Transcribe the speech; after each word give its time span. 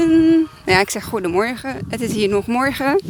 En 0.00 0.48
ja, 0.66 0.80
ik 0.80 0.90
zeg 0.90 1.04
goedemorgen. 1.04 1.76
Het 1.88 2.00
is 2.00 2.12
hier 2.12 2.28
nog 2.28 2.46
morgen. 2.46 3.02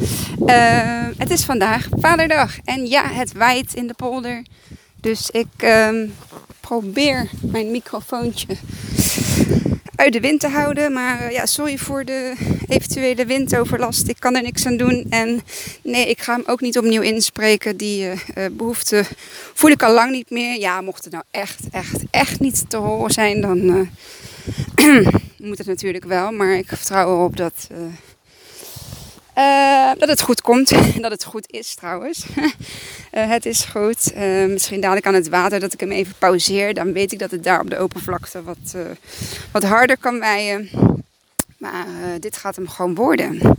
Uh, 0.47 1.07
het 1.17 1.31
is 1.31 1.45
vandaag 1.45 1.89
Vaderdag. 1.91 2.59
En 2.65 2.87
ja, 2.87 3.09
het 3.09 3.33
waait 3.33 3.75
in 3.75 3.87
de 3.87 3.95
polder. 3.95 4.45
Dus 5.01 5.31
ik 5.31 5.47
uh, 5.65 5.89
probeer 6.61 7.31
mijn 7.41 7.71
microfoontje 7.71 8.57
uit 9.97 10.13
de 10.13 10.21
wind 10.21 10.41
te 10.41 10.49
houden. 10.49 10.93
Maar 10.93 11.23
uh, 11.23 11.31
ja, 11.31 11.47
sorry 11.47 11.79
voor 11.79 12.05
de 12.05 12.33
eventuele 12.69 13.27
windoverlast. 13.27 14.09
Ik 14.09 14.17
kan 14.19 14.37
er 14.37 14.43
niks 14.43 14.67
aan 14.67 14.77
doen. 14.77 15.07
En 15.11 15.41
nee, 15.83 16.09
ik 16.09 16.21
ga 16.21 16.35
hem 16.35 16.45
ook 16.47 16.61
niet 16.61 16.79
opnieuw 16.79 17.03
inspreken. 17.03 17.77
Die 17.77 18.07
uh, 18.07 18.15
behoefte 18.53 19.05
voel 19.55 19.71
ik 19.71 19.83
al 19.83 19.95
lang 19.95 20.11
niet 20.11 20.31
meer. 20.31 20.59
Ja, 20.59 20.81
mocht 20.81 21.05
het 21.05 21.13
nou 21.13 21.25
echt, 21.31 21.61
echt, 21.71 22.03
echt 22.11 22.41
niet 22.41 22.65
te 22.69 22.77
horen 22.77 23.11
zijn, 23.11 23.41
dan 23.41 23.89
moet 25.37 25.59
het 25.59 25.67
natuurlijk 25.67 26.05
wel. 26.05 26.33
Maar 26.33 26.55
ik 26.55 26.69
vertrouw 26.69 27.13
erop 27.13 27.37
dat, 27.37 27.69
uh, 27.73 27.79
uh, 29.39 29.99
dat 29.99 30.09
het 30.09 30.21
goed 30.21 30.41
komt. 30.41 30.69
dat 31.03 31.11
het 31.11 31.25
goed 31.25 31.53
is 31.53 31.75
trouwens. 31.75 32.25
uh, 32.37 32.45
het 33.37 33.47
is 33.47 33.65
goed. 33.65 34.15
misschien 34.49 34.81
dadelijk 34.81 35.07
aan 35.07 35.15
het 35.15 35.29
water 35.29 35.61
dat 35.61 35.73
ik 35.73 35.81
hem 35.81 35.91
even 35.91 36.15
pauzeer. 36.19 36.75
Dan 36.75 36.93
weet 36.93 37.13
ik 37.13 37.19
dat 37.19 37.31
het 37.31 37.45
daar 37.45 37.61
op 37.61 37.71
de 37.71 37.79
open 37.79 38.01
vlakte 38.01 38.43
wat, 38.43 38.75
wat 39.51 39.63
harder 39.63 39.99
kan 39.99 40.19
waaien. 40.19 40.71
Maar 41.59 41.87
dit 42.21 42.37
gaat 42.37 42.57
hem 42.57 42.69
gewoon 42.69 42.95
worden. 42.95 43.57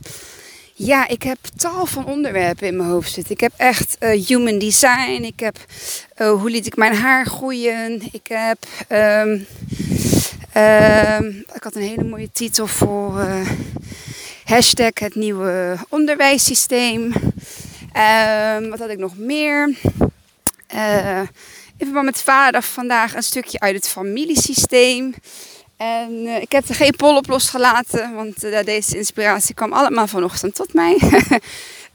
Ja, 0.73 1.07
ik 1.07 1.23
heb 1.23 1.37
tal 1.55 1.85
van 1.85 2.05
onderwerpen 2.05 2.67
in 2.67 2.75
mijn 2.75 2.89
hoofd 2.89 3.11
zitten. 3.11 3.33
Ik 3.33 3.39
heb 3.39 3.53
echt 3.57 3.97
human 3.99 4.59
design. 4.59 5.23
Ik 5.23 5.39
heb 5.39 5.57
hoe 6.17 6.49
liet 6.49 6.65
ik 6.65 6.75
mijn 6.75 6.95
haar 6.95 7.25
groeien. 7.25 8.01
Ik 8.11 8.27
heb. 8.27 8.57
Um, 8.89 9.45
ik 11.53 11.63
had 11.63 11.75
een 11.75 11.81
hele 11.81 12.03
mooie 12.03 12.31
titel 12.31 12.67
voor. 12.67 13.19
Uh, 13.19 13.49
hashtag 14.43 14.91
het 14.93 15.15
nieuwe 15.15 15.77
onderwijssysteem. 15.89 17.01
Um, 17.01 18.69
wat 18.69 18.79
had 18.79 18.89
ik 18.89 18.97
nog 18.97 19.17
meer? 19.17 19.75
in 21.77 21.87
verband 21.87 22.05
met 22.05 22.21
vader 22.21 22.61
vandaag 22.61 23.15
een 23.15 23.23
stukje 23.23 23.59
uit 23.59 23.75
het 23.75 23.87
familiesysteem. 23.87 25.13
En 25.77 26.11
uh, 26.11 26.41
ik 26.41 26.51
heb 26.51 26.67
er 26.67 26.75
geen 26.75 26.95
pol 26.95 27.15
op 27.15 27.27
losgelaten, 27.27 28.13
want 28.13 28.43
uh, 28.43 28.63
deze 28.63 28.97
inspiratie 28.97 29.55
kwam 29.55 29.73
allemaal 29.73 30.07
vanochtend 30.07 30.55
tot 30.55 30.73
mij. 30.73 30.97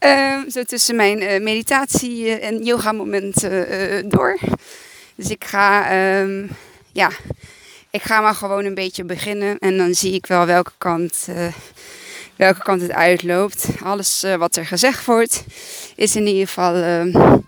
uh, 0.01 0.39
zo 0.55 0.63
tussen 0.63 0.97
mijn 0.97 1.43
meditatie- 1.43 2.31
en 2.31 2.65
yoga 2.65 2.93
momenten 2.93 4.09
door. 4.09 4.39
Dus 5.15 5.29
ik 5.31 5.45
ga, 5.45 5.91
ja, 6.93 7.11
ik 7.97 8.03
ga 8.03 8.21
maar 8.21 8.35
gewoon 8.35 8.65
een 8.65 8.75
beetje 8.75 9.05
beginnen 9.05 9.59
en 9.59 9.77
dan 9.77 9.95
zie 9.95 10.13
ik 10.13 10.27
wel 10.27 10.47
welke 10.47 10.73
kant, 10.79 11.29
welke 12.37 12.63
kant 12.63 12.81
het 12.81 12.93
uitloopt. 12.93 13.69
Alles 13.83 14.25
wat 14.39 14.57
er 14.57 14.67
gezegd 14.67 15.05
wordt 15.05 15.45
is 15.95 16.17
in 16.17 16.27
ieder 16.27 16.47
geval 16.47 16.75
ehm, 16.75 17.39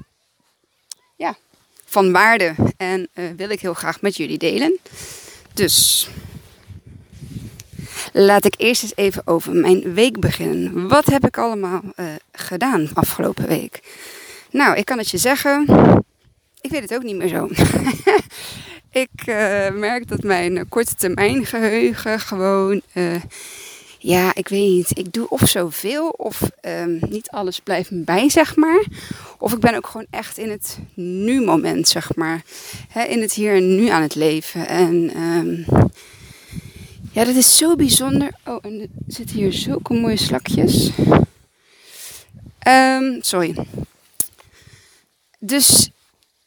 ja, 1.17 1.37
van 1.85 2.13
waarde 2.13 2.55
en 2.77 3.09
wil 3.37 3.51
ik 3.51 3.61
heel 3.61 3.75
graag 3.75 4.01
met 4.01 4.17
jullie 4.17 4.39
delen. 4.39 4.79
Dus 5.55 6.09
laat 8.13 8.45
ik 8.45 8.55
eerst 8.57 8.83
eens 8.83 8.97
even 8.97 9.27
over 9.27 9.55
mijn 9.55 9.95
week 9.95 10.21
beginnen. 10.21 10.89
Wat 10.89 11.07
heb 11.07 11.27
ik 11.27 11.39
allemaal 11.39 11.83
gedaan 12.33 12.91
afgelopen 12.95 13.47
week? 13.47 13.81
Nou, 14.51 14.77
ik 14.77 14.85
kan 14.85 14.99
het 14.99 15.11
je 15.11 15.19
zeggen. 15.19 15.67
Ik 16.61 16.71
weet 16.71 16.83
het 16.83 16.95
ook 16.95 17.03
niet 17.03 17.17
meer 17.17 17.29
zo. 17.29 17.49
ik 18.91 19.27
uh, 19.27 19.71
merk 19.71 20.09
dat 20.09 20.23
mijn 20.23 20.69
korte 20.69 20.95
termijn 20.95 21.47
geheugen 21.47 22.21
gewoon. 22.21 22.83
Uh, 22.95 23.15
ja, 23.99 24.35
ik 24.35 24.49
weet 24.49 24.69
niet. 24.69 24.99
Ik 24.99 25.13
doe 25.13 25.29
of 25.29 25.49
zoveel 25.49 26.09
of 26.09 26.51
um, 26.63 26.99
niet 27.09 27.31
alles 27.31 27.61
blijft 27.61 27.91
me 27.91 28.03
bij, 28.03 28.31
zeg 28.31 28.57
maar. 28.57 28.85
Of 29.39 29.53
ik 29.53 29.59
ben 29.59 29.75
ook 29.75 29.87
gewoon 29.87 30.07
echt 30.11 30.39
in 30.39 30.51
het 30.51 30.79
nu-moment, 30.95 31.89
zeg 31.89 32.17
maar. 32.17 32.43
In 33.09 33.21
het 33.21 33.33
hier 33.33 33.55
en 33.55 33.77
nu 33.77 33.89
aan 33.89 34.03
het 34.03 34.15
leven. 34.15 34.69
En 34.69 35.21
um, 35.21 35.65
ja, 37.13 37.25
dat 37.25 37.35
is 37.35 37.57
zo 37.57 37.77
bijzonder. 37.77 38.31
Oh, 38.45 38.59
en 38.61 38.81
er 38.81 38.89
zitten 39.07 39.37
hier 39.37 39.53
zulke 39.53 39.95
mooie 39.95 40.17
slakjes. 40.17 40.91
Um, 42.69 43.19
sorry. 43.21 43.67
Dus 45.39 45.91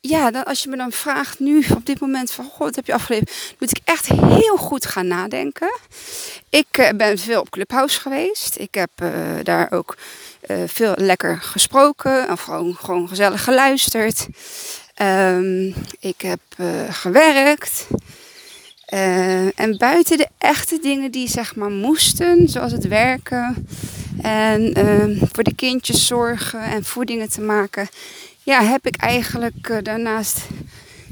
ja, 0.01 0.31
dan, 0.31 0.43
als 0.43 0.63
je 0.63 0.69
me 0.69 0.77
dan 0.77 0.91
vraagt 0.91 1.39
nu 1.39 1.65
op 1.75 1.85
dit 1.85 1.99
moment 1.99 2.31
van, 2.31 2.45
god, 2.45 2.75
heb 2.75 2.85
je 2.85 2.93
afgeleverd? 2.93 3.55
Moet 3.59 3.77
ik 3.77 3.81
echt 3.83 4.07
heel 4.07 4.57
goed 4.57 4.85
gaan 4.85 5.07
nadenken. 5.07 5.79
Ik 6.49 6.77
uh, 6.79 6.89
ben 6.89 7.17
veel 7.17 7.39
op 7.39 7.49
Clubhouse 7.49 7.99
geweest. 7.99 8.59
Ik 8.59 8.75
heb 8.75 8.89
uh, 9.03 9.09
daar 9.43 9.71
ook 9.71 9.97
uh, 10.47 10.57
veel 10.65 10.93
lekker 10.95 11.41
gesproken. 11.41 12.31
Of 12.31 12.41
gewoon, 12.41 12.75
gewoon 12.75 13.07
gezellig 13.07 13.43
geluisterd. 13.43 14.27
Um, 15.01 15.73
ik 15.99 16.21
heb 16.21 16.41
gewerkt. 16.89 17.87
En 19.55 19.77
buiten 19.77 20.17
de 20.17 20.27
echte 20.37 20.79
dingen 20.81 21.11
die 21.11 21.29
zeg 21.29 21.55
maar 21.55 21.69
moesten, 21.69 22.49
zoals 22.49 22.71
het 22.71 22.87
werken 22.87 23.67
en 24.21 24.79
uh, 24.79 25.21
voor 25.31 25.43
de 25.43 25.55
kindjes 25.55 26.07
zorgen 26.07 26.61
en 26.61 26.83
voedingen 26.83 27.29
te 27.29 27.41
maken, 27.41 27.87
ja, 28.43 28.63
heb 28.63 28.87
ik 28.87 28.95
eigenlijk 28.95 29.69
uh, 29.69 29.77
daarnaast 29.81 30.39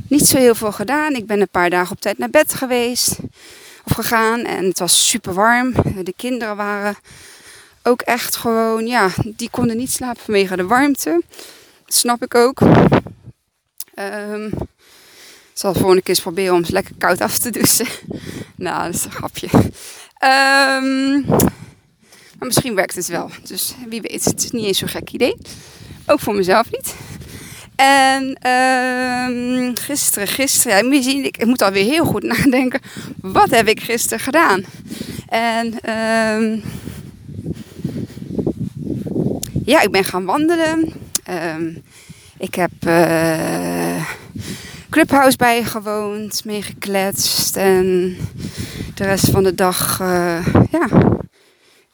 niet 0.07 0.27
zo 0.27 0.37
heel 0.37 0.55
veel 0.55 0.71
gedaan. 0.71 1.15
Ik 1.15 1.25
ben 1.25 1.41
een 1.41 1.49
paar 1.49 1.69
dagen 1.69 1.91
op 1.91 2.01
tijd 2.01 2.17
naar 2.17 2.29
bed 2.29 2.53
geweest 2.53 3.17
of 3.83 3.93
gegaan 3.93 4.39
en 4.39 4.65
het 4.65 4.79
was 4.79 5.07
super 5.09 5.33
warm. 5.33 5.73
De 6.03 6.13
kinderen 6.15 6.55
waren 6.55 6.95
ook 7.83 8.01
echt 8.01 8.35
gewoon, 8.35 8.87
ja, 8.87 9.09
die 9.23 9.49
konden 9.49 9.77
niet 9.77 9.91
slapen 9.91 10.23
vanwege 10.23 10.55
de 10.55 10.65
warmte. 10.65 11.21
Dat 11.85 11.95
snap 11.95 12.23
ik 12.23 12.35
ook. 12.35 12.61
Um, 13.95 14.45
ik 14.45 15.65
zal 15.65 15.73
de 15.73 15.79
volgende 15.79 16.03
keer 16.03 16.13
eens 16.13 16.23
proberen 16.23 16.53
om 16.53 16.65
ze 16.65 16.71
lekker 16.71 16.95
koud 16.97 17.21
af 17.21 17.37
te 17.37 17.49
douchen. 17.49 17.87
nou, 18.55 18.85
dat 18.85 18.95
is 18.95 19.05
een 19.05 19.11
grapje. 19.11 19.49
Um, 20.23 21.25
maar 22.37 22.47
misschien 22.47 22.75
werkt 22.75 22.95
het 22.95 23.07
wel. 23.07 23.29
Dus 23.43 23.75
wie 23.87 24.01
weet, 24.01 24.25
het 24.25 24.43
is 24.43 24.51
niet 24.51 24.65
eens 24.65 24.77
zo'n 24.77 24.87
gek 24.87 25.11
idee. 25.11 25.37
Ook 26.05 26.19
voor 26.19 26.35
mezelf 26.35 26.71
niet. 26.71 26.95
En 27.79 28.37
um, 28.49 29.75
gisteren, 29.77 30.27
gisteren, 30.27 30.77
ja, 30.77 30.83
moet 30.83 31.05
ik, 31.05 31.45
moet 31.45 31.61
alweer 31.61 31.83
heel 31.83 32.05
goed 32.05 32.23
nadenken. 32.33 32.79
Wat 33.21 33.49
heb 33.49 33.67
ik 33.67 33.81
gisteren 33.81 34.19
gedaan? 34.19 34.63
En 35.27 35.65
um, 35.65 36.63
ja, 39.65 39.81
ik 39.81 39.91
ben 39.91 40.03
gaan 40.03 40.25
wandelen. 40.25 40.93
Um, 41.55 41.83
ik 42.37 42.55
heb 42.55 42.71
uh, 42.87 44.05
Clubhouse 44.89 45.37
bijgewoond, 45.37 46.45
meegekletst 46.45 47.55
en 47.55 48.17
de 48.95 49.03
rest 49.03 49.29
van 49.29 49.43
de 49.43 49.55
dag, 49.55 49.99
uh, 50.01 50.47
ja, 50.71 50.87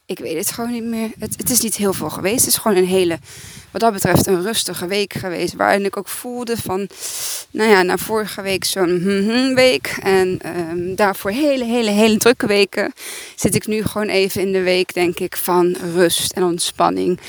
ik 0.06 0.20
weet 0.20 0.38
het 0.38 0.52
gewoon 0.52 0.72
niet 0.72 0.84
meer. 0.84 1.10
Het, 1.20 1.34
het, 1.38 1.50
is 1.50 1.62
niet 1.62 1.76
heel 1.76 1.94
veel 1.94 2.10
geweest. 2.10 2.46
Het 2.46 2.48
is 2.48 2.58
gewoon 2.58 2.78
een 2.78 2.88
hele, 2.88 3.20
wat 3.72 3.82
dat 3.82 3.94
betreft, 3.94 4.28
een 4.28 4.42
rustige 4.42 4.88
week 4.88 5.14
geweest. 5.14 5.54
Waarin 5.54 5.86
ik 5.86 5.98
ook 5.98 6.08
voelde 6.08 6.58
van, 6.58 6.88
nou 7.52 7.70
ja, 7.70 7.82
na 7.82 7.98
vorige 7.98 8.42
week 8.42 8.64
zo'n 8.64 9.54
week. 9.56 9.98
En 10.02 10.40
um, 10.70 10.96
daarvoor 10.96 11.32
hele, 11.32 11.66
hele, 11.66 11.90
hele 11.90 12.18
drukke 12.18 12.48
weken. 12.48 12.94
Zit 13.36 13.56
ik 13.56 13.68
nu 13.68 13.84
gewoon 13.84 14.08
even 14.08 14.42
in 14.42 14.52
de 14.52 14.62
week, 14.62 14.94
denk 14.94 15.20
ik, 15.20 15.38
van 15.38 15.76
rust 15.96 16.32
en 16.32 16.44
ontspanning. 16.44 17.20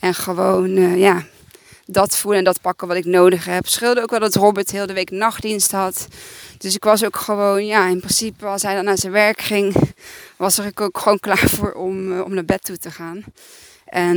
En 0.00 0.14
gewoon, 0.14 0.76
uh, 0.76 0.98
ja, 0.98 1.24
dat 1.86 2.16
voelen 2.16 2.38
en 2.38 2.44
dat 2.44 2.60
pakken 2.60 2.88
wat 2.88 2.96
ik 2.96 3.04
nodig 3.04 3.44
heb. 3.44 3.66
Scheelde 3.66 4.02
ook 4.02 4.10
wel 4.10 4.20
dat 4.20 4.34
Robert 4.34 4.70
heel 4.70 4.86
de 4.86 4.92
week 4.92 5.10
nachtdienst 5.10 5.72
had. 5.72 6.06
Dus 6.62 6.74
ik 6.74 6.84
was 6.84 7.04
ook 7.04 7.16
gewoon, 7.16 7.66
ja, 7.66 7.86
in 7.86 7.98
principe 7.98 8.46
als 8.46 8.62
hij 8.62 8.74
dan 8.74 8.84
naar 8.84 8.98
zijn 8.98 9.12
werk 9.12 9.40
ging, 9.40 9.74
was 10.36 10.58
er 10.58 10.72
ook 10.74 10.98
gewoon 10.98 11.20
klaar 11.26 11.48
voor 11.48 11.72
om, 11.72 12.12
uh, 12.12 12.24
om 12.24 12.34
naar 12.34 12.44
bed 12.44 12.64
toe 12.64 12.78
te 12.78 12.90
gaan. 12.90 13.24
En 13.84 14.16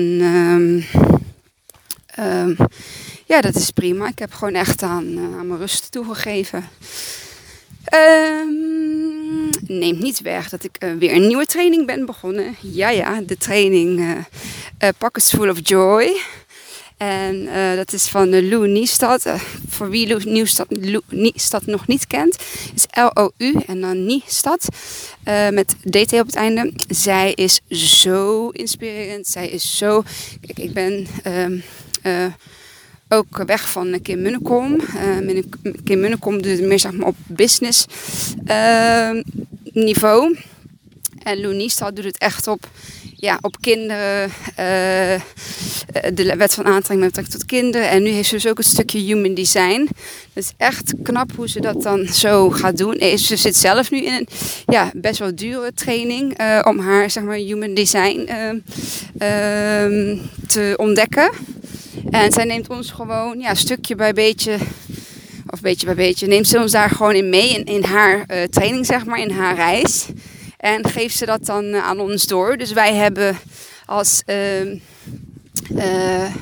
um, 2.20 2.58
ja, 3.26 3.42
dat 3.42 3.56
is 3.56 3.72
prima. 3.72 4.08
Ik 4.08 4.20
heb 4.20 4.34
gewoon 4.34 4.54
echt 4.54 4.82
aan, 4.82 5.08
uh, 5.08 5.38
aan 5.38 5.48
mijn 5.48 5.60
rust 5.60 5.92
toegegeven. 5.92 6.70
Um, 7.94 9.50
neemt 9.68 10.00
niet 10.00 10.22
weg 10.22 10.50
dat 10.50 10.64
ik 10.64 10.84
uh, 10.84 10.94
weer 10.94 11.14
een 11.14 11.28
nieuwe 11.28 11.46
training 11.46 11.86
ben 11.86 12.06
begonnen. 12.06 12.56
Ja, 12.62 12.90
ja, 12.90 13.22
de 13.22 13.38
training 13.38 14.00
uh, 14.80 15.10
Full 15.14 15.50
of 15.50 15.60
Joy. 15.62 16.22
En 16.98 17.36
uh, 17.36 17.76
dat 17.76 17.94
is 17.94 18.08
van 18.08 18.48
Lou 18.48 18.68
Niestad. 18.68 19.26
Uh, 19.26 19.42
voor 19.68 19.90
wie 19.90 20.08
Lou 20.08 20.48
Lou 20.70 21.02
Niestad 21.10 21.66
nog 21.66 21.88
niet 21.88 22.08
kent, 22.08 22.38
is 22.76 22.86
L-O-U 22.92 23.56
en 23.68 23.82
dan 23.82 24.06
Niestad. 24.06 24.68
met 25.52 25.76
DT 25.84 26.14
op 26.14 26.26
het 26.26 26.36
einde. 26.36 26.74
Zij 26.88 27.34
is 27.34 27.60
zo 27.70 28.50
inspirerend. 28.50 29.28
Zij 29.28 29.50
is 29.50 29.78
zo. 29.78 30.04
Kijk, 30.42 30.60
ik 30.60 30.74
ben. 30.74 31.08
Uh, 32.04 32.26
ook 33.10 33.44
weg 33.46 33.70
van 33.70 34.02
Kim 34.02 34.22
Munnekom. 34.22 34.80
Kim 35.84 36.00
Munnekom 36.00 36.42
doet 36.42 36.62
meer 36.62 36.80
zeg 36.80 36.92
maar, 36.92 37.08
op 37.08 37.16
business 37.28 37.86
niveau. 39.64 40.38
En 41.26 41.42
Loonista 41.42 41.92
doet 41.92 42.06
het 42.06 42.18
echt 42.18 42.48
op, 42.48 42.70
ja, 43.26 43.38
op 43.42 43.56
kinderen. 43.62 44.30
Uh, 44.60 45.20
de 46.14 46.36
wet 46.38 46.54
van 46.54 46.66
aantrekking 46.66 47.00
met 47.00 47.08
betrekking 47.08 47.36
tot 47.38 47.46
kinderen. 47.46 47.90
En 47.90 48.04
nu 48.04 48.10
heeft 48.10 48.30
ze 48.30 48.36
dus 48.36 48.48
ook 48.48 48.58
een 48.58 48.64
stukje 48.64 49.00
human 49.00 49.34
design. 49.34 49.88
Het 50.34 50.44
is 50.44 50.52
echt 50.58 50.94
knap 51.04 51.32
hoe 51.36 51.50
ze 51.50 51.62
dat 51.62 51.82
dan 51.82 52.08
zo 52.08 52.50
gaat 52.50 52.78
doen. 52.78 53.18
Ze 53.18 53.36
zit 53.36 53.56
zelf 53.56 53.92
nu 53.92 54.02
in 54.02 54.14
een 54.14 54.28
ja, 54.66 54.92
best 54.94 55.20
wel 55.20 55.36
dure 55.36 55.74
training 55.74 56.38
om 56.64 56.80
haar 56.80 57.10
zeg 57.10 57.24
maar, 57.24 57.36
human 57.36 57.74
design 57.74 58.30
uh, 58.30 58.56
te 60.48 60.74
ontdekken. 60.78 61.32
En 62.10 62.32
zij 62.32 62.44
neemt 62.44 62.70
ons 62.70 62.92
gewoon 62.92 63.40
ja, 63.40 63.54
stukje 63.54 63.96
bij 63.96 64.14
beetje 64.14 64.58
of 65.48 65.62
beetje 65.62 65.86
bij 65.86 65.96
beetje, 65.96 66.28
neemt 66.28 66.48
ze 66.48 66.60
ons 66.60 66.72
daar 66.72 66.90
gewoon 66.90 67.16
in 67.16 67.30
mee 67.30 67.50
in, 67.50 67.64
in 67.66 67.84
haar 67.84 68.26
training, 68.50 68.86
zeg 68.86 69.06
maar, 69.06 69.20
in 69.20 69.32
haar 69.32 69.56
reis. 69.56 70.06
En 70.66 70.90
geeft 70.90 71.18
ze 71.18 71.26
dat 71.26 71.46
dan 71.46 71.76
aan 71.76 72.00
ons 72.00 72.26
door. 72.26 72.58
Dus 72.58 72.74
wij 72.74 72.94
hebben 72.94 73.38
als 73.86 74.24
uh, 74.26 74.72
uh, 75.72 76.34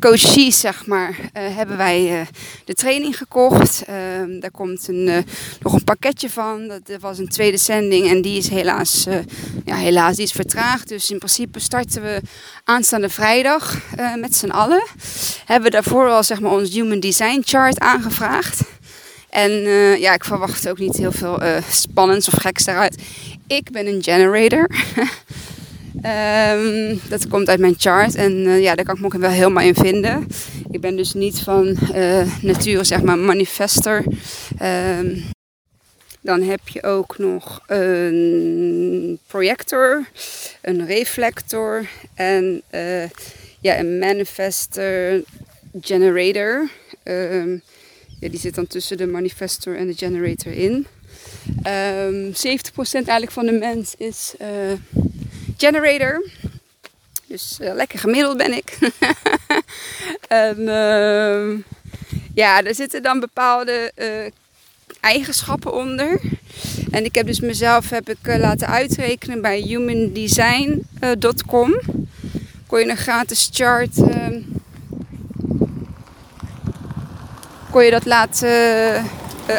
coaches, 0.00 0.60
zeg 0.60 0.86
maar, 0.86 1.10
uh, 1.10 1.56
hebben 1.56 1.76
wij 1.76 2.20
uh, 2.20 2.26
de 2.64 2.74
training 2.74 3.16
gekocht. 3.16 3.84
Ehm, 3.86 4.40
daar 4.40 4.50
komt 4.50 4.88
een, 4.88 5.24
nog 5.60 5.72
een 5.72 5.84
pakketje 5.84 6.30
van. 6.30 6.68
Dat 6.68 7.00
was 7.00 7.18
een 7.18 7.28
tweede 7.28 7.56
zending 7.56 8.08
en 8.08 8.22
die 8.22 8.38
is 8.38 8.48
helaas, 8.48 9.06
ja, 9.64 9.76
helaas 9.76 10.16
die 10.16 10.24
is 10.24 10.32
vertraagd. 10.32 10.88
Dus 10.88 11.10
in 11.10 11.18
principe 11.18 11.60
starten 11.60 12.02
we 12.02 12.20
aanstaande 12.64 13.08
vrijdag 13.08 13.80
met 14.16 14.36
z'n 14.36 14.50
allen. 14.50 14.86
Hebben 15.44 15.70
daarvoor 15.70 16.08
al 16.08 16.22
zeg 16.22 16.40
maar, 16.40 16.52
ons 16.52 16.70
Human 16.70 17.00
Design 17.00 17.42
Chart 17.44 17.78
aangevraagd. 17.78 18.60
En 19.28 19.52
ja, 20.00 20.14
ik 20.14 20.24
verwacht 20.24 20.68
ook 20.68 20.78
niet 20.78 20.96
heel 20.96 21.12
veel 21.12 21.40
spannends 21.70 22.28
of 22.28 22.34
geks 22.40 22.64
daaruit. 22.64 23.02
Ik 23.48 23.70
ben 23.70 23.86
een 23.86 24.02
generator. 24.02 24.68
Um, 26.04 27.00
dat 27.12 27.28
komt 27.28 27.48
uit 27.48 27.60
mijn 27.60 27.74
chart 27.78 28.14
en 28.14 28.32
uh, 28.32 28.62
ja, 28.62 28.74
daar 28.74 28.84
kan 28.84 28.94
ik 28.94 29.00
me 29.00 29.06
ook 29.06 29.16
wel 29.16 29.30
helemaal 29.30 29.64
in 29.64 29.74
vinden. 29.74 30.26
Ik 30.70 30.80
ben 30.80 30.96
dus 30.96 31.14
niet 31.14 31.40
van 31.40 31.76
uh, 31.94 32.42
nature, 32.42 32.84
zeg 32.84 33.02
maar, 33.02 33.18
manifester. 33.18 34.04
Um, 34.62 35.24
dan 36.20 36.42
heb 36.42 36.68
je 36.68 36.82
ook 36.82 37.18
nog 37.18 37.62
een 37.66 39.18
projector, 39.26 40.04
een 40.62 40.86
reflector 40.86 41.88
en 42.14 42.62
uh, 42.70 43.04
ja, 43.60 43.78
een 43.78 43.98
manifester 43.98 45.22
generator. 45.80 46.68
Ja, 48.20 48.28
die 48.28 48.38
zit 48.38 48.54
dan 48.54 48.66
tussen 48.66 48.96
de 48.96 49.06
manifester 49.06 49.76
en 49.76 49.86
de 49.86 49.94
generator 49.96 50.52
in. 50.52 50.86
70% 51.62 51.64
eigenlijk 52.92 53.30
van 53.30 53.46
de 53.46 53.52
mens 53.52 53.94
is 53.98 54.34
generator. 55.56 56.22
Dus 57.28 57.58
uh, 57.60 57.74
lekker 57.74 57.98
gemiddeld 57.98 58.36
ben 58.36 58.52
ik. 58.52 58.78
en 60.28 60.60
uh, 60.60 61.58
ja, 62.34 62.62
er 62.62 62.74
zitten 62.74 63.02
dan 63.02 63.20
bepaalde 63.20 63.92
uh, 63.96 64.06
eigenschappen 65.00 65.72
onder. 65.72 66.20
En 66.90 67.04
ik 67.04 67.14
heb 67.14 67.26
dus 67.26 67.40
mezelf 67.40 67.90
heb 67.90 68.08
ik, 68.08 68.18
laten 68.22 68.68
uitrekenen 68.68 69.40
bij 69.40 69.60
humandesign.com. 69.60 71.80
kon 72.66 72.78
je 72.78 72.88
een 72.88 72.96
gratis 72.96 73.48
chart. 73.52 73.98
Ehm, 73.98 74.40
kon 77.70 77.84
je 77.84 77.90
dat 77.90 78.04
laten 78.04 79.04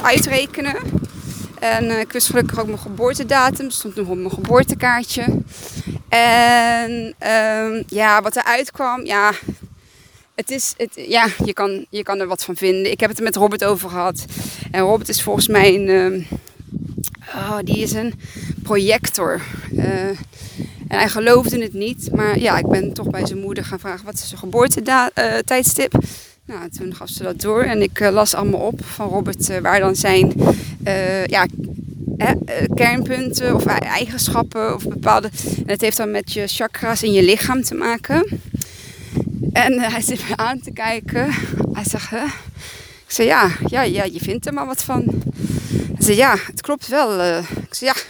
uitrekenen. 0.01 0.98
En 1.59 1.99
ik 1.99 2.11
wist 2.11 2.29
gelukkig 2.29 2.59
ook 2.59 2.65
mijn 2.65 2.79
geboortedatum. 2.79 3.69
stond 3.69 3.95
nog 3.95 4.07
op 4.07 4.17
mijn 4.17 4.31
geboortekaartje. 4.31 5.25
En 6.09 7.15
um, 7.27 7.83
ja, 7.87 8.21
wat 8.21 8.35
eruit 8.35 8.71
kwam, 8.71 9.05
ja, 9.05 9.31
het 10.35 10.51
is, 10.51 10.73
het, 10.77 10.91
ja 10.95 11.27
je, 11.45 11.53
kan, 11.53 11.85
je 11.89 12.03
kan 12.03 12.19
er 12.19 12.27
wat 12.27 12.43
van 12.43 12.55
vinden. 12.55 12.91
Ik 12.91 12.99
heb 12.99 13.09
het 13.09 13.17
er 13.17 13.23
met 13.23 13.35
Robert 13.35 13.63
over 13.63 13.89
gehad. 13.89 14.25
En 14.71 14.81
Robert 14.81 15.09
is 15.09 15.21
volgens 15.21 15.47
mij 15.47 15.75
een, 15.75 15.89
um, 15.89 16.27
oh, 17.35 17.57
die 17.63 17.77
is 17.77 17.91
een 17.91 18.13
projector. 18.63 19.41
Uh, 19.71 20.07
en 20.87 20.97
hij 20.97 21.09
geloofde 21.09 21.61
het 21.61 21.73
niet. 21.73 22.09
Maar 22.15 22.39
ja, 22.39 22.57
ik 22.57 22.67
ben 22.67 22.93
toch 22.93 23.09
bij 23.09 23.25
zijn 23.25 23.39
moeder 23.39 23.65
gaan 23.65 23.79
vragen 23.79 24.05
wat 24.05 24.13
is 24.13 24.27
zijn 24.27 24.39
geboortetijdstip. 24.39 25.93
Uh, 25.93 26.09
nou, 26.45 26.69
toen 26.69 26.95
gaf 26.95 27.09
ze 27.09 27.23
dat 27.23 27.41
door 27.41 27.63
en 27.63 27.81
ik 27.81 27.99
uh, 27.99 28.09
las 28.09 28.33
allemaal 28.33 28.59
op 28.59 28.85
van 28.85 29.07
Robert 29.07 29.49
uh, 29.49 29.57
waar 29.57 29.79
dan 29.79 29.95
zijn 29.95 30.33
ja, 31.25 31.45
eh, 32.19 32.63
kernpunten 32.73 33.55
of 33.55 33.65
eigenschappen 33.65 34.75
of 34.75 34.87
bepaalde. 34.87 35.29
En 35.57 35.63
het 35.67 35.81
heeft 35.81 35.97
dan 35.97 36.11
met 36.11 36.33
je 36.33 36.47
chakra's 36.47 37.03
in 37.03 37.11
je 37.11 37.23
lichaam 37.23 37.63
te 37.63 37.75
maken. 37.75 38.41
En 39.53 39.73
uh, 39.73 39.87
hij 39.91 40.01
zit 40.01 40.29
me 40.29 40.37
aan 40.37 40.59
te 40.59 40.71
kijken. 40.71 41.31
Hij 41.73 41.83
zegt, 41.83 42.09
hè? 42.09 42.23
Ik 43.05 43.15
zei, 43.15 43.27
ja, 43.27 43.51
ja, 43.67 43.81
ja, 43.81 44.03
je 44.03 44.19
vindt 44.19 44.45
er 44.45 44.53
maar 44.53 44.65
wat 44.65 44.83
van. 44.83 45.03
Hij 45.93 46.05
zei, 46.05 46.17
ja, 46.17 46.35
het 46.45 46.61
klopt 46.61 46.87
wel. 46.87 47.37
Ik 47.39 47.73
zei, 47.73 47.91
ja, 47.95 48.01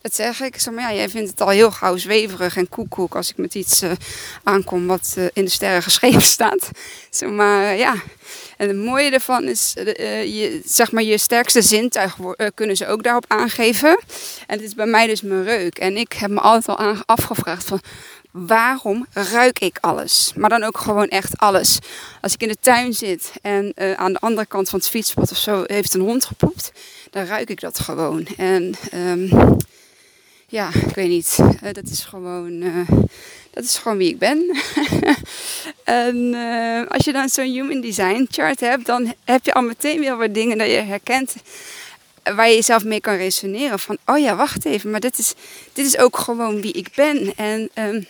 dat 0.00 0.14
zeg 0.14 0.40
ik. 0.40 0.54
Ik 0.54 0.60
zei, 0.60 0.74
maar 0.74 0.90
ja, 0.90 0.96
jij 0.96 1.08
vindt 1.08 1.30
het 1.30 1.40
al 1.40 1.48
heel 1.48 1.70
gauw 1.70 1.96
zweverig 1.96 2.56
en 2.56 2.68
koekoek 2.68 3.14
als 3.14 3.30
ik 3.30 3.36
met 3.36 3.54
iets 3.54 3.82
aankom 4.42 4.86
wat 4.86 5.16
in 5.32 5.44
de 5.44 5.50
sterren 5.50 5.82
geschreven 5.82 6.22
staat. 6.36 6.70
Zeg 7.10 7.30
maar, 7.30 7.76
ja, 7.76 7.94
en 8.56 8.68
het 8.68 8.76
mooie 8.76 9.10
ervan 9.10 9.44
is, 9.44 9.74
uh, 9.78 10.24
je, 10.24 10.60
zeg 10.64 10.92
maar, 10.92 11.02
je 11.02 11.18
sterkste 11.18 11.62
zintuigen 11.62 12.34
uh, 12.36 12.46
kunnen 12.54 12.76
ze 12.76 12.86
ook 12.86 13.02
daarop 13.02 13.24
aangeven. 13.28 13.98
En 14.46 14.56
het 14.56 14.62
is 14.62 14.74
bij 14.74 14.86
mij 14.86 15.06
dus 15.06 15.22
mijn 15.22 15.44
reuk. 15.44 15.78
En 15.78 15.96
ik 15.96 16.12
heb 16.12 16.30
me 16.30 16.40
altijd 16.40 16.78
al 16.78 16.96
afgevraagd 17.06 17.64
van, 17.64 17.80
waarom 18.30 19.06
ruik 19.12 19.58
ik 19.58 19.78
alles? 19.80 20.32
Maar 20.36 20.48
dan 20.48 20.62
ook 20.62 20.78
gewoon 20.78 21.08
echt 21.08 21.38
alles. 21.38 21.78
Als 22.20 22.34
ik 22.34 22.42
in 22.42 22.48
de 22.48 22.56
tuin 22.60 22.92
zit 22.92 23.32
en 23.42 23.72
aan 23.96 24.12
de 24.12 24.18
andere 24.18 24.46
kant 24.46 24.68
van 24.68 24.78
het 24.78 24.88
fietspad 24.88 25.30
of 25.30 25.36
zo 25.36 25.64
heeft 25.66 25.94
een 25.94 26.00
hond 26.00 26.24
gepoept, 26.24 26.72
dan 27.10 27.24
ruik 27.24 27.48
ik 27.48 27.60
dat 27.60 27.78
gewoon. 27.78 28.26
En 28.36 28.74
um, 28.94 29.56
ja, 30.54 30.68
ik 30.86 30.94
weet 30.94 31.08
niet. 31.08 31.38
Uh, 31.40 31.72
dat 31.72 31.86
is 31.90 32.04
gewoon, 32.04 32.62
uh, 32.62 32.88
dat 33.50 33.64
is 33.64 33.76
gewoon 33.78 33.98
wie 33.98 34.08
ik 34.08 34.18
ben. 34.18 34.56
en 35.84 36.16
uh, 36.16 36.86
als 36.88 37.04
je 37.04 37.12
dan 37.12 37.28
zo'n 37.28 37.52
human 37.52 37.80
design 37.80 38.26
chart 38.30 38.60
hebt, 38.60 38.86
dan 38.86 39.14
heb 39.24 39.44
je 39.44 39.54
al 39.54 39.62
meteen 39.62 40.00
weer 40.00 40.16
wat 40.16 40.34
dingen 40.34 40.58
dat 40.58 40.66
je 40.66 40.76
herkent. 40.76 41.34
Waar 42.22 42.48
je 42.48 42.54
jezelf 42.54 42.84
mee 42.84 43.00
kan 43.00 43.16
resoneren. 43.16 43.78
Van, 43.78 43.98
oh 44.06 44.18
ja, 44.18 44.36
wacht 44.36 44.64
even, 44.64 44.90
maar 44.90 45.00
dit 45.00 45.18
is, 45.18 45.34
dit 45.72 45.86
is 45.86 45.98
ook 45.98 46.18
gewoon 46.18 46.60
wie 46.60 46.72
ik 46.72 46.88
ben. 46.94 47.32
En 47.36 47.70
um, 47.74 48.06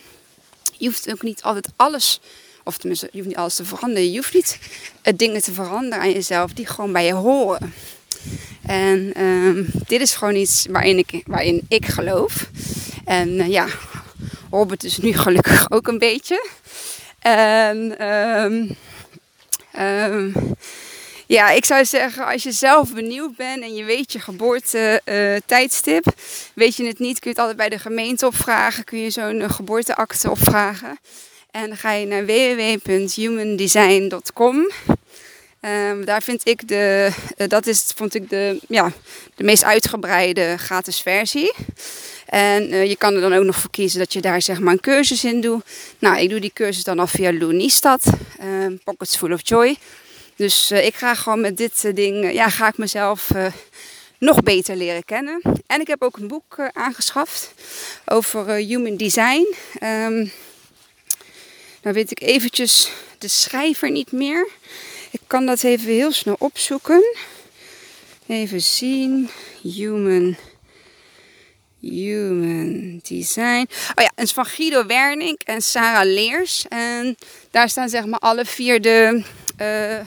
je 0.77 0.85
hoeft 0.85 1.11
ook 1.11 1.21
niet 1.21 1.43
altijd 1.43 1.67
alles, 1.75 2.19
of 2.63 2.77
tenminste, 2.77 3.09
je 3.11 3.17
hoeft 3.17 3.29
niet 3.29 3.37
alles 3.37 3.55
te 3.55 3.65
veranderen. 3.65 4.11
Je 4.11 4.17
hoeft 4.17 4.33
niet 4.33 4.59
dingen 5.15 5.41
te 5.41 5.53
veranderen 5.53 5.99
aan 5.99 6.11
jezelf 6.11 6.53
die 6.53 6.65
gewoon 6.65 6.91
bij 6.91 7.05
je 7.05 7.13
horen. 7.13 7.73
En 8.67 9.23
um, 9.23 9.67
dit 9.87 10.01
is 10.01 10.13
gewoon 10.13 10.35
iets 10.35 10.65
waarin 10.69 10.97
ik, 10.97 11.21
waarin 11.25 11.65
ik 11.67 11.85
geloof. 11.85 12.49
En 13.05 13.29
uh, 13.29 13.47
ja, 13.47 13.67
Robert 14.51 14.83
is 14.83 14.97
nu 14.97 15.13
gelukkig 15.13 15.69
ook 15.71 15.87
een 15.87 15.97
beetje. 15.97 16.49
En 17.19 18.07
um, 18.07 18.75
um, 19.79 20.33
ja, 21.25 21.49
ik 21.49 21.65
zou 21.65 21.85
zeggen, 21.85 22.25
als 22.25 22.43
je 22.43 22.51
zelf 22.51 22.93
benieuwd 22.93 23.35
bent 23.35 23.63
en 23.63 23.75
je 23.75 23.83
weet 23.83 24.11
je 24.11 24.19
geboortetijdstip, 24.19 26.05
uh, 26.05 26.13
weet 26.53 26.75
je 26.75 26.85
het 26.85 26.99
niet, 26.99 27.19
kun 27.19 27.31
je 27.31 27.37
het 27.37 27.39
altijd 27.39 27.57
bij 27.57 27.69
de 27.69 27.79
gemeente 27.79 28.25
opvragen, 28.25 28.83
kun 28.83 28.99
je 28.99 29.09
zo'n 29.09 29.49
geboorteakte 29.49 30.29
opvragen. 30.29 30.99
En 31.51 31.67
dan 31.67 31.77
ga 31.77 31.91
je 31.91 32.05
naar 32.05 32.25
www.humandesign.com. 32.25 34.71
Um, 35.65 36.05
daar 36.05 36.23
vind 36.23 36.47
ik 36.47 36.67
de, 36.67 37.09
uh, 37.37 37.47
dat 37.47 37.67
is, 37.67 37.91
vond 37.95 38.15
ik 38.15 38.29
de, 38.29 38.59
ja, 38.67 38.91
de 39.35 39.43
meest 39.43 39.63
uitgebreide 39.63 40.57
gratis 40.57 41.01
versie. 41.01 41.53
En 42.25 42.73
uh, 42.73 42.85
je 42.85 42.95
kan 42.95 43.13
er 43.13 43.21
dan 43.21 43.33
ook 43.33 43.43
nog 43.43 43.55
voor 43.55 43.69
kiezen 43.69 43.99
dat 43.99 44.13
je 44.13 44.21
daar 44.21 44.41
zeg 44.41 44.59
maar 44.59 44.73
een 44.73 44.79
cursus 44.79 45.23
in 45.23 45.41
doet. 45.41 45.63
Nou, 45.99 46.17
ik 46.17 46.29
doe 46.29 46.39
die 46.39 46.51
cursus 46.53 46.83
dan 46.83 46.99
al 46.99 47.07
via 47.07 47.33
Loonistad, 47.33 48.05
um, 48.41 48.79
Pockets 48.83 49.17
Full 49.17 49.31
of 49.31 49.39
Joy. 49.43 49.75
Dus 50.35 50.71
uh, 50.71 50.85
ik 50.85 50.95
ga 50.95 51.15
gewoon 51.15 51.41
met 51.41 51.57
dit 51.57 51.95
ding, 51.95 52.33
ja, 52.33 52.49
ga 52.49 52.67
ik 52.67 52.77
mezelf 52.77 53.29
nog 54.17 54.43
beter 54.43 54.75
leren 54.75 55.05
kennen. 55.05 55.41
En 55.67 55.81
ik 55.81 55.87
heb 55.87 56.01
ook 56.01 56.17
een 56.17 56.27
boek 56.27 56.69
aangeschaft 56.73 57.53
over 58.05 58.53
human 58.53 58.97
design. 58.97 59.55
Um, 59.83 60.31
weet 61.81 62.11
ik 62.11 62.21
eventjes 62.21 62.89
de 63.17 63.27
schrijver 63.27 63.91
niet 63.91 64.11
meer. 64.11 64.47
Kan 65.27 65.45
dat 65.45 65.63
even 65.63 65.91
heel 65.91 66.11
snel 66.11 66.35
opzoeken. 66.39 67.15
Even 68.27 68.61
zien. 68.61 69.29
Human. 69.61 70.35
Human 71.79 72.99
Design. 73.03 73.67
Oh 73.95 74.03
ja, 74.03 74.11
het 74.15 74.25
is 74.25 74.31
van 74.31 74.45
Guido 74.45 74.85
Wernink 74.85 75.41
en 75.41 75.61
Sarah 75.61 76.05
Leers. 76.05 76.65
En 76.67 77.17
daar 77.51 77.69
staan 77.69 77.89
zeg 77.89 78.05
maar 78.05 78.19
alle 78.19 78.45
vier 78.45 78.81
de 78.81 79.23
uh, 79.61 80.05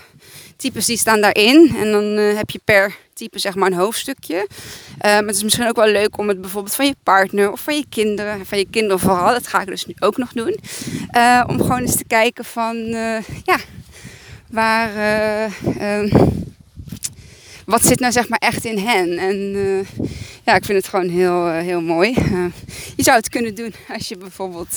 types 0.56 0.87
die 0.87 0.98
staan 0.98 1.20
daarin. 1.20 1.75
En 1.76 1.92
dan 1.92 2.18
uh, 2.18 2.37
heb 2.37 2.50
je 2.50 2.60
per 2.64 2.96
typen 3.14 3.40
zeg 3.40 3.54
maar 3.54 3.70
een 3.70 3.78
hoofdstukje. 3.78 4.46
maar 5.02 5.25
het 5.25 5.37
is 5.37 5.42
misschien 5.42 5.68
ook 5.68 5.76
wel 5.76 5.88
leuk 5.88 6.18
om 6.18 6.28
het 6.28 6.40
bijvoorbeeld 6.40 6.75
van 6.75 6.87
je 6.87 6.96
partner 7.02 7.52
of 7.52 7.60
van 7.60 7.76
je 7.76 7.84
kinderen, 7.88 8.46
van 8.46 8.58
je 8.58 8.66
kinderen 8.70 8.98
vooral, 8.98 9.32
dat 9.32 9.46
ga 9.46 9.60
ik 9.60 9.66
dus 9.66 9.87
nu 9.87 9.94
ook 9.98 10.16
nog 10.16 10.32
doen. 10.32 10.58
om 11.46 11.60
gewoon 11.60 11.80
eens 11.80 11.96
te 11.96 12.04
kijken 12.04 12.44
van, 12.44 12.76
ja, 13.44 13.58
waar, 14.50 14.96
ehm, 15.78 16.08
wat 17.66 17.86
zit 17.86 18.00
nou 18.00 18.12
zeg 18.12 18.28
maar 18.28 18.38
echt 18.38 18.64
in 18.64 18.78
hen. 18.78 19.18
En 19.18 19.36
ja, 20.44 20.54
ik 20.54 20.64
vind 20.64 20.78
het 20.78 20.88
gewoon 20.88 21.08
heel, 21.08 21.46
heel 21.48 21.80
mooi. 21.80 22.12
je 22.96 23.02
zou 23.02 23.16
het 23.16 23.28
kunnen 23.28 23.54
doen 23.54 23.74
als 23.88 24.08
je 24.08 24.16
bijvoorbeeld 24.16 24.76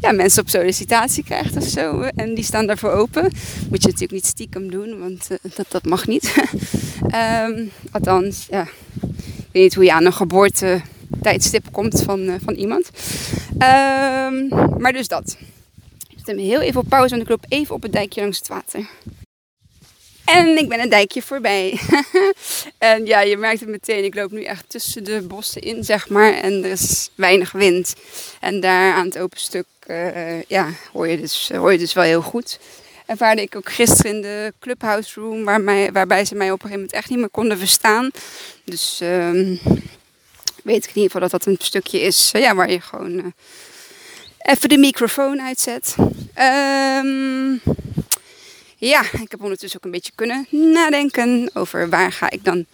ja, 0.00 0.12
mensen 0.12 0.42
op 0.42 0.48
sollicitatie 0.48 1.24
krijgt 1.24 1.56
of 1.56 1.64
zo. 1.64 2.00
En 2.00 2.34
die 2.34 2.44
staan 2.44 2.66
daarvoor 2.66 2.90
open. 2.90 3.22
Moet 3.68 3.82
je 3.82 3.88
natuurlijk 3.88 4.12
niet 4.12 4.26
stiekem 4.26 4.70
doen, 4.70 4.98
want 4.98 5.28
dat, 5.54 5.66
dat 5.68 5.84
mag 5.84 6.06
niet. 6.06 6.34
um, 7.46 7.70
althans, 7.92 8.46
ja. 8.50 8.62
Ik 9.02 9.58
weet 9.58 9.62
niet 9.62 9.74
hoe 9.74 9.84
je 9.84 9.92
aan 9.92 10.04
een 10.04 10.12
geboortetijdstip 10.12 11.72
komt 11.72 12.02
van, 12.02 12.38
van 12.44 12.54
iemand. 12.54 12.90
Um, 13.52 14.48
maar 14.78 14.92
dus 14.92 15.08
dat. 15.08 15.36
Zet 16.24 16.36
hem 16.36 16.44
heel 16.44 16.60
even 16.60 16.80
op 16.80 16.88
pauze, 16.88 17.10
want 17.10 17.22
ik 17.22 17.28
loop 17.28 17.44
even 17.48 17.74
op 17.74 17.82
het 17.82 17.92
dijkje 17.92 18.20
langs 18.20 18.38
het 18.38 18.48
water. 18.48 18.88
En 20.24 20.58
ik 20.58 20.68
ben 20.68 20.80
een 20.80 20.88
dijkje 20.88 21.22
voorbij. 21.22 21.80
en 22.78 23.06
ja, 23.06 23.20
je 23.20 23.36
merkt 23.36 23.60
het 23.60 23.68
meteen. 23.68 24.04
Ik 24.04 24.14
loop 24.14 24.30
nu 24.30 24.44
echt 24.44 24.64
tussen 24.68 25.04
de 25.04 25.22
bossen 25.22 25.62
in, 25.62 25.84
zeg 25.84 26.08
maar. 26.08 26.34
En 26.34 26.64
er 26.64 26.70
is 26.70 27.10
weinig 27.14 27.52
wind. 27.52 27.94
En 28.40 28.60
daar 28.60 28.94
aan 28.94 29.04
het 29.04 29.18
open 29.18 29.38
stuk, 29.38 29.66
uh, 29.86 30.42
ja, 30.42 30.68
hoor 30.92 31.08
je, 31.08 31.20
dus, 31.20 31.50
hoor 31.54 31.72
je 31.72 31.78
dus 31.78 31.92
wel 31.92 32.04
heel 32.04 32.22
goed. 32.22 32.58
Ervaarde 33.06 33.42
ik 33.42 33.56
ook 33.56 33.72
gisteren 33.72 34.14
in 34.14 34.22
de 34.22 34.52
clubhouse 34.60 35.20
room, 35.20 35.44
waar 35.44 35.60
mij, 35.60 35.92
waarbij 35.92 36.24
ze 36.24 36.34
mij 36.34 36.50
op 36.50 36.52
een 36.52 36.68
gegeven 36.68 36.80
moment 36.80 36.96
echt 36.96 37.08
niet 37.08 37.18
meer 37.18 37.30
konden 37.30 37.58
verstaan. 37.58 38.10
Dus 38.64 39.00
um, 39.02 39.60
weet 40.62 40.84
ik 40.84 40.90
in 40.90 41.02
ieder 41.02 41.10
geval 41.10 41.20
dat 41.20 41.30
dat 41.30 41.46
een 41.46 41.56
stukje 41.58 42.00
is 42.00 42.32
uh, 42.36 42.42
ja, 42.42 42.54
waar 42.54 42.70
je 42.70 42.80
gewoon 42.80 43.12
uh, 43.12 43.24
even 44.42 44.68
de 44.68 44.78
microfoon 44.78 45.40
uitzet. 45.40 45.94
Um, 46.38 47.60
ja, 48.76 49.02
ik 49.02 49.30
heb 49.30 49.42
ondertussen 49.42 49.78
ook 49.78 49.84
een 49.84 49.90
beetje 49.90 50.12
kunnen 50.14 50.46
nadenken 50.50 51.50
over 51.52 51.88
waar 51.88 52.12
ga 52.12 52.30
ik 52.30 52.44
dan 52.44 52.66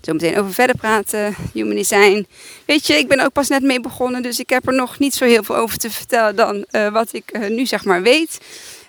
zo 0.00 0.12
meteen 0.12 0.38
over 0.38 0.52
verder 0.54 0.76
praten. 0.76 1.34
Human 1.52 1.76
design. 1.76 2.26
Weet 2.64 2.86
je, 2.86 2.94
ik 2.94 3.08
ben 3.08 3.20
ook 3.20 3.32
pas 3.32 3.48
net 3.48 3.62
mee 3.62 3.80
begonnen, 3.80 4.22
dus 4.22 4.38
ik 4.38 4.50
heb 4.50 4.66
er 4.66 4.74
nog 4.74 4.98
niet 4.98 5.14
zo 5.14 5.24
heel 5.24 5.42
veel 5.42 5.56
over 5.56 5.78
te 5.78 5.90
vertellen 5.90 6.36
dan 6.36 6.64
uh, 6.70 6.88
wat 6.88 7.12
ik 7.12 7.30
uh, 7.32 7.48
nu 7.48 7.66
zeg 7.66 7.84
maar 7.84 8.02
weet. 8.02 8.38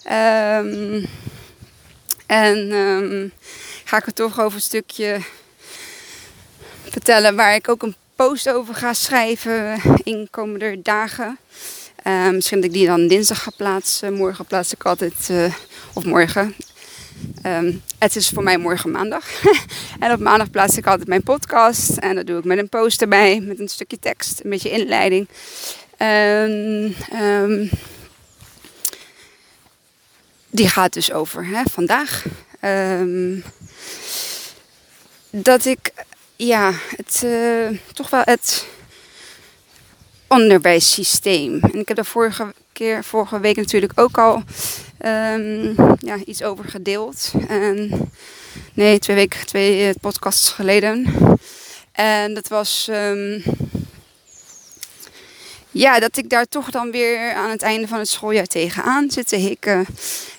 Um, 0.05 1.05
en 2.25 2.71
um, 2.71 3.31
ga 3.83 3.97
ik 3.97 4.05
er 4.05 4.13
toch 4.13 4.39
over 4.39 4.55
een 4.55 4.61
stukje 4.61 5.19
vertellen 6.89 7.35
waar 7.35 7.55
ik 7.55 7.69
ook 7.69 7.83
een 7.83 7.95
post 8.15 8.49
over 8.49 8.75
ga 8.75 8.93
schrijven 8.93 9.81
in 10.03 10.27
komende 10.31 10.81
dagen. 10.81 11.37
Uh, 12.07 12.29
misschien 12.29 12.57
dat 12.57 12.69
ik 12.69 12.75
die 12.75 12.85
dan 12.85 13.07
dinsdag 13.07 13.43
ga 13.43 13.51
plaatsen. 13.57 14.13
Morgen 14.13 14.45
plaats 14.45 14.73
ik 14.73 14.85
altijd, 14.85 15.27
uh, 15.31 15.53
of 15.93 16.05
morgen. 16.05 16.55
Um, 17.45 17.81
het 17.99 18.15
is 18.15 18.29
voor 18.29 18.43
mij 18.43 18.57
morgen 18.57 18.91
maandag. 18.91 19.25
en 19.99 20.11
op 20.11 20.19
maandag 20.19 20.49
plaats 20.49 20.77
ik 20.77 20.87
altijd 20.87 21.07
mijn 21.07 21.23
podcast. 21.23 21.97
En 21.97 22.15
dat 22.15 22.27
doe 22.27 22.37
ik 22.37 22.43
met 22.43 22.57
een 22.57 22.69
post 22.69 23.01
erbij, 23.01 23.39
met 23.39 23.59
een 23.59 23.67
stukje 23.67 23.99
tekst, 23.99 24.39
een 24.43 24.49
beetje 24.49 24.69
inleiding. 24.69 25.27
En, 25.97 26.95
um, 27.13 27.69
die 30.49 30.69
gaat 30.69 30.93
dus 30.93 31.11
over 31.11 31.45
hè, 31.45 31.63
vandaag. 31.71 32.25
Um, 32.61 33.43
dat 35.29 35.65
ik 35.65 35.91
ja, 36.35 36.73
het, 36.95 37.25
toch 37.93 38.09
wel 38.09 38.21
het 38.23 38.65
onderwijssysteem. 40.27 41.59
En 41.61 41.79
ik 41.79 41.87
heb 41.87 41.97
daar 41.97 42.05
vorige 42.05 42.53
keer, 42.71 43.03
vorige 43.03 43.39
week 43.39 43.55
natuurlijk 43.55 43.91
ook 43.95 44.17
al 44.17 44.43
um, 45.05 45.75
ja, 45.99 46.17
iets 46.25 46.43
over 46.43 46.65
gedeeld. 46.65 47.33
En, 47.47 48.09
nee, 48.73 48.99
twee 48.99 49.15
weken, 49.15 49.45
twee 49.45 49.87
eh, 49.87 49.95
podcasts 50.01 50.49
geleden. 50.49 51.05
En 51.91 52.33
dat 52.33 52.47
was. 52.47 52.87
Um, 52.91 53.43
ja, 55.71 55.99
dat 55.99 56.17
ik 56.17 56.29
daar 56.29 56.45
toch 56.45 56.69
dan 56.69 56.91
weer 56.91 57.33
aan 57.33 57.49
het 57.49 57.61
einde 57.61 57.87
van 57.87 57.99
het 57.99 58.07
schooljaar 58.07 58.45
tegenaan 58.45 59.11
zit 59.11 59.27
te 59.27 59.35
hikken. 59.35 59.85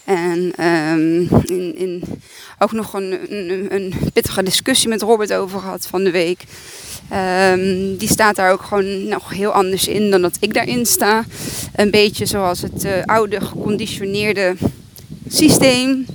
En 0.04 0.64
um, 0.64 1.28
in, 1.44 1.76
in 1.76 2.22
ook 2.58 2.72
nog 2.72 2.92
een, 2.92 3.32
een, 3.32 3.74
een, 3.74 3.94
pittige 4.12 4.42
discussie 4.42 4.88
met 4.88 5.02
Robert 5.02 5.32
over 5.32 5.60
gehad 5.60 5.86
van 5.86 6.04
de 6.04 6.10
week. 6.10 6.44
Um, 7.12 7.96
die 7.96 8.08
staat 8.08 8.36
daar 8.36 8.52
ook 8.52 8.62
gewoon 8.62 9.08
nog 9.08 9.30
heel 9.30 9.50
anders 9.50 9.88
in 9.88 10.10
dan 10.10 10.22
dat 10.22 10.36
ik 10.40 10.54
daarin 10.54 10.86
sta. 10.86 11.24
Een 11.74 11.90
beetje 11.90 12.26
zoals 12.26 12.60
het 12.62 12.84
uh, 12.84 12.92
oude 13.04 13.40
geconditioneerde 13.40 14.56
systeem. 15.28 16.06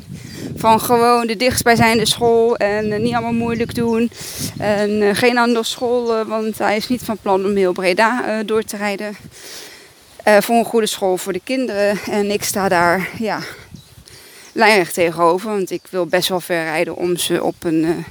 Van 0.55 0.79
gewoon 0.79 1.27
de 1.27 1.38
dichtstbijzijnde 1.38 2.05
school 2.05 2.55
en 2.55 2.91
uh, 2.91 3.00
niet 3.00 3.13
allemaal 3.13 3.33
moeilijk 3.33 3.75
doen. 3.75 4.12
En 4.57 4.89
uh, 4.89 5.09
geen 5.13 5.38
andere 5.38 5.65
school, 5.65 6.25
want 6.25 6.57
hij 6.57 6.75
is 6.75 6.88
niet 6.88 7.03
van 7.03 7.17
plan 7.21 7.45
om 7.45 7.55
heel 7.55 7.71
Breda 7.71 8.43
door 8.43 8.63
te 8.63 8.77
rijden. 8.77 9.15
voor 10.23 10.55
een 10.55 10.65
goede 10.65 10.88
school 10.88 11.17
voor 11.17 11.33
de 11.33 11.41
kinderen. 11.43 11.97
En 12.09 12.31
ik 12.31 12.43
sta 12.43 12.69
daar, 12.69 13.09
ja, 13.19 13.39
lijnrecht 14.51 14.93
tegenover. 14.93 15.50
Want 15.50 15.71
ik 15.71 15.81
wil 15.89 16.05
best 16.05 16.29
wel 16.29 16.39
ver 16.39 16.63
rijden 16.63 16.95
om 16.95 17.17
ze 17.17 17.43
op 17.43 17.55
een 17.59 18.05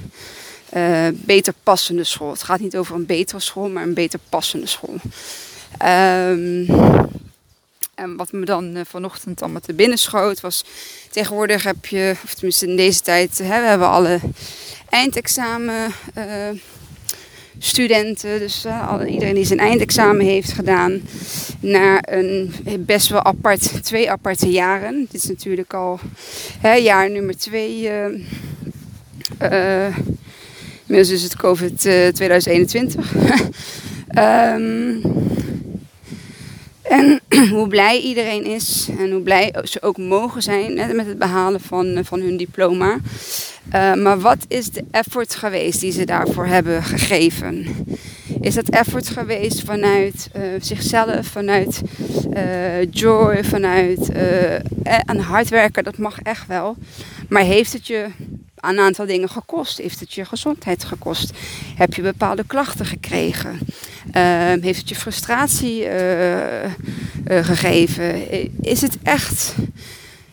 uh, 0.75 1.07
beter 1.11 1.53
passende 1.63 2.03
school. 2.03 2.31
Het 2.31 2.43
gaat 2.43 2.59
niet 2.59 2.77
over 2.77 2.95
een 2.95 3.05
betere 3.05 3.39
school, 3.39 3.69
maar 3.69 3.83
een 3.83 3.93
beter 3.93 4.19
passende 4.29 4.67
school. 4.67 4.95
Um, 5.83 6.65
en 7.95 8.15
wat 8.15 8.31
me 8.31 8.45
dan 8.45 8.75
uh, 8.75 8.81
vanochtend 8.85 9.41
allemaal 9.41 9.61
te 9.61 9.73
binnen 9.73 9.97
schoot 9.97 10.41
was... 10.41 10.63
Tegenwoordig 11.09 11.63
heb 11.63 11.85
je, 11.85 12.15
of 12.23 12.33
tenminste 12.33 12.67
in 12.67 12.75
deze 12.75 13.01
tijd... 13.01 13.37
Hè, 13.37 13.61
we 13.61 13.67
hebben 13.67 13.89
alle 13.89 14.19
eindexamen... 14.89 15.91
Uh, 16.17 16.49
studenten, 17.59 18.39
dus 18.39 18.65
iedereen 19.07 19.35
die 19.35 19.45
zijn 19.45 19.59
eindexamen 19.59 20.25
heeft 20.25 20.51
gedaan, 20.51 21.01
naar 21.59 22.03
een 22.09 22.53
best 22.79 23.07
wel 23.07 23.23
apart, 23.23 23.83
twee 23.83 24.11
aparte 24.11 24.49
jaren. 24.49 25.07
Dit 25.11 25.23
is 25.23 25.29
natuurlijk 25.29 25.73
al 25.73 25.99
hè, 26.59 26.73
jaar 26.73 27.09
nummer 27.09 27.37
twee. 27.37 27.91
Inmiddels 30.93 31.21
is 31.21 31.29
het 31.29 31.35
COVID 31.35 31.79
2021. 31.79 33.13
um, 33.15 35.01
en 36.97 37.21
hoe 37.55 37.67
blij 37.67 37.99
iedereen 37.99 38.45
is 38.45 38.87
en 38.99 39.11
hoe 39.11 39.21
blij 39.21 39.55
ze 39.63 39.81
ook 39.81 39.97
mogen 39.97 40.41
zijn 40.41 40.95
met 40.95 41.05
het 41.05 41.17
behalen 41.17 41.61
van, 41.61 41.99
van 42.03 42.21
hun 42.21 42.37
diploma. 42.37 42.97
Uh, 43.73 43.93
maar 43.93 44.19
wat 44.19 44.45
is 44.47 44.69
de 44.69 44.83
effort 44.91 45.35
geweest 45.35 45.79
die 45.79 45.91
ze 45.91 46.05
daarvoor 46.05 46.45
hebben 46.45 46.83
gegeven? 46.83 47.65
Is 48.41 48.53
dat 48.53 48.69
effort 48.69 49.09
geweest 49.09 49.61
vanuit 49.61 50.29
zichzelf, 50.59 51.27
vanuit 51.27 51.81
joy, 52.89 53.43
vanuit 53.43 54.11
aan 55.05 55.19
hard 55.19 55.49
werken? 55.49 55.83
Dat 55.83 55.97
mag 55.97 56.19
echt 56.19 56.47
wel. 56.47 56.75
Maar 57.29 57.43
heeft 57.43 57.73
het 57.73 57.87
je 57.87 58.05
een 58.69 58.79
aantal 58.79 59.05
dingen 59.05 59.29
gekost? 59.29 59.77
Heeft 59.77 59.99
het 59.99 60.13
je 60.13 60.25
gezondheid 60.25 60.83
gekost? 60.83 61.31
Heb 61.75 61.93
je 61.93 62.01
bepaalde 62.01 62.43
klachten 62.47 62.85
gekregen? 62.85 63.59
Uh, 64.17 64.53
heeft 64.61 64.79
het 64.79 64.89
je 64.89 64.95
frustratie 64.95 65.85
uh, 65.85 66.63
uh, 66.63 66.69
gegeven? 67.27 68.31
Is 68.61 68.81
het 68.81 68.97
echt. 69.03 69.55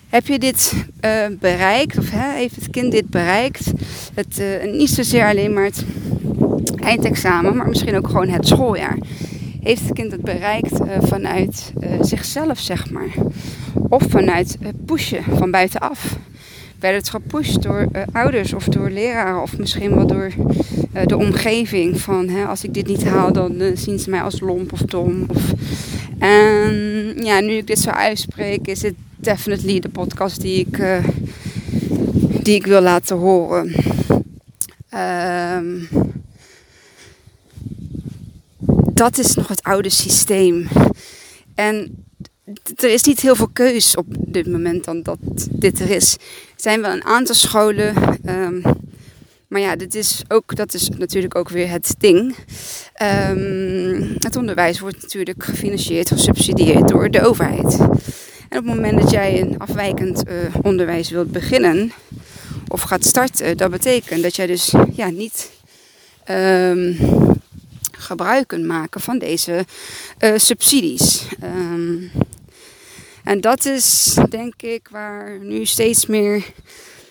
Heb 0.09 0.27
je 0.27 0.39
dit 0.39 0.85
eh, 1.01 1.27
bereikt? 1.41 1.99
Of 1.99 2.11
hè, 2.11 2.33
heeft 2.33 2.57
het 2.57 2.71
kind 2.71 2.93
dit 2.93 3.11
bereikt? 3.11 3.73
Het, 4.15 4.39
eh, 4.39 4.73
niet 4.73 4.91
zozeer 4.91 5.25
alleen 5.25 5.53
maar 5.53 5.65
het 5.65 5.85
eindexamen, 6.77 7.57
maar 7.57 7.69
misschien 7.69 7.97
ook 7.97 8.07
gewoon 8.07 8.29
het 8.29 8.47
schooljaar. 8.47 8.99
Heeft 9.61 9.83
het 9.83 9.93
kind 9.93 10.13
het 10.13 10.23
bereikt 10.23 10.79
vanuit 11.01 11.73
zichzelf, 12.01 12.59
zeg 12.59 12.91
maar? 12.91 13.15
Of 13.89 14.03
vanuit 14.09 14.59
pushen 14.87 15.25
van 15.37 15.51
buitenaf? 15.51 16.17
Werd 16.81 16.97
het 16.97 17.11
gepusht 17.11 17.63
door 17.63 17.89
uh, 17.93 18.03
ouders 18.13 18.53
of 18.53 18.65
door 18.65 18.91
leraren 18.91 19.43
of 19.43 19.59
misschien 19.59 19.95
wel 19.95 20.07
door 20.07 20.31
uh, 20.95 21.07
de 21.07 21.17
omgeving. 21.17 22.01
Van 22.01 22.29
hè, 22.29 22.45
als 22.45 22.65
ik 22.65 22.75
dit 22.75 22.87
niet 22.87 23.05
haal, 23.05 23.33
dan 23.33 23.61
uh, 23.61 23.77
zien 23.77 23.99
ze 23.99 24.11
mij 24.11 24.23
als 24.23 24.41
lomp 24.41 24.73
of 24.73 24.81
dom. 24.81 25.25
Of, 25.29 25.53
en 26.19 27.15
ja, 27.17 27.41
nu 27.41 27.53
ik 27.53 27.67
dit 27.67 27.79
zo 27.79 27.91
uitspreek, 27.91 28.67
is 28.67 28.83
het 28.83 28.95
definitely 29.17 29.81
de 29.81 29.89
podcast 29.89 30.41
die 30.41 30.67
ik, 30.67 31.03
die 32.43 32.55
ik 32.55 32.67
wil 32.67 32.81
laten 32.81 33.17
horen. 33.17 33.75
Um, 34.95 35.89
dat 38.95 39.19
is 39.19 39.35
nog 39.35 39.49
het 39.49 39.63
oude 39.63 39.91
systeem. 39.91 40.69
En 41.55 42.05
er 42.76 42.90
is 42.90 43.02
niet 43.02 43.21
heel 43.21 43.35
veel 43.35 43.50
keus 43.52 43.97
op 43.97 44.07
dit 44.19 44.47
moment 44.47 44.85
dan 44.85 45.02
dat 45.02 45.19
dit 45.50 45.80
er 45.80 45.90
is. 45.90 46.14
Er 46.14 46.21
zijn 46.57 46.80
wel 46.80 46.92
een 46.92 47.04
aantal 47.04 47.35
scholen 47.35 48.19
um, 48.26 48.62
Maar 49.50 49.61
ja, 49.61 49.76
dit 49.76 49.95
is 49.95 50.23
ook, 50.28 50.57
dat 50.57 50.75
is 50.75 50.88
natuurlijk 50.88 51.35
ook 51.35 51.49
weer 51.49 51.71
het 51.71 51.95
ding. 51.99 52.37
Um, 53.30 54.14
het 54.19 54.37
onderwijs 54.37 54.80
wordt 54.80 55.02
natuurlijk 55.02 55.45
gefinancierd, 55.45 56.09
gesubsidieerd 56.09 56.88
door 56.88 57.11
de 57.11 57.23
overheid. 57.23 57.78
En 58.49 58.59
op 58.59 58.64
het 58.64 58.75
moment 58.75 59.00
dat 59.00 59.11
jij 59.11 59.40
een 59.40 59.59
afwijkend 59.59 60.28
uh, 60.28 60.35
onderwijs 60.62 61.11
wilt 61.11 61.33
beginnen 61.33 61.92
of 62.69 62.83
gaat 62.83 63.04
starten, 63.04 63.57
dat 63.57 63.71
betekent 63.71 64.23
dat 64.23 64.37
jij 64.37 64.47
dus 64.47 64.75
ja, 64.92 65.09
niet 65.09 65.50
um, 66.30 66.97
gebruik 67.90 68.49
kunt 68.49 68.64
maken 68.64 69.00
van 69.00 69.19
deze 69.19 69.64
uh, 70.19 70.33
subsidies. 70.37 71.26
Um, 71.45 72.11
en 73.31 73.41
dat 73.41 73.65
is 73.65 74.17
denk 74.29 74.63
ik 74.63 74.89
waar 74.89 75.39
nu 75.39 75.65
steeds 75.65 76.07
meer 76.07 76.45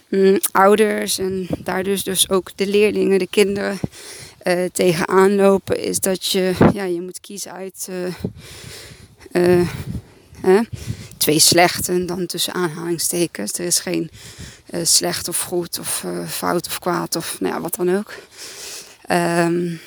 mm, 0.10 0.40
ouders 0.52 1.18
en 1.18 1.48
daar 1.58 1.84
dus, 1.84 2.04
dus 2.04 2.30
ook 2.30 2.50
de 2.56 2.68
leerlingen, 2.68 3.20
de 3.20 3.28
kinderen 3.28 3.80
uh, 4.44 4.66
tegenaan 4.74 5.36
lopen. 5.36 5.84
Is 5.84 6.00
dat 6.00 6.26
je, 6.26 6.54
ja, 6.74 6.84
je 6.84 7.02
moet 7.02 7.20
kiezen 7.20 7.52
uit 7.52 7.88
uh, 9.32 9.68
uh, 10.44 10.60
twee 11.18 11.40
slechten 11.40 12.06
dan 12.06 12.26
tussen 12.26 12.54
aanhalingstekens. 12.54 13.54
Er 13.54 13.66
is 13.66 13.80
geen 13.80 14.12
slecht 14.84 15.28
of 15.28 15.42
goed 15.42 15.80
of 15.80 16.06
fout 16.28 16.68
of 16.68 16.80
kwaad 16.80 17.16
of 17.16 17.40
nou 17.40 17.54
ja, 17.54 17.62
wat 17.62 17.76
dan 17.76 17.96
ook. 17.98 18.14
Um. 19.12 19.80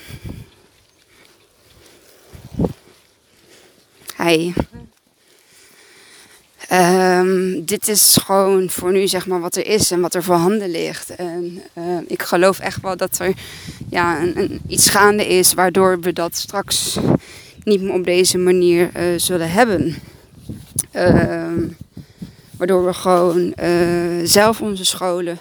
Um, 6.72 7.64
dit 7.64 7.88
is 7.88 8.18
gewoon 8.24 8.70
voor 8.70 8.92
nu 8.92 9.08
zeg 9.08 9.26
maar 9.26 9.40
wat 9.40 9.56
er 9.56 9.66
is 9.66 9.90
en 9.90 10.00
wat 10.00 10.14
er 10.14 10.22
voorhanden 10.22 10.70
ligt. 10.70 11.14
En 11.14 11.62
uh, 11.78 11.84
ik 12.06 12.22
geloof 12.22 12.58
echt 12.58 12.80
wel 12.82 12.96
dat 12.96 13.18
er 13.18 13.34
ja, 13.90 14.22
een, 14.22 14.60
iets 14.66 14.88
gaande 14.88 15.26
is 15.26 15.54
waardoor 15.54 16.00
we 16.00 16.12
dat 16.12 16.36
straks 16.36 16.98
niet 17.64 17.82
meer 17.82 17.92
op 17.92 18.04
deze 18.04 18.38
manier 18.38 18.90
uh, 18.96 19.18
zullen 19.18 19.50
hebben. 19.50 19.94
Uh, 20.96 21.52
waardoor 22.56 22.84
we 22.84 22.92
gewoon 22.92 23.54
eh, 23.54 23.70
zelf 24.24 24.60
onze 24.60 24.84
scholen 24.84 25.38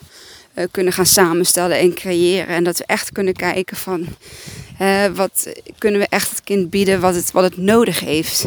uh, 0.55 0.65
kunnen 0.71 0.93
gaan 0.93 1.05
samenstellen 1.05 1.79
en 1.79 1.93
creëren. 1.93 2.47
En 2.47 2.63
dat 2.63 2.77
we 2.77 2.85
echt 2.85 3.11
kunnen 3.11 3.33
kijken 3.33 3.77
van 3.77 4.07
uh, 4.81 5.05
wat 5.05 5.47
kunnen 5.77 5.99
we 5.99 6.07
echt 6.09 6.29
het 6.29 6.43
kind 6.43 6.69
bieden 6.69 6.99
wat 6.99 7.15
het, 7.15 7.31
wat 7.31 7.43
het 7.43 7.57
nodig 7.57 7.99
heeft. 7.99 8.43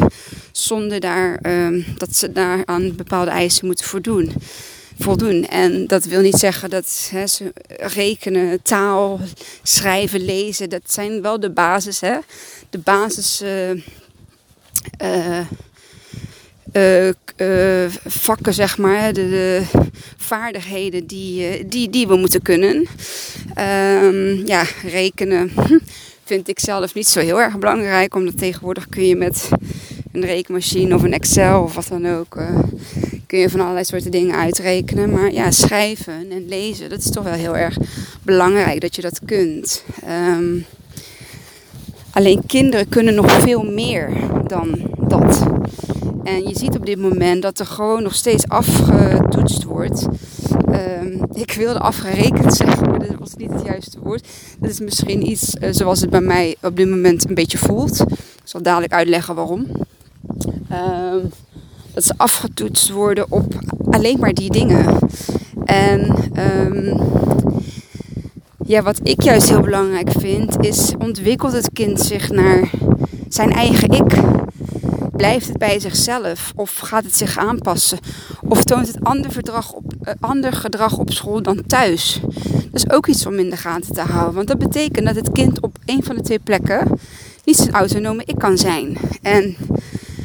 Zonder 0.51 0.99
daar, 0.99 1.39
uh, 1.41 1.85
dat 1.97 2.15
ze 2.15 2.31
daar 2.31 2.61
aan 2.65 2.95
bepaalde 2.95 3.31
eisen 3.31 3.65
moeten 3.65 3.85
voldoen. 3.85 4.33
voldoen. 4.99 5.45
En 5.47 5.87
dat 5.87 6.05
wil 6.05 6.21
niet 6.21 6.35
zeggen 6.35 6.69
dat 6.69 7.07
hè, 7.11 7.27
ze 7.27 7.53
rekenen, 7.67 8.61
taal, 8.61 9.19
schrijven, 9.63 10.25
lezen, 10.25 10.69
dat 10.69 10.81
zijn 10.85 11.21
wel 11.21 11.39
de 11.39 11.49
basis. 11.49 12.01
Hè? 12.01 12.17
De 12.69 12.77
basis. 12.77 13.41
Uh, 13.41 15.39
uh, 16.75 17.07
uh, 17.37 17.89
vakken, 18.05 18.53
zeg 18.53 18.77
maar, 18.77 19.13
de, 19.13 19.29
de 19.29 19.61
vaardigheden 20.17 21.07
die, 21.07 21.59
uh, 21.59 21.63
die, 21.69 21.89
die 21.89 22.07
we 22.07 22.15
moeten 22.15 22.41
kunnen. 22.41 22.87
Um, 24.03 24.45
ja, 24.45 24.63
rekenen 24.83 25.51
vind 26.23 26.47
ik 26.47 26.59
zelf 26.59 26.93
niet 26.93 27.07
zo 27.07 27.19
heel 27.19 27.41
erg 27.41 27.59
belangrijk, 27.59 28.15
omdat 28.15 28.37
tegenwoordig 28.37 28.89
kun 28.89 29.07
je 29.07 29.15
met 29.15 29.49
een 30.11 30.25
rekenmachine 30.25 30.95
of 30.95 31.03
een 31.03 31.13
Excel 31.13 31.61
of 31.63 31.75
wat 31.75 31.87
dan 31.87 32.07
ook, 32.07 32.37
kun 33.27 33.39
je 33.39 33.49
van 33.49 33.59
allerlei 33.59 33.85
soorten 33.85 34.11
dingen 34.11 34.35
uitrekenen. 34.35 35.11
Maar 35.11 35.31
ja, 35.31 35.51
schrijven 35.51 36.31
en 36.31 36.47
lezen, 36.47 36.89
dat 36.89 36.99
is 36.99 37.11
toch 37.11 37.23
wel 37.23 37.33
heel 37.33 37.57
erg 37.57 37.77
belangrijk 38.21 38.81
dat 38.81 38.95
je 38.95 39.01
dat 39.01 39.19
kunt. 39.25 39.83
Um, 40.09 40.65
alleen 42.11 42.45
kinderen 42.47 42.89
kunnen 42.89 43.15
nog 43.15 43.31
veel 43.31 43.63
meer 43.63 44.09
dan 44.47 44.94
En 46.23 46.47
je 46.47 46.57
ziet 46.57 46.75
op 46.75 46.85
dit 46.85 46.99
moment 46.99 47.41
dat 47.41 47.59
er 47.59 47.65
gewoon 47.65 48.03
nog 48.03 48.15
steeds 48.15 48.47
afgetoetst 48.47 49.63
wordt. 49.63 50.07
Um, 50.69 51.25
ik 51.33 51.51
wilde 51.51 51.79
afgerekend 51.79 52.55
zeggen, 52.63 52.89
maar 52.89 52.99
dat 52.99 53.15
was 53.19 53.35
niet 53.35 53.51
het 53.51 53.65
juiste 53.65 53.99
woord. 54.03 54.27
Dat 54.59 54.69
is 54.69 54.79
misschien 54.79 55.29
iets 55.29 55.55
uh, 55.55 55.69
zoals 55.71 56.01
het 56.01 56.09
bij 56.09 56.21
mij 56.21 56.55
op 56.61 56.75
dit 56.75 56.89
moment 56.89 57.29
een 57.29 57.35
beetje 57.35 57.57
voelt. 57.57 57.99
Ik 58.11 58.17
zal 58.43 58.61
dadelijk 58.61 58.93
uitleggen 58.93 59.35
waarom. 59.35 59.67
Um, 60.71 61.31
dat 61.93 62.03
ze 62.03 62.13
afgetoetst 62.17 62.89
worden 62.89 63.31
op 63.31 63.53
alleen 63.89 64.19
maar 64.19 64.33
die 64.33 64.49
dingen. 64.49 64.99
En 65.65 66.15
um, 66.37 66.99
ja, 68.65 68.81
wat 68.81 68.99
ik 69.03 69.21
juist 69.21 69.49
heel 69.49 69.61
belangrijk 69.61 70.11
vind, 70.11 70.65
is 70.65 70.93
ontwikkelt 70.99 71.53
het 71.53 71.69
kind 71.73 72.01
zich 72.01 72.31
naar 72.31 72.69
zijn 73.29 73.51
eigen 73.51 73.89
ik. 73.89 74.13
Blijft 75.15 75.47
het 75.47 75.57
bij 75.57 75.79
zichzelf 75.79 76.51
of 76.55 76.77
gaat 76.77 77.03
het 77.03 77.15
zich 77.15 77.37
aanpassen? 77.37 77.99
Of 78.41 78.63
toont 78.63 78.87
het 78.87 79.03
ander, 79.03 79.29
op, 79.73 79.93
uh, 80.03 80.13
ander 80.19 80.53
gedrag 80.53 80.97
op 80.97 81.11
school 81.11 81.41
dan 81.41 81.65
thuis? 81.67 82.19
Dat 82.71 82.85
is 82.85 82.89
ook 82.89 83.07
iets 83.07 83.25
om 83.25 83.39
in 83.39 83.49
de 83.49 83.57
gaten 83.57 83.93
te 83.93 84.01
houden. 84.01 84.35
Want 84.35 84.47
dat 84.47 84.57
betekent 84.57 85.05
dat 85.05 85.15
het 85.15 85.31
kind 85.31 85.61
op 85.61 85.77
een 85.85 86.03
van 86.03 86.15
de 86.15 86.21
twee 86.21 86.39
plekken 86.39 86.99
niet 87.43 87.57
zijn 87.57 87.73
autonome 87.73 88.23
ik 88.25 88.37
kan 88.37 88.57
zijn. 88.57 88.97
En 89.21 89.57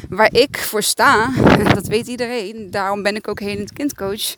waar 0.09 0.33
ik 0.33 0.57
voor 0.57 0.83
sta, 0.83 1.31
dat 1.73 1.87
weet 1.87 2.07
iedereen, 2.07 2.67
daarom 2.71 3.03
ben 3.03 3.15
ik 3.15 3.27
ook 3.27 3.39
helend 3.39 3.73
kindcoach. 3.73 4.35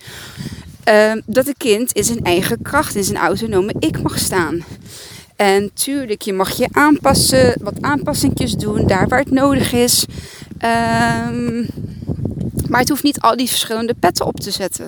Uh, 0.89 1.13
dat 1.25 1.45
het 1.45 1.57
kind 1.57 1.91
in 1.91 2.03
zijn 2.03 2.23
eigen 2.23 2.61
kracht, 2.61 2.95
in 2.95 3.03
zijn 3.03 3.17
autonome 3.17 3.73
ik 3.79 4.01
mag 4.01 4.19
staan. 4.19 4.63
En 5.43 5.73
tuurlijk, 5.73 6.21
je 6.21 6.33
mag 6.33 6.51
je 6.57 6.67
aanpassen, 6.71 7.55
wat 7.61 7.81
aanpassingjes 7.81 8.53
doen, 8.53 8.87
daar 8.87 9.07
waar 9.07 9.19
het 9.19 9.31
nodig 9.31 9.73
is. 9.73 10.05
Um, 11.29 11.67
maar 12.69 12.79
het 12.79 12.89
hoeft 12.89 13.03
niet 13.03 13.19
al 13.19 13.37
die 13.37 13.49
verschillende 13.49 13.93
petten 13.93 14.25
op 14.25 14.39
te 14.39 14.51
zetten. 14.51 14.85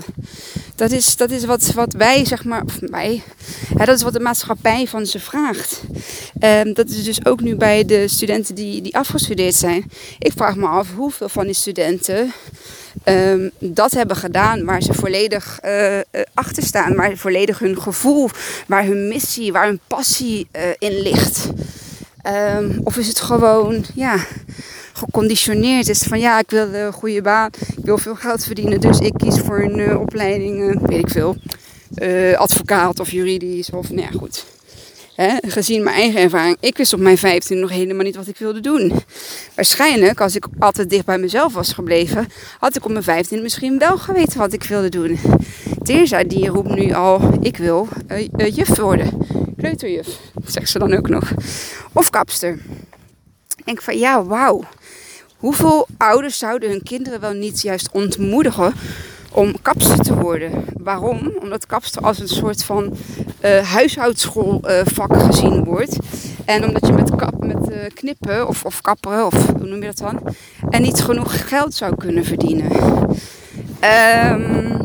Dat 0.76 0.92
is, 0.92 1.16
dat 1.16 1.32
is 1.32 1.46
wat, 1.46 1.72
wat 1.74 1.94
wij, 1.94 2.26
zeg 2.26 2.44
maar, 2.44 2.64
of 2.64 2.80
hè, 3.78 3.86
dat 3.86 3.96
is 3.96 4.04
wat 4.04 4.14
de 4.14 4.20
maatschappij 4.20 4.88
van 4.88 5.06
ze 5.06 5.20
vraagt. 5.20 5.82
Um, 6.40 6.74
dat 6.74 6.90
is 6.90 7.04
dus 7.04 7.26
ook 7.26 7.42
nu 7.42 7.56
bij 7.56 7.86
de 7.86 8.08
studenten 8.08 8.56
die, 8.56 8.82
die 8.82 8.98
afgestudeerd 8.98 9.56
zijn. 9.56 9.92
Ik 10.20 10.32
vraag 10.36 10.56
me 10.56 10.68
af 10.68 10.88
hoeveel 10.96 11.30
van 11.30 11.46
die 11.46 11.54
studenten 11.54 12.34
um, 13.06 13.52
dat 13.60 13.92
hebben 13.92 14.16
gedaan 14.16 14.66
waar 14.66 14.82
ze 14.82 14.94
volledig 14.94 15.60
uh, 15.66 16.00
achter 16.34 16.64
staan. 16.64 16.96
Waar 16.96 17.18
volledig 17.18 17.60
hun 17.60 17.82
gevoel, 17.82 18.30
waar 18.68 18.86
hun 18.86 19.08
missie, 19.08 19.52
waar 19.52 19.66
hun 19.66 19.80
passie 19.88 20.48
uh, 20.56 20.62
in 20.78 21.02
ligt. 21.02 21.50
Um, 22.28 22.80
of 22.84 22.98
is 22.98 23.08
het 23.08 23.20
gewoon, 23.20 23.86
ja, 23.94 24.26
geconditioneerd 24.94 25.90
is 25.90 26.02
van 26.02 26.20
ja, 26.20 26.40
ik 26.40 26.50
wil 26.50 26.74
een 26.74 26.94
goede 26.94 27.22
baan, 27.22 27.50
ik 27.78 27.86
wil 27.86 27.98
veel 27.98 28.16
geld 28.16 28.44
verdienen, 28.44 28.82
dus 28.82 29.00
ik 29.00 29.14
kies 29.18 29.40
voor 29.40 29.60
een 29.60 29.80
uh, 29.80 30.00
opleiding, 30.00 30.60
uh, 30.60 30.82
weet 30.82 31.00
ik 31.00 31.10
veel, 31.10 31.36
uh, 31.96 32.38
advocaat 32.38 33.00
of 33.00 33.12
juridisch 33.12 33.70
of 33.70 33.90
nou 33.90 34.14
goed. 34.18 34.46
Gezien 35.48 35.84
mijn 35.84 35.96
eigen 35.96 36.22
ervaring, 36.22 36.58
ik 36.60 36.78
wist 36.78 36.94
op 36.94 37.00
mijn 37.00 37.18
15 37.18 37.60
nog 37.60 37.70
helemaal 37.70 38.06
niet 38.06 38.16
wat 38.16 38.28
ik 38.28 38.38
wilde 38.38 38.60
doen. 38.60 38.94
Waarschijnlijk, 39.56 40.22
als 40.22 40.36
ik 40.36 40.46
altijd 40.60 40.90
dicht 40.90 41.06
bij 41.06 41.18
mezelf 41.18 41.54
was 41.54 41.74
gebleven, 41.74 42.28
had 42.60 42.76
ik 42.76 42.86
op 42.86 42.92
mijn 42.92 43.04
15 43.04 43.42
misschien 43.42 43.80
wel 43.80 43.98
geweten 43.98 44.40
wat 44.40 44.54
ik 44.54 44.64
wilde 44.64 44.90
doen. 44.90 45.20
Teerza, 45.84 46.24
die 46.24 46.48
roept 46.48 46.76
nu 46.76 46.94
al, 46.94 47.38
ik 47.42 47.58
wil 47.58 47.88
juf 48.54 48.78
worden. 48.78 49.25
Kleuterjuf, 49.66 50.20
zegt 50.46 50.70
ze 50.70 50.80
dan 50.80 50.94
ook 50.94 51.10
nog. 51.10 51.32
Of 51.94 52.10
kapster. 52.10 52.60
Ik 53.58 53.66
denk 53.66 53.82
van, 53.82 53.98
ja, 53.98 54.24
wauw. 54.24 54.64
Hoeveel 55.38 55.88
ouders 55.98 56.38
zouden 56.38 56.70
hun 56.70 56.84
kinderen 56.84 57.20
wel 57.20 57.34
niet 57.34 57.62
juist 57.62 57.90
ontmoedigen 57.92 58.74
om 59.32 59.62
kapster 59.62 59.98
te 59.98 60.16
worden. 60.16 60.66
Waarom? 60.74 61.34
Omdat 61.42 61.66
kapster 61.66 62.02
als 62.02 62.20
een 62.20 62.28
soort 62.28 62.64
van 62.64 62.98
uh, 63.46 63.72
huishoudschoolvak 63.72 65.16
uh, 65.16 65.26
gezien 65.26 65.64
wordt. 65.64 65.98
En 66.46 66.64
omdat 66.68 66.88
je 66.88 66.94
met, 66.94 67.40
met 67.40 67.70
uh, 67.70 67.78
knippen 67.94 68.48
of, 68.48 68.66
of 68.66 68.82
kapperen, 68.82 69.26
of 69.26 69.48
hoe 69.48 69.68
noem 69.68 69.80
je 69.82 69.86
dat 69.86 69.98
dan, 69.98 70.36
en 70.70 70.82
niet 70.82 71.02
genoeg 71.02 71.48
geld 71.48 71.74
zou 71.74 71.96
kunnen 71.96 72.26
verdienen. 72.26 72.72
Um, 74.32 74.76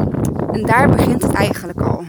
en 0.53 0.63
daar 0.67 0.89
begint 0.89 1.23
het 1.23 1.33
eigenlijk 1.33 1.81
al. 1.81 2.05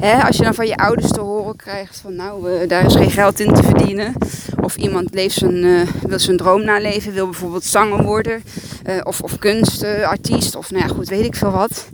Hè, 0.00 0.22
als 0.22 0.36
je 0.36 0.42
dan 0.42 0.54
van 0.54 0.66
je 0.66 0.76
ouders 0.76 1.10
te 1.10 1.20
horen 1.20 1.56
krijgt 1.56 2.00
van 2.00 2.14
nou, 2.14 2.50
uh, 2.50 2.68
daar 2.68 2.84
is 2.84 2.94
geen 2.94 3.10
geld 3.10 3.40
in 3.40 3.54
te 3.54 3.62
verdienen. 3.62 4.14
Of 4.60 4.76
iemand 4.76 5.14
leeft 5.14 5.34
zijn, 5.34 5.64
uh, 5.64 5.88
wil 6.06 6.18
zijn 6.18 6.36
droom 6.36 6.64
naleven, 6.64 7.12
wil 7.12 7.24
bijvoorbeeld 7.24 7.64
zanger 7.64 8.02
worden. 8.04 8.42
Uh, 8.86 9.00
of, 9.02 9.20
of 9.20 9.38
kunstartiest, 9.38 10.56
of 10.56 10.70
nou 10.70 10.82
ja, 10.82 10.94
goed, 10.94 11.08
weet 11.08 11.24
ik 11.24 11.36
veel 11.36 11.50
wat. 11.50 11.88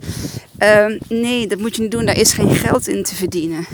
Ehm, 0.57 0.97
nee, 1.07 1.47
dat 1.47 1.59
moet 1.59 1.75
je 1.75 1.81
niet 1.81 1.91
doen, 1.91 2.05
daar 2.05 2.17
is 2.17 2.33
geen 2.33 2.55
geld 2.55 2.87
in 2.87 3.03
te 3.03 3.15
verdienen. 3.15 3.65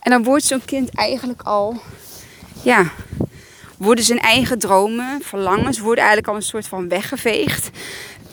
En 0.00 0.10
dan 0.10 0.22
wordt 0.22 0.44
zo'n 0.44 0.64
kind 0.64 0.94
eigenlijk 0.94 1.42
al, 1.42 1.76
ja, 2.62 2.90
worden 3.76 4.04
zijn 4.04 4.20
eigen 4.20 4.58
dromen, 4.58 5.20
verlangens, 5.22 5.78
worden 5.78 6.04
eigenlijk 6.04 6.28
al 6.28 6.36
een 6.36 6.42
soort 6.42 6.66
van 6.66 6.88
weggeveegd. 6.88 7.70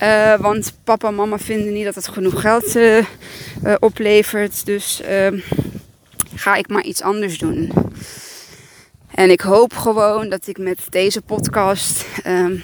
Uh, 0.04 0.36
want 0.36 0.74
papa 0.84 1.08
en 1.08 1.16
mama 1.16 1.38
vinden 1.38 1.74
niet 1.74 1.86
dat 1.86 1.96
het 1.96 2.08
genoeg 2.08 2.42
geld 2.42 2.76
uh, 2.76 2.98
uh, 2.98 3.06
oplevert. 3.80 4.66
Dus 4.66 5.02
ga 6.36 6.56
ik 6.56 6.68
maar 6.68 6.84
iets 6.84 7.02
anders 7.02 7.38
doen. 7.38 7.72
En 9.12 9.30
ik 9.30 9.42
hoop 9.42 9.74
gewoon 9.74 10.30
dat 10.30 10.48
ik 10.48 10.58
met 10.58 10.80
deze 10.90 11.22
podcast 11.22 12.06
ehm, 12.24 12.56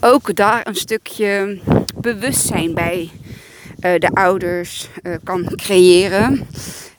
ook 0.00 0.34
daar 0.34 0.66
een 0.66 0.74
stukje 0.74 1.58
bewustzijn 1.96 2.74
bij 2.74 3.10
de 3.76 4.10
ouders 4.12 4.88
kan 5.24 5.52
creëren. 5.54 6.46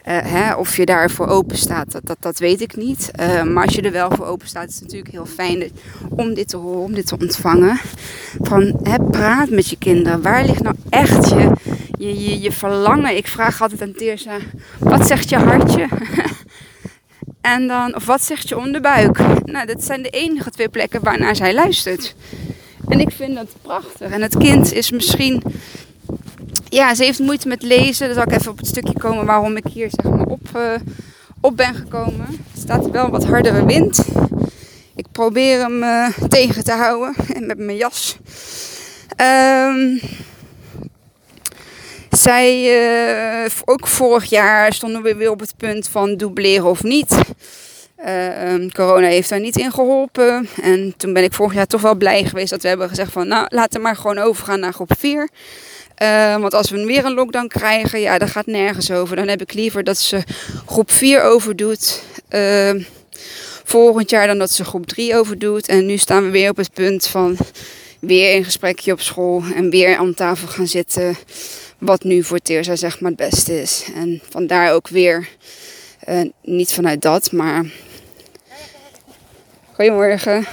Uh, 0.08 0.18
hè, 0.24 0.54
of 0.54 0.76
je 0.76 0.86
daarvoor 0.86 1.28
open 1.28 1.58
staat, 1.58 1.92
dat, 1.92 2.06
dat, 2.06 2.18
dat 2.20 2.40
weet 2.40 2.62
ik 2.62 2.76
niet. 2.76 3.12
maar 3.46 3.64
als 3.64 3.76
je 3.76 3.82
er 3.82 3.92
wel 3.92 4.12
voor 4.12 4.26
open 4.26 4.48
staat, 4.48 4.70
is 4.70 4.74
het 4.74 4.84
natuurlijk 4.84 5.12
heel 5.12 5.26
fijn 5.26 5.72
om 6.10 6.34
dit 6.34 6.48
te 6.48 6.58
horen, 6.58 6.84
om 6.84 6.94
dit 6.94 7.08
te 7.08 7.18
ontvangen. 7.20 7.80
Van 8.42 8.80
hè, 8.84 9.00
praat 9.00 9.50
met 9.50 9.70
je 9.70 9.78
kinderen. 9.78 10.22
Waar 10.22 10.46
ligt 10.46 10.64
nou 10.64 10.76
echt 10.90 11.30
je, 11.30 11.52
je, 11.98 12.24
je, 12.24 12.40
je 12.40 12.52
verlangen? 12.52 13.18
Ik 13.18 13.28
vraag 13.28 13.62
altijd 13.62 13.82
aan 13.82 13.94
Teersa, 13.94 14.38
wat 14.80 15.08
zegt 15.08 15.30
je 15.30 15.38
hartje? 15.38 15.88
En 17.54 17.68
dan, 17.68 17.96
of 17.96 18.06
wat 18.06 18.24
zegt 18.24 18.50
je 18.50 18.58
onderbuik? 18.58 19.18
Nou, 19.46 19.66
dat 19.66 19.84
zijn 19.84 20.02
de 20.02 20.10
enige 20.10 20.50
twee 20.50 20.70
plekken 20.70 21.04
waarnaar 21.04 21.36
zij 21.36 21.54
luistert. 21.54 22.16
En 22.88 23.00
ik 23.00 23.12
vind 23.12 23.36
dat 23.36 23.56
prachtig. 23.62 24.12
En 24.12 24.22
het 24.22 24.38
kind 24.38 24.74
is 24.74 24.92
misschien, 24.92 25.44
ja, 26.70 26.96
ze 26.96 27.04
heeft 27.04 27.20
moeite 27.20 27.48
met 27.48 27.62
lezen. 27.62 28.06
Dan 28.06 28.16
zal 28.16 28.24
ik 28.24 28.40
even 28.40 28.52
op 28.52 28.58
het 28.58 28.68
stukje 28.68 28.94
komen 28.94 29.26
waarom 29.26 29.58
ik 29.58 29.66
hier 29.66 29.90
zeg 29.92 30.12
maar 30.12 30.26
op, 30.26 30.50
uh, 30.56 30.74
op 31.42 31.58
ben 31.58 31.76
gekomen. 31.76 32.28
Er 32.28 32.60
staat 32.60 32.90
wel 32.90 33.10
wat 33.10 33.26
hardere 33.26 33.66
wind. 33.66 34.06
Ik 34.96 35.06
probeer 35.12 35.60
hem 35.60 35.84
uh, 35.84 36.08
tegen 36.28 36.64
te 36.64 36.72
houden 36.72 37.16
met 37.48 37.58
mijn 37.58 37.78
jas. 37.78 38.18
Um, 39.22 40.00
zij, 42.10 42.80
uh, 43.44 43.52
ook 43.66 43.88
vorig 43.88 44.26
jaar 44.26 44.74
stonden 44.74 45.02
we 45.02 45.16
weer 45.16 45.32
op 45.32 45.40
het 45.40 45.54
punt 45.58 45.88
van 45.88 46.16
dubleren 46.16 46.70
of 46.70 46.84
niet. 46.84 47.18
Uh, 48.06 48.72
corona 48.72 49.08
heeft 49.08 49.30
daar 49.30 49.40
niet 49.40 49.58
in 49.58 49.72
geholpen. 49.72 50.48
En 50.62 50.94
toen 50.98 51.14
ben 51.14 51.24
ik 51.24 51.34
vorig 51.34 51.54
jaar 51.54 51.68
toch 51.68 51.82
wel 51.82 51.96
blij 51.96 52.24
geweest 52.24 52.50
dat 52.50 52.62
we 52.62 52.68
hebben 52.68 52.90
gezegd 52.90 53.12
van... 53.12 53.28
nou, 53.28 53.46
laten 53.50 53.74
we 53.74 53.86
maar 53.86 53.96
gewoon 53.96 54.18
overgaan 54.18 54.60
naar 54.60 54.74
groep 54.74 54.92
4. 54.98 55.30
Ehm, 55.98 56.42
want 56.42 56.54
als 56.54 56.70
we 56.70 56.86
weer 56.86 57.06
een 57.06 57.14
lockdown 57.14 57.48
krijgen, 57.48 58.00
ja, 58.00 58.18
dat 58.18 58.30
gaat 58.30 58.46
nergens 58.46 58.92
over. 58.92 59.16
Dan 59.16 59.28
heb 59.28 59.42
ik 59.42 59.54
liever 59.54 59.84
dat 59.84 59.98
ze 59.98 60.24
groep 60.66 60.92
4 60.92 61.22
overdoet. 61.22 62.04
Uh, 62.30 62.72
volgend 63.64 64.10
jaar 64.10 64.28
dan 64.28 64.38
dat 64.38 64.52
ze 64.52 64.64
groep 64.64 64.86
3 64.86 65.16
overdoet. 65.16 65.68
En 65.68 65.86
nu 65.86 65.98
staan 65.98 66.24
we 66.24 66.30
weer 66.30 66.50
op 66.50 66.58
het 66.58 66.74
punt 66.74 67.08
van 67.08 67.38
weer 68.00 68.36
een 68.36 68.44
gesprekje 68.44 68.92
op 68.92 69.02
school. 69.02 69.44
En 69.56 69.70
weer 69.70 69.98
aan 69.98 70.14
tafel 70.14 70.48
gaan 70.48 70.68
zitten 70.68 71.18
wat 71.78 72.04
nu 72.04 72.24
voor 72.24 72.40
Teersa 72.40 72.76
zeg 72.76 73.00
maar 73.00 73.12
het 73.12 73.30
beste 73.30 73.62
is. 73.62 73.86
En 73.96 74.22
vandaar 74.30 74.74
ook 74.74 74.88
weer, 74.88 75.28
uh, 76.10 76.22
niet 76.44 76.74
vanuit 76.74 77.02
dat, 77.02 77.32
maar... 77.32 77.66
Goedemorgen. 79.74 80.46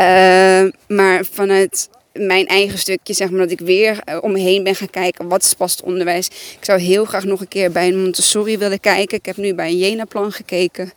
Uh, 0.00 0.64
maar 0.86 1.24
vanuit 1.32 1.88
mijn 2.12 2.46
eigen 2.46 2.78
stukje, 2.78 3.12
zeg 3.12 3.30
maar, 3.30 3.40
dat 3.40 3.50
ik 3.50 3.60
weer 3.60 4.00
uh, 4.08 4.18
om 4.20 4.32
me 4.32 4.38
heen 4.38 4.62
ben 4.62 4.74
gaan 4.74 4.90
kijken. 4.90 5.28
Wat 5.28 5.54
past 5.58 5.82
onderwijs? 5.82 6.26
Ik 6.26 6.64
zou 6.64 6.80
heel 6.80 7.04
graag 7.04 7.24
nog 7.24 7.40
een 7.40 7.48
keer 7.48 7.72
bij 7.72 7.88
een 7.88 8.02
Montessori 8.02 8.58
willen 8.58 8.80
kijken. 8.80 9.18
Ik 9.18 9.26
heb 9.26 9.36
nu 9.36 9.54
bij 9.54 9.68
een 9.68 9.78
Jena-plan 9.78 10.32
gekeken. 10.32 10.92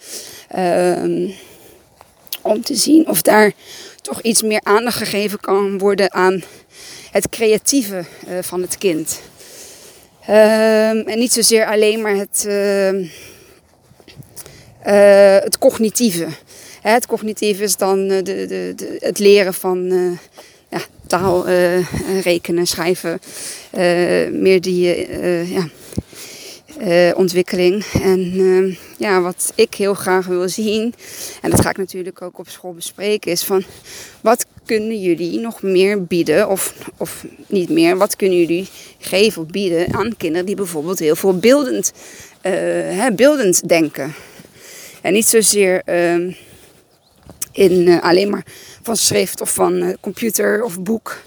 Uh, 0.58 1.34
om 2.42 2.64
te 2.64 2.76
zien 2.76 3.08
of 3.08 3.22
daar 3.22 3.52
toch 4.02 4.22
iets 4.22 4.42
meer 4.42 4.62
aandacht 4.64 4.98
gegeven 4.98 5.40
kan 5.40 5.78
worden 5.78 6.14
aan 6.14 6.44
het 7.12 7.30
creatieve 7.30 8.06
uh, 8.28 8.38
van 8.42 8.62
het 8.62 8.78
kind. 8.78 9.22
Uh, 10.30 10.90
en 10.90 11.20
niet 11.20 11.34
zozeer 11.34 11.66
alleen 11.66 12.02
maar 12.02 12.16
het, 12.16 12.46
uh, 12.48 13.10
het 15.44 15.58
cognitieve. 15.58 16.28
Hè, 16.82 16.92
het 16.92 17.06
cognitieve 17.06 17.64
is 17.64 17.78
dan 17.78 18.08
de, 18.08 18.22
de, 18.22 18.74
de, 18.76 18.98
het 19.00 19.20
leren 19.20 19.54
van 19.54 19.88
taal, 21.08 21.46
rekenen, 22.24 22.68
schrijven. 22.68 23.20
meer 24.42 24.62
die 24.62 25.08
ja, 25.54 25.70
ontwikkeling. 27.16 27.86
En 27.86 28.40
uh, 28.40 28.76
ja, 28.98 29.22
wat 29.22 29.52
ik 29.56 29.74
heel 29.74 29.94
graag 29.94 30.26
wil 30.26 30.50
zien, 30.50 30.94
en 31.42 31.50
dat 31.50 31.62
ga 31.62 31.70
ik 31.70 31.78
natuurlijk 31.78 32.22
ook 32.22 32.40
op 32.40 32.50
school 32.50 32.74
bespreken, 32.74 33.32
is 33.32 33.44
van 33.44 33.64
wat 34.22 34.46
kunnen 34.66 35.02
jullie 35.02 35.40
nog 35.40 35.62
meer 35.62 36.04
bieden, 36.04 36.50
of, 36.50 36.74
of 36.98 37.26
niet 37.48 37.70
meer, 37.70 37.98
wat 37.98 38.16
kunnen 38.16 38.38
jullie 38.38 38.68
geven 39.00 39.42
of 39.42 39.48
bieden 39.48 39.94
aan 39.94 40.18
kinderen 40.18 40.46
die 40.46 40.56
bijvoorbeeld 40.56 41.00
heel 41.00 41.16
veel 41.16 41.38
beeldend, 41.38 41.94
hè, 42.42 43.12
beeldend 43.12 43.68
denken. 43.68 44.14
En 45.02 45.14
niet 45.14 45.28
zozeer 45.28 45.82
ehm, 45.86 46.32
in 47.56 48.02
alleen 48.02 48.30
maar 48.30 48.46
van 48.82 48.98
schrift 48.98 49.42
of 49.42 49.54
van 49.54 49.98
computer 50.00 50.64
of 50.64 50.80
boek. 50.80 51.18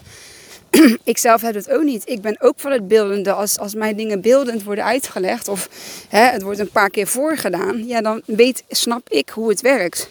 ik 1.04 1.18
zelf 1.18 1.40
heb 1.40 1.54
het 1.54 1.70
ook 1.70 1.82
niet. 1.82 2.02
Ik 2.08 2.20
ben 2.20 2.40
ook 2.40 2.54
van 2.56 2.72
het 2.72 2.88
beeldende. 2.88 3.32
Als, 3.32 3.58
als 3.58 3.74
mijn 3.74 3.96
dingen 3.96 4.20
beeldend 4.20 4.62
worden 4.62 4.84
uitgelegd 4.84 5.48
of 5.48 5.68
hè, 6.08 6.24
het 6.24 6.42
wordt 6.42 6.58
een 6.58 6.70
paar 6.70 6.90
keer 6.90 7.06
voorgedaan, 7.06 7.86
ja, 7.86 8.00
dan 8.00 8.22
weet, 8.24 8.64
snap 8.68 9.08
ik 9.08 9.28
hoe 9.28 9.48
het 9.48 9.60
werkt. 9.60 10.10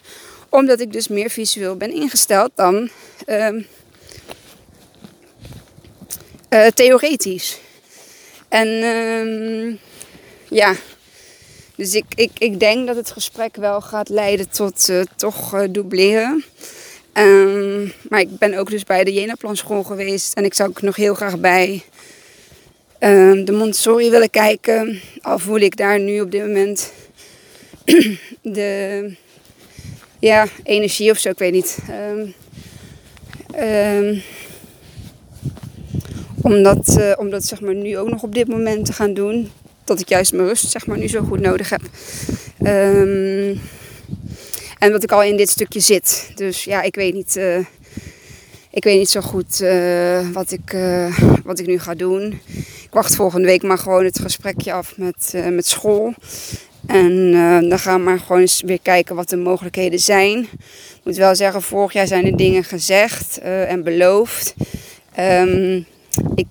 Omdat 0.49 0.79
ik 0.79 0.93
dus 0.93 1.07
meer 1.07 1.29
visueel 1.29 1.75
ben 1.75 1.93
ingesteld 1.93 2.51
dan 2.55 2.89
uh, 3.27 3.49
uh, 6.49 6.67
theoretisch. 6.67 7.59
En 8.47 8.67
uh, 8.67 9.75
ja, 10.49 10.75
dus 11.77 11.95
ik, 11.95 12.05
ik, 12.15 12.31
ik 12.37 12.59
denk 12.59 12.87
dat 12.87 12.95
het 12.95 13.11
gesprek 13.11 13.55
wel 13.55 13.81
gaat 13.81 14.09
leiden 14.09 14.49
tot 14.49 14.89
uh, 14.89 15.01
toch 15.15 15.53
uh, 15.53 15.63
dubleren. 15.69 16.43
Um, 17.13 17.93
maar 18.09 18.19
ik 18.19 18.37
ben 18.37 18.53
ook 18.53 18.69
dus 18.69 18.83
bij 18.83 19.03
de 19.03 19.13
Jena 19.13 19.35
school 19.51 19.83
geweest. 19.83 20.33
En 20.33 20.45
ik 20.45 20.53
zou 20.53 20.69
ook 20.69 20.81
nog 20.81 20.95
heel 20.95 21.13
graag 21.13 21.39
bij 21.39 21.83
um, 22.99 23.45
de 23.45 23.51
Montessori 23.51 24.09
willen 24.09 24.29
kijken. 24.29 25.01
Al 25.21 25.39
voel 25.39 25.59
ik 25.59 25.77
daar 25.77 25.99
nu 25.99 26.21
op 26.21 26.31
dit 26.31 26.41
moment 26.41 26.91
de 28.41 29.11
ja, 30.19 30.47
energie 30.63 31.11
of 31.11 31.17
zo, 31.17 31.29
ik 31.29 31.37
weet 31.37 31.53
niet. 31.53 31.77
Um, 31.89 32.33
um, 33.63 34.21
om 36.41 36.63
dat, 36.63 36.95
uh, 36.99 37.13
om 37.17 37.29
dat 37.29 37.45
zeg 37.45 37.61
maar, 37.61 37.75
nu 37.75 37.97
ook 37.97 38.09
nog 38.09 38.23
op 38.23 38.33
dit 38.33 38.47
moment 38.47 38.85
te 38.85 38.93
gaan 38.93 39.13
doen. 39.13 39.51
Dat 39.87 39.99
ik 39.99 40.09
juist 40.09 40.33
mijn 40.33 40.47
rust 40.47 40.71
zeg 40.71 40.85
maar, 40.85 40.97
nu 40.97 41.07
zo 41.07 41.23
goed 41.23 41.39
nodig 41.39 41.69
heb. 41.69 41.81
Um, 42.61 43.61
en 44.79 44.91
dat 44.91 45.03
ik 45.03 45.11
al 45.11 45.23
in 45.23 45.37
dit 45.37 45.49
stukje 45.49 45.79
zit. 45.79 46.31
Dus 46.35 46.63
ja, 46.63 46.81
ik 46.81 46.95
weet 46.95 47.13
niet, 47.13 47.35
uh, 47.35 47.57
ik 48.71 48.83
weet 48.83 48.97
niet 48.97 49.09
zo 49.09 49.21
goed 49.21 49.61
uh, 49.61 50.29
wat, 50.29 50.51
ik, 50.51 50.73
uh, 50.73 51.19
wat 51.43 51.59
ik 51.59 51.67
nu 51.67 51.79
ga 51.79 51.95
doen. 51.95 52.41
Ik 52.55 52.89
wacht 52.91 53.15
volgende 53.15 53.47
week 53.47 53.63
maar 53.63 53.77
gewoon 53.77 54.05
het 54.05 54.19
gesprekje 54.19 54.73
af 54.73 54.97
met, 54.97 55.33
met 55.49 55.67
school. 55.67 56.13
En 56.87 57.31
dan 57.69 57.79
gaan 57.79 57.99
we 57.99 58.05
maar 58.05 58.19
gewoon 58.19 58.41
eens 58.41 58.61
weer 58.65 58.81
kijken 58.81 59.15
wat 59.15 59.29
de 59.29 59.37
mogelijkheden 59.37 59.99
zijn. 59.99 60.39
Ik 60.39 61.03
moet 61.03 61.15
wel 61.15 61.35
zeggen, 61.35 61.61
vorig 61.61 61.93
jaar 61.93 62.07
zijn 62.07 62.25
er 62.25 62.37
dingen 62.37 62.63
gezegd 62.63 63.37
en 63.41 63.83
beloofd. 63.83 64.53
Um, 65.19 65.85
ik, 66.35 66.47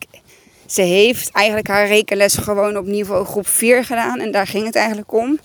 ze 0.66 0.82
heeft 0.82 1.30
eigenlijk 1.32 1.68
haar 1.68 1.86
rekenles 1.86 2.36
gewoon 2.36 2.76
op 2.76 2.86
niveau 2.86 3.24
groep 3.24 3.48
4 3.48 3.84
gedaan. 3.84 4.20
En 4.20 4.30
daar 4.30 4.46
ging 4.46 4.64
het 4.66 4.76
eigenlijk 4.76 5.12
om. 5.12 5.38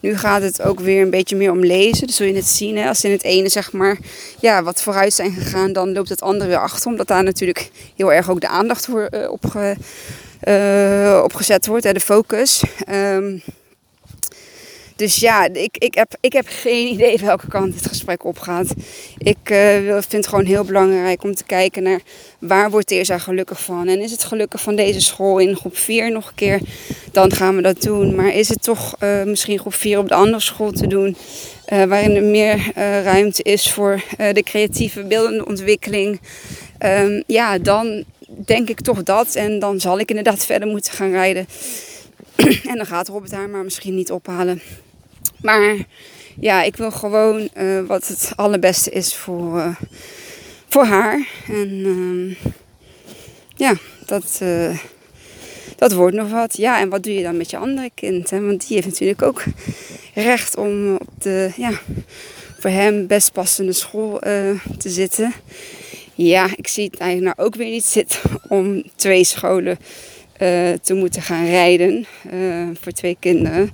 Nu 0.00 0.16
gaat 0.16 0.42
het 0.42 0.62
ook 0.62 0.80
weer 0.80 1.02
een 1.02 1.10
beetje 1.10 1.36
meer 1.36 1.50
om 1.50 1.64
lezen. 1.64 2.06
Dus 2.06 2.16
zul 2.16 2.26
je 2.26 2.34
het 2.34 2.46
zien. 2.46 2.76
Hè? 2.76 2.88
Als 2.88 3.04
in 3.04 3.10
het 3.10 3.22
ene 3.22 3.48
zeg 3.48 3.72
maar 3.72 3.98
ja, 4.40 4.62
wat 4.62 4.82
vooruit 4.82 5.12
zijn 5.12 5.32
gegaan, 5.32 5.72
dan 5.72 5.92
loopt 5.92 6.08
het 6.08 6.22
andere 6.22 6.50
weer 6.50 6.60
achter. 6.60 6.90
Omdat 6.90 7.08
daar 7.08 7.22
natuurlijk 7.22 7.70
heel 7.96 8.12
erg 8.12 8.30
ook 8.30 8.40
de 8.40 8.48
aandacht 8.48 8.84
voor, 8.84 9.08
uh, 9.10 9.30
op, 9.30 9.44
uh, 10.48 11.20
opgezet 11.24 11.66
wordt. 11.66 11.84
Hè? 11.84 11.92
De 11.92 12.00
focus. 12.00 12.62
Um, 12.92 13.42
dus 14.96 15.16
ja, 15.16 15.48
ik, 15.52 15.76
ik, 15.78 15.94
heb, 15.94 16.16
ik 16.20 16.32
heb 16.32 16.46
geen 16.48 16.86
idee 16.94 17.18
welke 17.18 17.48
kant 17.48 17.74
het 17.74 17.86
gesprek 17.86 18.24
opgaat. 18.24 18.74
Ik 19.18 19.50
uh, 19.50 19.76
vind 19.90 20.12
het 20.12 20.26
gewoon 20.26 20.44
heel 20.44 20.64
belangrijk 20.64 21.22
om 21.22 21.34
te 21.34 21.44
kijken 21.44 21.82
naar 21.82 22.00
waar 22.38 22.70
wordt 22.70 22.86
Teersa 22.86 23.18
gelukkig 23.18 23.60
van. 23.60 23.88
En 23.88 24.00
is 24.00 24.10
het 24.10 24.24
gelukkig 24.24 24.60
van 24.60 24.76
deze 24.76 25.00
school 25.00 25.38
in 25.38 25.56
groep 25.56 25.76
4 25.76 26.12
nog 26.12 26.28
een 26.28 26.34
keer, 26.34 26.60
dan 27.12 27.32
gaan 27.32 27.56
we 27.56 27.62
dat 27.62 27.82
doen. 27.82 28.14
Maar 28.14 28.34
is 28.34 28.48
het 28.48 28.62
toch 28.62 28.96
uh, 29.02 29.22
misschien 29.22 29.58
groep 29.58 29.74
4 29.74 29.98
op 29.98 30.08
de 30.08 30.14
andere 30.14 30.40
school 30.40 30.72
te 30.72 30.86
doen, 30.86 31.16
uh, 31.72 31.84
waarin 31.84 32.16
er 32.16 32.22
meer 32.22 32.72
ruimte 33.02 33.42
is 33.42 33.72
voor 33.72 34.02
de 34.32 34.42
creatieve 34.42 35.04
beeldende 35.04 35.46
ontwikkeling. 35.46 36.20
Um, 36.84 37.22
ja, 37.26 37.58
dan 37.58 38.04
denk 38.44 38.68
ik 38.68 38.80
toch 38.80 39.02
dat. 39.02 39.34
En 39.34 39.58
dan 39.58 39.80
zal 39.80 39.98
ik 39.98 40.08
inderdaad 40.08 40.44
verder 40.52 40.68
moeten 40.68 40.92
gaan 40.92 41.10
rijden. 41.10 41.46
en 42.70 42.76
dan 42.76 42.86
gaat 42.86 43.08
Robert 43.08 43.32
haar 43.32 43.48
maar 43.48 43.64
misschien 43.64 43.94
niet 43.94 44.12
ophalen. 44.12 44.62
Maar 45.46 45.76
ja, 46.40 46.62
ik 46.62 46.76
wil 46.76 46.90
gewoon 46.90 47.48
uh, 47.56 47.80
wat 47.86 48.08
het 48.08 48.32
allerbeste 48.36 48.90
is 48.90 49.14
voor, 49.14 49.56
uh, 49.56 49.76
voor 50.68 50.84
haar. 50.84 51.28
En 51.48 51.70
uh, 51.70 52.36
ja, 53.56 53.74
dat, 54.06 54.42
dat 55.76 55.92
wordt 55.92 56.16
nog 56.16 56.30
wat. 56.30 56.56
Ja, 56.56 56.80
en 56.80 56.88
wat 56.88 57.02
doe 57.02 57.14
je 57.14 57.22
dan 57.22 57.36
met 57.36 57.50
je 57.50 57.56
andere 57.56 57.90
kind? 57.94 58.30
Want 58.30 58.66
die 58.66 58.76
heeft 58.76 58.86
natuurlijk 58.86 59.22
ook 59.22 59.44
recht 60.14 60.56
om 60.56 60.94
op 60.94 61.10
de, 61.18 61.50
ja, 61.56 61.70
voor 62.58 62.70
hem 62.70 63.06
best 63.06 63.32
passende 63.32 63.72
school 63.72 64.18
te 64.78 64.90
zitten. 64.90 65.32
Ja, 66.14 66.48
ik 66.56 66.68
zie 66.68 66.84
het 66.84 66.98
eigenlijk 66.98 67.36
nou 67.36 67.48
ook 67.48 67.54
weer 67.54 67.70
niet 67.70 67.84
zitten 67.84 68.20
om 68.48 68.82
twee 68.96 69.24
scholen 69.24 69.78
te 70.82 70.94
moeten 70.94 71.22
gaan 71.22 71.46
rijden 71.46 72.06
voor 72.80 72.92
twee 72.92 73.16
kinderen. 73.20 73.70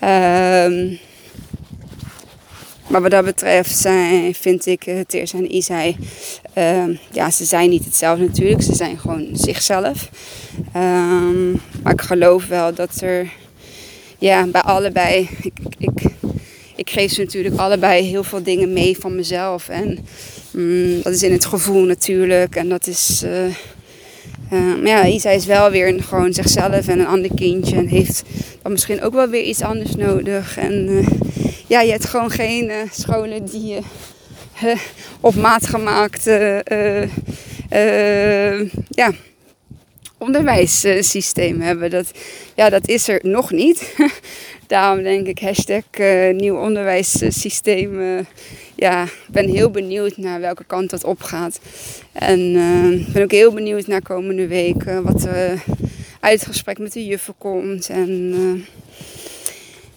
Ehm 0.00 0.96
maar 2.88 3.02
wat 3.02 3.10
dat 3.10 3.24
betreft 3.24 3.76
zijn, 3.76 4.34
vind 4.34 4.66
ik 4.66 4.86
uh, 4.86 5.00
Teers 5.06 5.32
en 5.32 5.54
Isai, 5.54 5.96
uh, 6.58 6.84
ja, 7.12 7.30
ze 7.30 7.44
zijn 7.44 7.70
niet 7.70 7.84
hetzelfde 7.84 8.24
natuurlijk. 8.24 8.62
Ze 8.62 8.74
zijn 8.74 8.98
gewoon 8.98 9.28
zichzelf. 9.32 10.10
Um, 10.76 11.60
maar 11.82 11.92
ik 11.92 12.00
geloof 12.00 12.46
wel 12.46 12.74
dat 12.74 13.00
er, 13.00 13.32
ja, 14.18 14.46
bij 14.46 14.60
allebei, 14.60 15.28
ik, 15.78 16.02
ik, 16.76 16.90
geef 16.90 17.12
ze 17.12 17.20
natuurlijk 17.20 17.56
allebei 17.56 18.02
heel 18.02 18.24
veel 18.24 18.42
dingen 18.42 18.72
mee 18.72 18.98
van 18.98 19.16
mezelf. 19.16 19.68
En 19.68 19.98
um, 20.54 21.02
dat 21.02 21.12
is 21.12 21.22
in 21.22 21.32
het 21.32 21.44
gevoel 21.44 21.82
natuurlijk. 21.82 22.56
En 22.56 22.68
dat 22.68 22.86
is, 22.86 23.22
uh, 23.24 23.54
maar 24.50 24.86
ja, 24.86 25.06
Isa 25.06 25.30
is 25.30 25.46
wel 25.46 25.70
weer 25.70 25.88
een, 25.88 26.02
gewoon 26.02 26.32
zichzelf 26.32 26.88
en 26.88 26.98
een 26.98 27.06
ander 27.06 27.30
kindje. 27.34 27.76
En 27.76 27.86
heeft 27.86 28.22
dan 28.62 28.72
misschien 28.72 29.02
ook 29.02 29.12
wel 29.12 29.28
weer 29.28 29.42
iets 29.42 29.62
anders 29.62 29.96
nodig. 29.96 30.58
En 30.58 30.88
uh, 30.88 31.06
ja, 31.66 31.80
je 31.80 31.90
hebt 31.90 32.04
gewoon 32.04 32.30
geen 32.30 32.64
uh, 32.64 32.76
scholen 32.90 33.44
die 33.44 33.66
je 33.66 33.80
op 35.20 35.34
maat 35.34 35.66
gemaakt 35.66 36.24
ja, 38.90 39.12
onderwijssysteem 40.18 41.60
hebben. 41.60 41.90
Dat, 41.90 42.10
ja, 42.54 42.70
dat 42.70 42.88
is 42.88 43.08
er 43.08 43.20
nog 43.22 43.50
niet. 43.50 43.94
Daarom 44.66 45.02
denk 45.02 45.26
ik 45.26 45.38
hashtag 45.38 45.82
nieuw 46.32 46.56
onderwijssysteem 46.56 48.26
ja, 48.78 49.02
ik 49.02 49.28
ben 49.28 49.48
heel 49.48 49.70
benieuwd 49.70 50.16
naar 50.16 50.40
welke 50.40 50.64
kant 50.64 50.90
dat 50.90 51.04
opgaat. 51.04 51.60
En 52.12 52.38
uh, 52.40 53.12
ben 53.12 53.22
ook 53.22 53.30
heel 53.30 53.52
benieuwd 53.52 53.86
naar 53.86 54.02
komende 54.02 54.46
weken 54.46 55.02
wat 55.02 55.24
er 55.24 55.64
uit 56.20 56.40
het 56.40 56.48
gesprek 56.48 56.78
met 56.78 56.92
de 56.92 57.04
juffen 57.04 57.34
komt. 57.38 57.88
En 57.88 58.10
uh, 58.10 58.62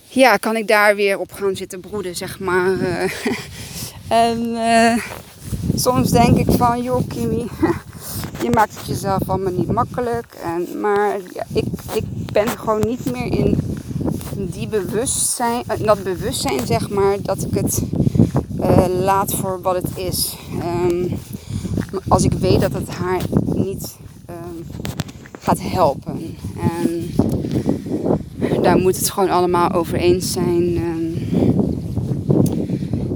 ja, 0.08 0.38
kan 0.38 0.56
ik 0.56 0.68
daar 0.68 0.96
weer 0.96 1.20
op 1.20 1.32
gaan 1.32 1.56
zitten 1.56 1.80
broeden, 1.80 2.16
zeg 2.16 2.40
maar. 2.40 2.78
en 4.28 4.58
soms 5.76 6.10
denk 6.10 6.38
ik 6.38 6.52
van, 6.52 6.84
joh 6.84 7.08
Kimi, 7.08 7.48
je 8.44 8.50
maakt 8.54 8.76
het 8.76 8.88
jezelf 8.88 9.30
allemaal 9.30 9.54
niet 9.54 9.72
makkelijk. 9.72 10.36
En, 10.44 10.80
maar 10.80 11.16
ik, 11.54 11.66
ik 11.94 12.04
ben 12.34 12.48
gewoon 12.48 12.84
niet 12.88 13.12
meer 13.12 13.40
in 13.40 13.58
die 14.36 14.68
bewustzijn, 14.68 15.64
dat 15.78 16.04
bewustzijn 16.04 16.68
zeg 16.68 16.90
maar, 16.90 17.18
dat 17.22 17.44
ik 17.44 17.54
het 17.54 17.82
uh, 18.62 18.86
laat 19.04 19.34
voor 19.34 19.60
wat 19.62 19.76
het 19.76 19.90
is. 19.96 20.36
Um, 20.86 21.12
als 22.08 22.24
ik 22.24 22.34
weet 22.34 22.62
dat 22.62 22.74
het 22.74 22.90
haar 22.90 23.22
niet 23.56 23.98
um, 24.30 24.66
gaat 25.40 25.62
helpen. 25.62 26.36
En 26.60 27.10
daar 28.62 28.78
moet 28.78 28.98
het 28.98 29.10
gewoon 29.10 29.30
allemaal 29.30 29.72
over 29.72 29.98
eens 29.98 30.32
zijn. 30.32 30.80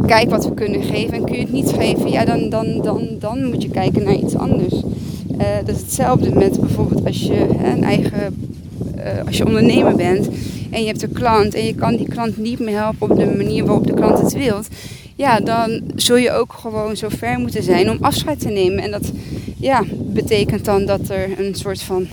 Kijk 0.06 0.30
wat 0.30 0.46
we 0.46 0.54
kunnen 0.54 0.84
geven. 0.84 1.14
En 1.14 1.24
kun 1.24 1.36
je 1.36 1.42
het 1.42 1.52
niet 1.52 1.72
geven, 1.72 2.12
ja, 2.12 2.26
dan, 2.26 2.50
dan, 2.50 2.82
dan, 2.82 3.08
dan 3.20 3.46
moet 3.46 3.62
je 3.62 3.70
kijken 3.70 4.04
naar 4.04 4.16
iets 4.16 4.36
anders. 4.36 4.74
Uh, 4.74 5.46
dat 5.66 5.76
is 5.76 5.82
hetzelfde 5.82 6.36
met 6.36 6.60
bijvoorbeeld 6.60 7.06
als 7.06 7.22
je 7.22 7.48
een 7.64 7.84
eigen, 7.84 8.50
uh, 8.98 9.26
als 9.26 9.38
je 9.38 9.46
ondernemer 9.46 9.96
bent 9.96 10.30
en 10.72 10.82
je 10.82 10.88
hebt 10.88 11.04
een 11.04 11.12
klant 11.12 11.54
en 11.54 11.66
je 11.66 11.76
kan 11.76 11.96
die 11.96 12.08
klant 12.08 12.38
niet 12.38 12.60
meer 12.60 12.78
helpen 12.78 13.12
op 13.12 13.18
de 13.18 13.34
manier 13.38 13.66
waarop 13.66 13.88
de 13.88 13.94
klant 13.94 14.22
het 14.22 14.34
wilt 14.34 14.68
ja, 15.16 15.40
dan 15.40 15.82
zul 15.96 16.16
je 16.16 16.32
ook 16.32 16.54
gewoon 16.54 16.98
zo 16.98 17.08
ver 17.10 17.40
moeten 17.40 17.64
zijn 17.64 17.90
om 17.90 17.98
afscheid 18.02 18.40
te 18.40 18.50
nemen. 18.50 18.84
En 18.84 18.92
dat 18.92 19.12
ja, 19.58 19.84
betekent 19.90 20.66
dan 20.66 20.86
dat 20.86 21.10
er 21.10 21.40
een 21.40 21.56
soort 21.56 21.82
van 21.82 22.08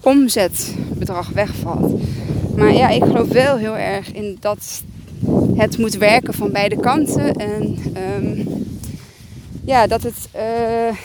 omzetbedrag 0.00 1.28
wegvalt. 1.28 2.00
Maar 2.56 2.72
ja, 2.72 2.88
ik 2.88 3.02
geloof 3.02 3.28
wel 3.28 3.56
heel 3.56 3.76
erg 3.76 4.12
in 4.12 4.36
dat 4.40 4.82
het 5.56 5.78
moet 5.78 5.96
werken 5.96 6.34
van 6.34 6.52
beide 6.52 6.80
kanten. 6.80 7.34
En 7.34 7.78
um, 8.22 8.48
ja, 9.64 9.86
dat 9.86 10.02
het. 10.02 10.28
Uh, 10.36 10.96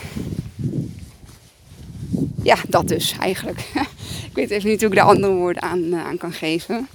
ja, 2.42 2.56
dat 2.68 2.88
dus 2.88 3.14
eigenlijk. 3.20 3.58
ik 4.30 4.34
weet 4.34 4.50
even 4.50 4.68
niet 4.68 4.80
hoe 4.80 4.90
ik 4.90 4.96
de 4.96 5.02
andere 5.02 5.32
woorden 5.32 5.62
aan, 5.62 5.94
aan 5.94 6.16
kan 6.16 6.32
geven. 6.32 6.88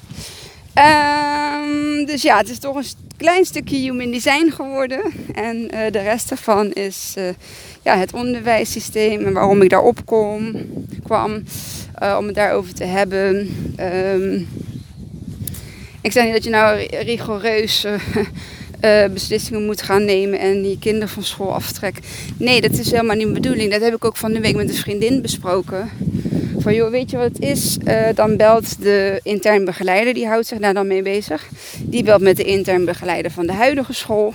Um, 0.75 2.05
dus 2.05 2.21
ja, 2.21 2.37
het 2.37 2.49
is 2.49 2.59
toch 2.59 2.75
een 2.75 3.06
klein 3.17 3.45
stukje 3.45 3.77
human 3.77 4.11
design 4.11 4.49
geworden. 4.49 5.01
En 5.33 5.57
uh, 5.57 5.69
de 5.91 5.99
rest 5.99 6.29
daarvan 6.29 6.71
is 6.71 7.13
uh, 7.17 7.23
ja, 7.83 7.97
het 7.97 8.13
onderwijssysteem 8.13 9.25
en 9.25 9.33
waarom 9.33 9.61
ik 9.61 9.69
daarop 9.69 10.05
kom, 10.05 10.55
kwam. 11.03 11.43
Uh, 12.03 12.15
om 12.19 12.25
het 12.25 12.35
daarover 12.35 12.73
te 12.73 12.83
hebben. 12.83 13.55
Um, 13.79 14.47
ik 16.01 16.11
zei 16.11 16.25
niet 16.25 16.33
dat 16.33 16.43
je 16.43 16.49
nou 16.49 16.85
rigoureus 16.89 17.85
beslissingen 19.13 19.65
moet 19.65 19.81
gaan 19.81 20.05
nemen 20.05 20.39
en 20.39 20.69
je 20.69 20.79
kinderen 20.79 21.09
van 21.09 21.23
school 21.23 21.53
aftrekt. 21.53 22.07
Nee, 22.37 22.61
dat 22.61 22.71
is 22.71 22.91
helemaal 22.91 23.15
niet 23.15 23.29
mijn 23.29 23.41
bedoeling. 23.41 23.71
Dat 23.71 23.81
heb 23.81 23.95
ik 23.95 24.05
ook 24.05 24.17
van 24.17 24.33
de 24.33 24.39
week 24.39 24.55
met 24.55 24.69
een 24.69 24.75
vriendin 24.75 25.21
besproken 25.21 25.89
van 26.67 26.75
joh, 26.75 26.89
weet 26.89 27.11
je 27.11 27.17
wat 27.17 27.27
het 27.27 27.39
is? 27.39 27.77
Uh, 27.83 28.07
dan 28.15 28.37
belt 28.37 28.81
de 28.81 29.19
intern 29.23 29.65
begeleider, 29.65 30.13
die 30.13 30.27
houdt 30.27 30.47
zich 30.47 30.59
daar 30.59 30.73
dan 30.73 30.87
mee 30.87 31.01
bezig. 31.01 31.47
Die 31.79 32.03
belt 32.03 32.21
met 32.21 32.37
de 32.37 32.43
intern 32.43 32.85
begeleider 32.85 33.31
van 33.31 33.47
de 33.47 33.53
huidige 33.53 33.93
school. 33.93 34.33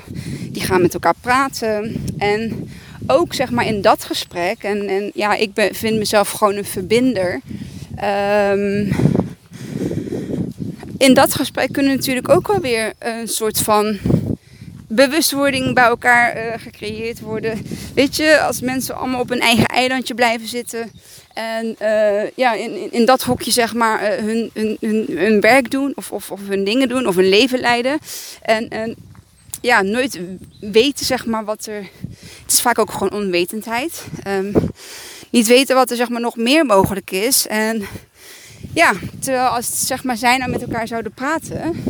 Die 0.50 0.62
gaan 0.62 0.82
met 0.82 0.94
elkaar 0.94 1.14
praten. 1.20 2.04
En 2.18 2.70
ook 3.06 3.34
zeg 3.34 3.50
maar 3.50 3.66
in 3.66 3.80
dat 3.80 4.04
gesprek, 4.04 4.62
en, 4.62 4.88
en 4.88 5.10
ja, 5.14 5.34
ik 5.34 5.54
ben, 5.54 5.74
vind 5.74 5.98
mezelf 5.98 6.30
gewoon 6.30 6.56
een 6.56 6.64
verbinder. 6.64 7.40
Um, 8.50 8.90
in 10.98 11.14
dat 11.14 11.34
gesprek 11.34 11.72
kunnen 11.72 11.94
natuurlijk 11.94 12.28
ook 12.28 12.46
wel 12.46 12.60
weer 12.60 12.92
een 12.98 13.28
soort 13.28 13.58
van 13.58 13.98
bewustwording 14.94 15.74
bij 15.74 15.84
elkaar 15.84 16.36
uh, 16.36 16.52
gecreëerd 16.56 17.20
worden. 17.20 17.66
Weet 17.94 18.16
je, 18.16 18.40
als 18.40 18.60
mensen 18.60 18.96
allemaal 18.96 19.20
op 19.20 19.30
een 19.30 19.40
eigen 19.40 19.66
eilandje 19.66 20.14
blijven 20.14 20.48
zitten 20.48 20.90
en 21.34 21.76
uh, 21.82 22.30
ja, 22.34 22.52
in, 22.52 22.92
in, 22.92 23.04
dat 23.04 23.22
hokje 23.22 23.50
zeg 23.50 23.74
maar 23.74 24.02
uh, 24.02 24.24
hun, 24.24 24.50
hun, 24.54 24.76
hun, 24.80 25.06
hun, 25.16 25.40
werk 25.40 25.70
doen 25.70 25.92
of, 25.94 26.12
of, 26.12 26.30
of 26.30 26.40
hun 26.48 26.64
dingen 26.64 26.88
doen 26.88 27.06
of 27.06 27.14
hun 27.14 27.28
leven 27.28 27.58
leiden. 27.58 27.98
En, 28.42 28.68
en 28.68 28.96
ja, 29.60 29.82
nooit 29.82 30.20
weten 30.60 31.06
zeg 31.06 31.26
maar 31.26 31.44
wat 31.44 31.66
er... 31.66 31.88
Het 32.42 32.52
is 32.52 32.60
vaak 32.60 32.78
ook 32.78 32.90
gewoon 32.90 33.12
onwetendheid. 33.12 34.04
Um, 34.28 34.52
niet 35.30 35.46
weten 35.46 35.76
wat 35.76 35.90
er 35.90 35.96
zeg 35.96 36.08
maar 36.08 36.20
nog 36.20 36.36
meer 36.36 36.66
mogelijk 36.66 37.10
is. 37.10 37.46
En 37.46 37.86
ja, 38.74 38.92
terwijl 39.18 39.46
als 39.46 39.86
zeg 39.86 40.04
maar, 40.04 40.16
zij 40.16 40.36
nou 40.36 40.50
met 40.50 40.62
elkaar 40.62 40.86
zouden 40.86 41.12
praten. 41.12 41.84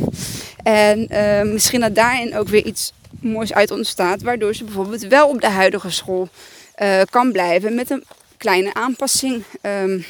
En 0.63 1.07
uh, 1.11 1.41
misschien 1.53 1.79
dat 1.79 1.95
daarin 1.95 2.37
ook 2.37 2.47
weer 2.47 2.65
iets 2.65 2.93
moois 3.19 3.53
uit 3.53 3.71
ontstaat. 3.71 4.21
Waardoor 4.21 4.55
ze 4.55 4.63
bijvoorbeeld 4.63 5.01
wel 5.07 5.27
op 5.27 5.41
de 5.41 5.49
huidige 5.49 5.89
school 5.89 6.29
uh, 6.81 7.01
kan 7.09 7.31
blijven 7.31 7.75
met 7.75 7.89
een 7.89 8.03
kleine 8.37 8.73
aanpassing. 8.73 9.43
Um, 9.61 10.05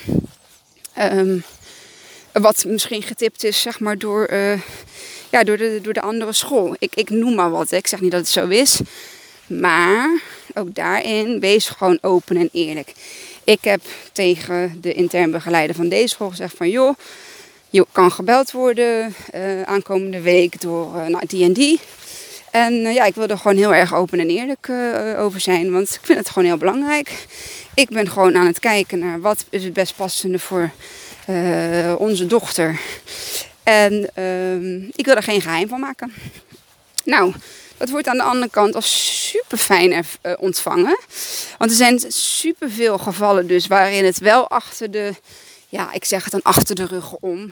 um, 1.00 1.44
wat 2.32 2.66
misschien 2.68 3.02
getipt 3.02 3.44
is, 3.44 3.62
zeg 3.62 3.80
maar, 3.80 3.98
door, 3.98 4.30
uh, 4.32 4.62
ja, 5.30 5.44
door, 5.44 5.58
de, 5.58 5.80
door 5.82 5.94
de 5.94 6.02
andere 6.02 6.34
school. 6.34 6.76
Ik, 6.80 6.96
ik 6.96 7.10
noem 7.10 7.36
maar 7.36 7.52
wat. 7.52 7.72
Ik 7.72 7.88
zeg 7.88 8.02
niet 8.02 8.12
dat 8.12 8.20
het 8.20 8.30
zo 8.30 8.48
is. 8.48 8.80
Maar 9.48 10.22
ook 10.54 10.76
daarin, 10.76 11.40
wees 11.40 11.68
gewoon 11.70 11.98
open 12.02 12.38
en 12.38 12.50
eerlijk. 12.52 12.94
Ik 13.44 13.60
heb 13.62 13.82
tegen 14.12 14.78
de 14.82 14.94
intern 14.94 15.32
begeleider 15.32 15.76
van 15.76 15.90
deze 15.90 16.08
school 16.08 16.30
gezegd 16.30 16.58
van... 16.58 16.70
joh, 16.70 16.96
je 17.70 17.86
kan 17.92 18.12
gebeld 18.12 18.52
worden 18.52 19.16
uh, 19.36 19.62
aankomende 19.62 20.22
week 20.22 20.62
door 20.62 20.96
uh, 20.96 21.06
nou, 21.06 21.26
die 21.28 21.44
en 21.44 21.54
die. 21.54 21.80
En 22.52 22.74
uh, 22.74 22.94
ja, 22.94 23.06
ik 23.06 23.16
wil 23.16 23.28
er 23.28 23.38
gewoon 23.38 23.58
heel 23.58 23.74
erg 23.74 23.96
open 23.96 24.20
en 24.20 24.30
eerlijk 24.30 24.70
over 25.18 25.40
zijn. 25.40 25.72
Want 25.72 25.90
ik 25.90 26.00
vind 26.04 26.20
het 26.20 26.30
gewoon 26.30 26.48
heel 26.48 26.58
belangrijk. 26.58 27.26
Ik 27.74 27.90
ben 27.90 28.10
gewoon 28.10 28.36
aan 28.36 28.46
het 28.46 28.60
kijken 28.60 29.00
naar 29.00 29.22
wat 29.22 29.46
is 29.50 29.64
het 29.64 29.74
best 29.74 29.96
passende 29.96 30.40
voor 30.40 30.72
onze 31.98 32.26
dochter. 32.26 32.80
En 33.64 34.10
ehm, 34.14 34.76
ik 34.96 35.06
wil 35.06 35.16
er 35.16 35.24
geen 35.24 35.42
geheim 35.42 35.68
van 35.68 35.80
maken. 35.80 36.14
Nou, 37.04 37.34
dat 37.84 37.92
wordt 37.92 38.08
aan 38.08 38.18
de 38.18 38.24
andere 38.24 38.52
kant 38.52 38.76
als 38.76 39.28
super 39.30 39.58
fijn 39.58 40.06
ontvangen. 40.40 40.98
Want 41.58 41.72
er 41.72 41.78
zijn 41.78 42.04
super 42.08 42.72
veel 42.72 42.98
gevallen 42.98 43.48
dus 43.48 43.68
waarin 43.68 44.06
het 44.06 44.20
wel 44.20 44.48
achter 44.50 44.92
de 44.92 45.14
ja, 45.70 45.94
ik 45.94 46.06
zeg 46.06 46.24
het 46.24 46.32
dan 46.32 46.42
achter 46.42 46.76
de 46.76 46.86
rug 46.86 47.14
om. 47.14 47.50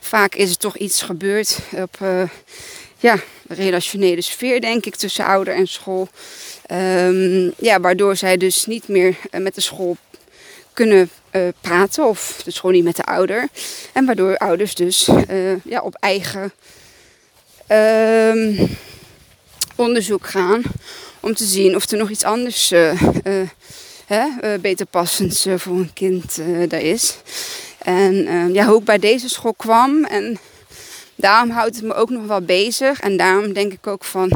Vaak 0.00 0.34
is 0.34 0.50
er 0.50 0.56
toch 0.56 0.76
iets 0.76 1.02
gebeurd 1.02 1.58
op 1.72 1.98
uh, 2.02 2.22
ja, 2.98 3.18
relationele 3.48 4.20
sfeer, 4.20 4.60
denk 4.60 4.86
ik, 4.86 4.96
tussen 4.96 5.24
ouder 5.24 5.54
en 5.54 5.66
school. 5.66 6.08
Um, 6.72 7.52
ja, 7.58 7.80
waardoor 7.80 8.16
zij 8.16 8.36
dus 8.36 8.66
niet 8.66 8.88
meer 8.88 9.16
uh, 9.30 9.40
met 9.40 9.54
de 9.54 9.60
school 9.60 9.96
kunnen 10.72 11.10
praten 11.60 12.04
of 12.04 12.40
dus 12.44 12.58
gewoon 12.58 12.74
niet 12.74 12.84
met 12.84 12.96
de 12.96 13.04
ouder. 13.04 13.48
En 13.92 14.06
waardoor 14.06 14.36
ouders 14.36 14.74
dus 14.74 15.08
ja, 15.64 15.80
op 15.80 15.94
eigen 15.94 16.52
ehm, 17.66 18.66
onderzoek 19.74 20.26
gaan 20.26 20.62
om 21.20 21.34
te 21.34 21.44
zien 21.44 21.76
of 21.76 21.90
er 21.90 21.98
nog 21.98 22.10
iets 22.10 22.24
anders 22.24 22.72
hè, 24.06 24.58
beter 24.60 24.86
passends 24.86 25.46
voor 25.56 25.76
een 25.76 25.92
kind 25.92 26.38
daar 26.68 26.80
is. 26.80 27.16
En 27.78 28.14
ja, 28.52 28.66
hoe 28.66 28.78
ik 28.78 28.84
bij 28.84 28.98
deze 28.98 29.28
school 29.28 29.54
kwam 29.54 30.04
en 30.04 30.38
daarom 31.14 31.50
houdt 31.50 31.76
het 31.76 31.84
me 31.84 31.94
ook 31.94 32.10
nog 32.10 32.26
wel 32.26 32.40
bezig. 32.40 33.00
En 33.00 33.16
daarom 33.16 33.52
denk 33.52 33.72
ik 33.72 33.86
ook 33.86 34.04
van, 34.04 34.30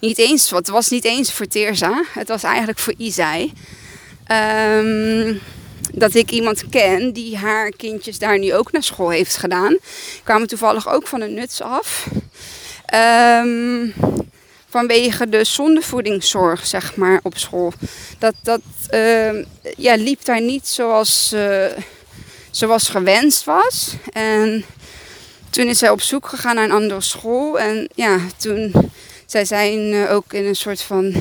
niet 0.00 0.18
eens, 0.18 0.50
het 0.50 0.68
was 0.68 0.88
niet 0.88 1.04
eens 1.04 1.32
voor 1.32 1.46
Teerza. 1.46 2.04
Het 2.12 2.28
was 2.28 2.42
eigenlijk 2.42 2.78
voor 2.78 2.94
Isai. 2.96 3.52
Um, 4.32 5.40
dat 5.94 6.14
ik 6.14 6.30
iemand 6.30 6.68
ken 6.68 7.12
die 7.12 7.36
haar 7.36 7.70
kindjes 7.70 8.18
daar 8.18 8.38
nu 8.38 8.54
ook 8.54 8.72
naar 8.72 8.82
school 8.82 9.10
heeft 9.10 9.36
gedaan. 9.36 9.76
Kwamen 10.24 10.48
toevallig 10.48 10.88
ook 10.88 11.06
van 11.06 11.20
een 11.20 11.34
nuts 11.34 11.62
af. 11.62 12.06
Um, 12.94 13.94
vanwege 14.70 15.28
de 15.28 15.44
zondevoedingszorg, 15.44 16.66
zeg 16.66 16.96
maar, 16.96 17.20
op 17.22 17.38
school. 17.38 17.72
Dat, 18.18 18.34
dat 18.42 18.60
uh, 18.90 19.44
ja, 19.76 19.94
liep 19.94 20.24
daar 20.24 20.40
niet 20.40 20.68
zoals, 20.68 21.32
uh, 21.34 21.66
zoals 22.50 22.88
gewenst 22.88 23.44
was. 23.44 23.94
En 24.12 24.64
toen 25.50 25.66
is 25.66 25.78
zij 25.78 25.90
op 25.90 26.00
zoek 26.00 26.26
gegaan 26.26 26.54
naar 26.54 26.64
een 26.64 26.70
andere 26.70 27.00
school. 27.00 27.58
En 27.58 27.88
ja, 27.94 28.18
toen, 28.36 28.72
zij 29.26 29.44
zijn 29.44 29.92
uh, 29.92 30.12
ook 30.12 30.32
in 30.32 30.46
een 30.46 30.56
soort 30.56 30.82
van, 30.82 31.14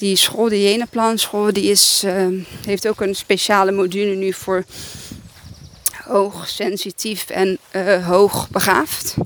die 0.00 0.16
school, 0.16 0.48
de 0.48 0.62
Jeneplanschool, 0.62 1.52
die 1.52 1.70
is, 1.70 2.02
uh, 2.04 2.26
heeft 2.66 2.88
ook 2.88 3.00
een 3.00 3.14
speciale 3.14 3.72
module 3.72 4.14
nu 4.14 4.32
voor 4.32 4.64
hoogsensitief 6.04 7.30
en 7.30 7.58
uh, 7.72 8.06
hoogbegaafd. 8.06 9.14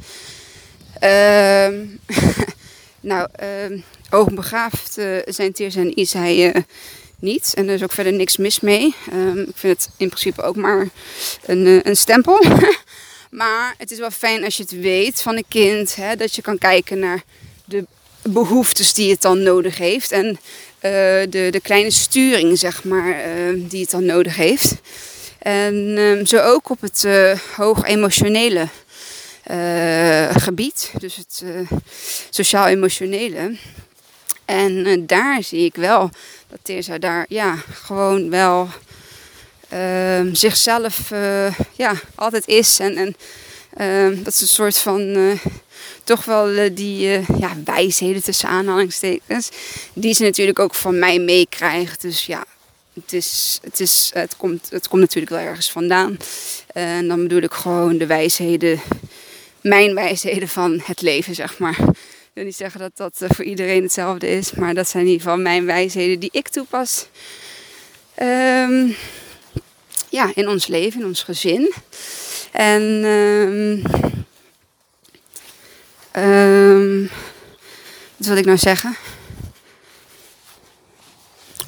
nou, 3.04 3.28
hoogbegaafd 4.08 4.98
zijn 5.26 5.52
Teers 5.52 5.76
en 5.76 5.98
Isai 5.98 6.52
niet. 7.18 7.52
En 7.54 7.68
er 7.68 7.74
is 7.74 7.82
ook 7.82 7.92
verder 7.92 8.12
niks 8.12 8.36
mis 8.36 8.60
mee. 8.60 8.94
Um, 9.12 9.40
ik 9.40 9.56
vind 9.56 9.76
het 9.76 9.90
in 9.96 10.08
principe 10.08 10.42
ook 10.42 10.56
maar 10.56 10.88
een, 11.46 11.80
een 11.88 11.96
stempel. 11.96 12.44
Maar 13.34 13.74
het 13.78 13.90
is 13.90 13.98
wel 13.98 14.10
fijn 14.10 14.44
als 14.44 14.56
je 14.56 14.62
het 14.62 14.80
weet 14.80 15.22
van 15.22 15.36
een 15.36 15.44
kind. 15.48 15.94
Hè, 15.94 16.16
dat 16.16 16.34
je 16.34 16.42
kan 16.42 16.58
kijken 16.58 16.98
naar 16.98 17.22
de 17.64 17.86
behoeftes 18.22 18.94
die 18.94 19.10
het 19.10 19.22
dan 19.22 19.42
nodig 19.42 19.78
heeft. 19.78 20.12
En 20.12 20.26
uh, 20.26 20.38
de, 20.80 21.48
de 21.50 21.60
kleine 21.62 21.90
sturing, 21.90 22.58
zeg 22.58 22.84
maar, 22.84 23.08
uh, 23.08 23.62
die 23.68 23.80
het 23.80 23.90
dan 23.90 24.04
nodig 24.04 24.36
heeft. 24.36 24.74
En 25.38 26.20
zo 26.26 26.38
ook 26.38 26.70
op 26.70 26.80
het 26.80 27.02
uh, 27.06 27.38
hoog 27.56 27.84
emotionele 27.84 28.68
gebied. 30.40 30.92
Dus 30.98 31.16
het 31.16 31.42
sociaal-emotionele. 32.30 33.56
En 34.44 35.06
daar 35.06 35.42
zie 35.42 35.64
ik 35.64 35.74
wel 35.74 36.10
dat 36.48 36.58
Teerza 36.62 36.98
daar 36.98 37.26
ja, 37.28 37.56
gewoon 37.72 38.30
wel 38.30 38.68
uh, 39.72 40.20
zichzelf 40.32 41.10
ja, 41.72 41.94
altijd 42.14 42.46
is. 42.46 42.78
En, 42.78 42.96
en 42.96 43.16
uh, 44.12 44.24
dat 44.24 44.32
is 44.32 44.40
een 44.40 44.46
soort 44.46 44.78
van 44.78 45.38
toch 46.04 46.24
wel 46.24 46.48
eh, 46.48 46.70
die 46.74 47.08
ja, 47.38 47.56
wijsheden 47.64 48.22
tussen 48.22 48.48
aanhalingstekens. 48.48 49.48
Die 49.92 50.14
ze 50.14 50.22
natuurlijk 50.22 50.58
ook 50.58 50.74
van 50.74 50.98
mij 50.98 51.18
meekrijgt. 51.18 52.00
Dus 52.00 52.26
ja, 52.26 52.44
het, 52.92 53.12
is, 53.12 53.58
het, 53.62 53.80
is, 53.80 54.10
het, 54.14 54.36
komt, 54.36 54.70
het 54.70 54.88
komt 54.88 55.00
natuurlijk 55.00 55.32
wel 55.32 55.44
ergens 55.44 55.70
vandaan. 55.70 56.16
en 56.66 57.08
dan 57.08 57.22
bedoel 57.22 57.42
ik 57.42 57.52
gewoon 57.52 57.98
de 57.98 58.06
wijsheden, 58.06 58.80
mijn 59.64 59.94
wijsheden 59.94 60.48
van 60.48 60.80
het 60.84 61.00
leven, 61.00 61.34
zeg 61.34 61.58
maar. 61.58 61.78
Ik 61.78 62.30
wil 62.32 62.44
niet 62.44 62.56
zeggen 62.56 62.80
dat 62.80 62.96
dat 62.96 63.34
voor 63.36 63.44
iedereen 63.44 63.82
hetzelfde 63.82 64.28
is, 64.28 64.52
maar 64.52 64.74
dat 64.74 64.88
zijn 64.88 65.02
in 65.02 65.10
ieder 65.10 65.24
geval 65.24 65.42
mijn 65.42 65.64
wijsheden 65.64 66.18
die 66.18 66.28
ik 66.32 66.48
toepas. 66.48 67.06
Um, 68.22 68.96
ja, 70.08 70.30
in 70.34 70.48
ons 70.48 70.66
leven, 70.66 71.00
in 71.00 71.06
ons 71.06 71.22
gezin. 71.22 71.72
En 72.52 72.82
um, 76.12 77.10
wat 78.16 78.26
wil 78.26 78.36
ik 78.36 78.44
nou 78.44 78.58
zeggen? 78.58 78.96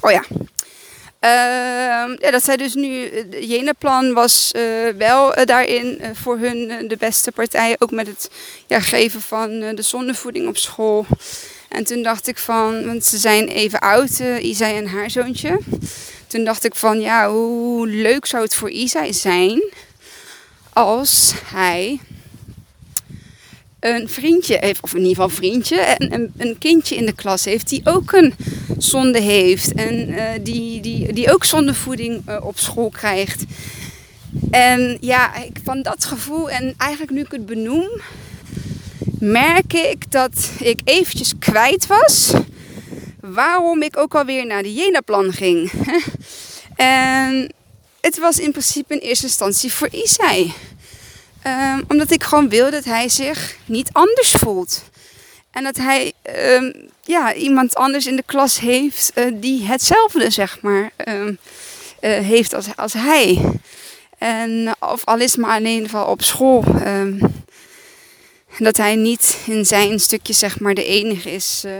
Oh 0.00 0.10
ja. 0.10 0.24
Uh, 1.26 2.16
ja, 2.18 2.30
dat 2.30 2.44
zij 2.44 2.56
dus 2.56 2.74
nu, 2.74 3.10
het 3.14 3.36
Jenaplan 3.40 4.12
was 4.12 4.52
uh, 4.56 4.62
wel 4.98 5.38
uh, 5.38 5.44
daarin 5.44 5.98
uh, 6.00 6.06
voor 6.14 6.38
hun 6.38 6.88
de 6.88 6.96
beste 6.98 7.32
partij. 7.32 7.76
Ook 7.78 7.90
met 7.90 8.06
het 8.06 8.30
ja, 8.66 8.80
geven 8.80 9.20
van 9.20 9.58
de 9.58 9.82
zondevoeding 9.82 10.48
op 10.48 10.56
school. 10.56 11.06
En 11.68 11.84
toen 11.84 12.02
dacht 12.02 12.28
ik 12.28 12.38
van, 12.38 12.86
want 12.86 13.04
ze 13.04 13.18
zijn 13.18 13.48
even 13.48 13.78
oud, 13.78 14.22
Isai 14.40 14.76
en 14.76 14.86
haar 14.86 15.10
zoontje 15.10 15.58
toen 16.26 16.44
dacht 16.44 16.64
ik 16.64 16.74
van 16.74 17.00
ja, 17.00 17.30
hoe 17.30 17.86
leuk 17.86 18.26
zou 18.26 18.42
het 18.42 18.54
voor 18.54 18.70
Isai 18.70 19.12
zijn 19.12 19.62
als 20.72 21.32
hij 21.44 22.00
een 23.86 24.08
vriendje 24.08 24.56
heeft, 24.60 24.82
of 24.82 24.94
in 24.94 25.02
ieder 25.02 25.14
geval 25.14 25.28
vriendje, 25.28 25.76
en 25.76 26.12
een, 26.14 26.32
een 26.36 26.58
kindje 26.58 26.96
in 26.96 27.06
de 27.06 27.12
klas 27.12 27.44
heeft 27.44 27.68
die 27.68 27.80
ook 27.84 28.12
een 28.12 28.34
zonde 28.78 29.20
heeft 29.20 29.72
en 29.72 30.08
uh, 30.08 30.22
die, 30.42 30.80
die, 30.80 31.12
die 31.12 31.32
ook 31.32 31.44
zondevoeding 31.44 32.22
uh, 32.28 32.36
op 32.42 32.58
school 32.58 32.90
krijgt. 32.90 33.44
En 34.50 34.98
ja, 35.00 35.36
ik, 35.36 35.58
van 35.64 35.82
dat 35.82 36.04
gevoel, 36.04 36.50
en 36.50 36.74
eigenlijk 36.76 37.12
nu 37.12 37.20
ik 37.20 37.30
het 37.30 37.46
benoem, 37.46 37.88
merk 39.18 39.72
ik 39.72 40.10
dat 40.10 40.50
ik 40.58 40.80
eventjes 40.84 41.32
kwijt 41.38 41.86
was 41.86 42.32
waarom 43.20 43.82
ik 43.82 43.96
ook 43.96 44.14
alweer 44.14 44.46
naar 44.46 44.62
de 44.62 44.74
Jena-plan 44.74 45.32
ging. 45.32 45.70
en 46.76 47.52
het 48.00 48.18
was 48.18 48.38
in 48.38 48.50
principe 48.50 48.94
in 48.94 49.00
eerste 49.00 49.26
instantie 49.26 49.72
voor 49.72 49.88
Isai. 49.90 50.52
Um, 51.46 51.84
omdat 51.88 52.10
ik 52.10 52.24
gewoon 52.24 52.48
wil 52.48 52.70
dat 52.70 52.84
hij 52.84 53.08
zich 53.08 53.56
niet 53.64 53.88
anders 53.92 54.30
voelt. 54.30 54.82
En 55.50 55.64
dat 55.64 55.76
hij 55.76 56.12
um, 56.54 56.90
ja, 57.02 57.34
iemand 57.34 57.74
anders 57.74 58.06
in 58.06 58.16
de 58.16 58.22
klas 58.26 58.58
heeft 58.58 59.12
uh, 59.14 59.24
die 59.34 59.66
hetzelfde, 59.66 60.30
zeg 60.30 60.60
maar, 60.60 60.90
um, 61.08 61.38
uh, 62.00 62.18
heeft 62.18 62.54
als, 62.54 62.66
als 62.76 62.92
hij. 62.92 63.40
En 64.18 64.76
of 64.80 65.04
al 65.04 65.18
is 65.18 65.36
maar 65.36 65.60
in 65.60 65.66
ieder 65.66 65.84
geval 65.84 66.06
op 66.06 66.22
school. 66.22 66.64
dat 68.58 68.76
hij 68.76 68.94
niet 68.94 69.38
in 69.46 69.66
zijn 69.66 70.00
stukje, 70.00 70.32
zeg 70.32 70.60
maar, 70.60 70.74
de 70.74 70.84
enige 70.84 71.30
is. 71.30 71.62
Uh, 71.66 71.72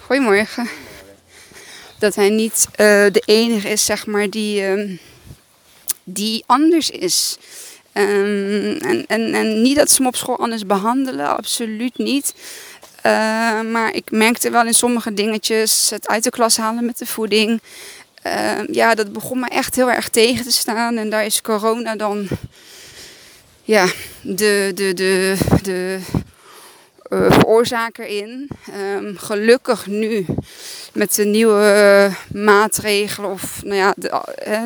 Goedemorgen. 0.00 0.68
Dat 1.98 2.14
hij 2.14 2.28
niet 2.28 2.68
de 2.76 3.22
enige 3.24 3.68
is, 3.68 3.84
zeg 3.84 4.06
maar, 4.06 4.30
die, 4.30 5.00
die 6.04 6.44
anders 6.46 6.90
is. 6.90 7.38
Um, 7.94 8.76
en, 8.76 9.04
en, 9.06 9.34
en 9.34 9.62
niet 9.62 9.76
dat 9.76 9.90
ze 9.90 9.96
hem 9.96 10.06
op 10.06 10.16
school 10.16 10.38
anders 10.38 10.66
behandelen, 10.66 11.36
absoluut 11.36 11.98
niet. 11.98 12.34
Uh, 13.06 13.60
maar 13.60 13.94
ik 13.94 14.10
merkte 14.10 14.50
wel 14.50 14.66
in 14.66 14.74
sommige 14.74 15.14
dingetjes, 15.14 15.90
het 15.90 16.08
uit 16.08 16.24
de 16.24 16.30
klas 16.30 16.56
halen 16.56 16.84
met 16.84 16.98
de 16.98 17.06
voeding. 17.06 17.60
ja, 18.70 18.94
dat 18.94 19.12
begon 19.12 19.40
me 19.40 19.48
echt 19.48 19.76
heel 19.76 19.90
erg 19.90 20.08
tegen 20.08 20.44
te 20.44 20.52
staan. 20.52 20.96
En 20.96 21.10
daar 21.10 21.24
is 21.24 21.40
corona 21.40 21.96
dan 21.96 22.28
ja, 23.64 23.86
de, 24.20 24.72
de, 24.74 24.94
de, 24.94 25.36
de 25.62 25.98
uh, 27.12 27.32
veroorzaker 27.32 28.06
in. 28.06 28.48
Um, 28.96 29.18
gelukkig 29.18 29.86
nu 29.86 30.26
met 30.92 31.14
de 31.14 31.24
nieuwe 31.24 32.08
uh, 32.32 32.42
maatregelen 32.44 33.30
of 33.30 33.62
nou 33.64 33.76
ja, 33.76 33.94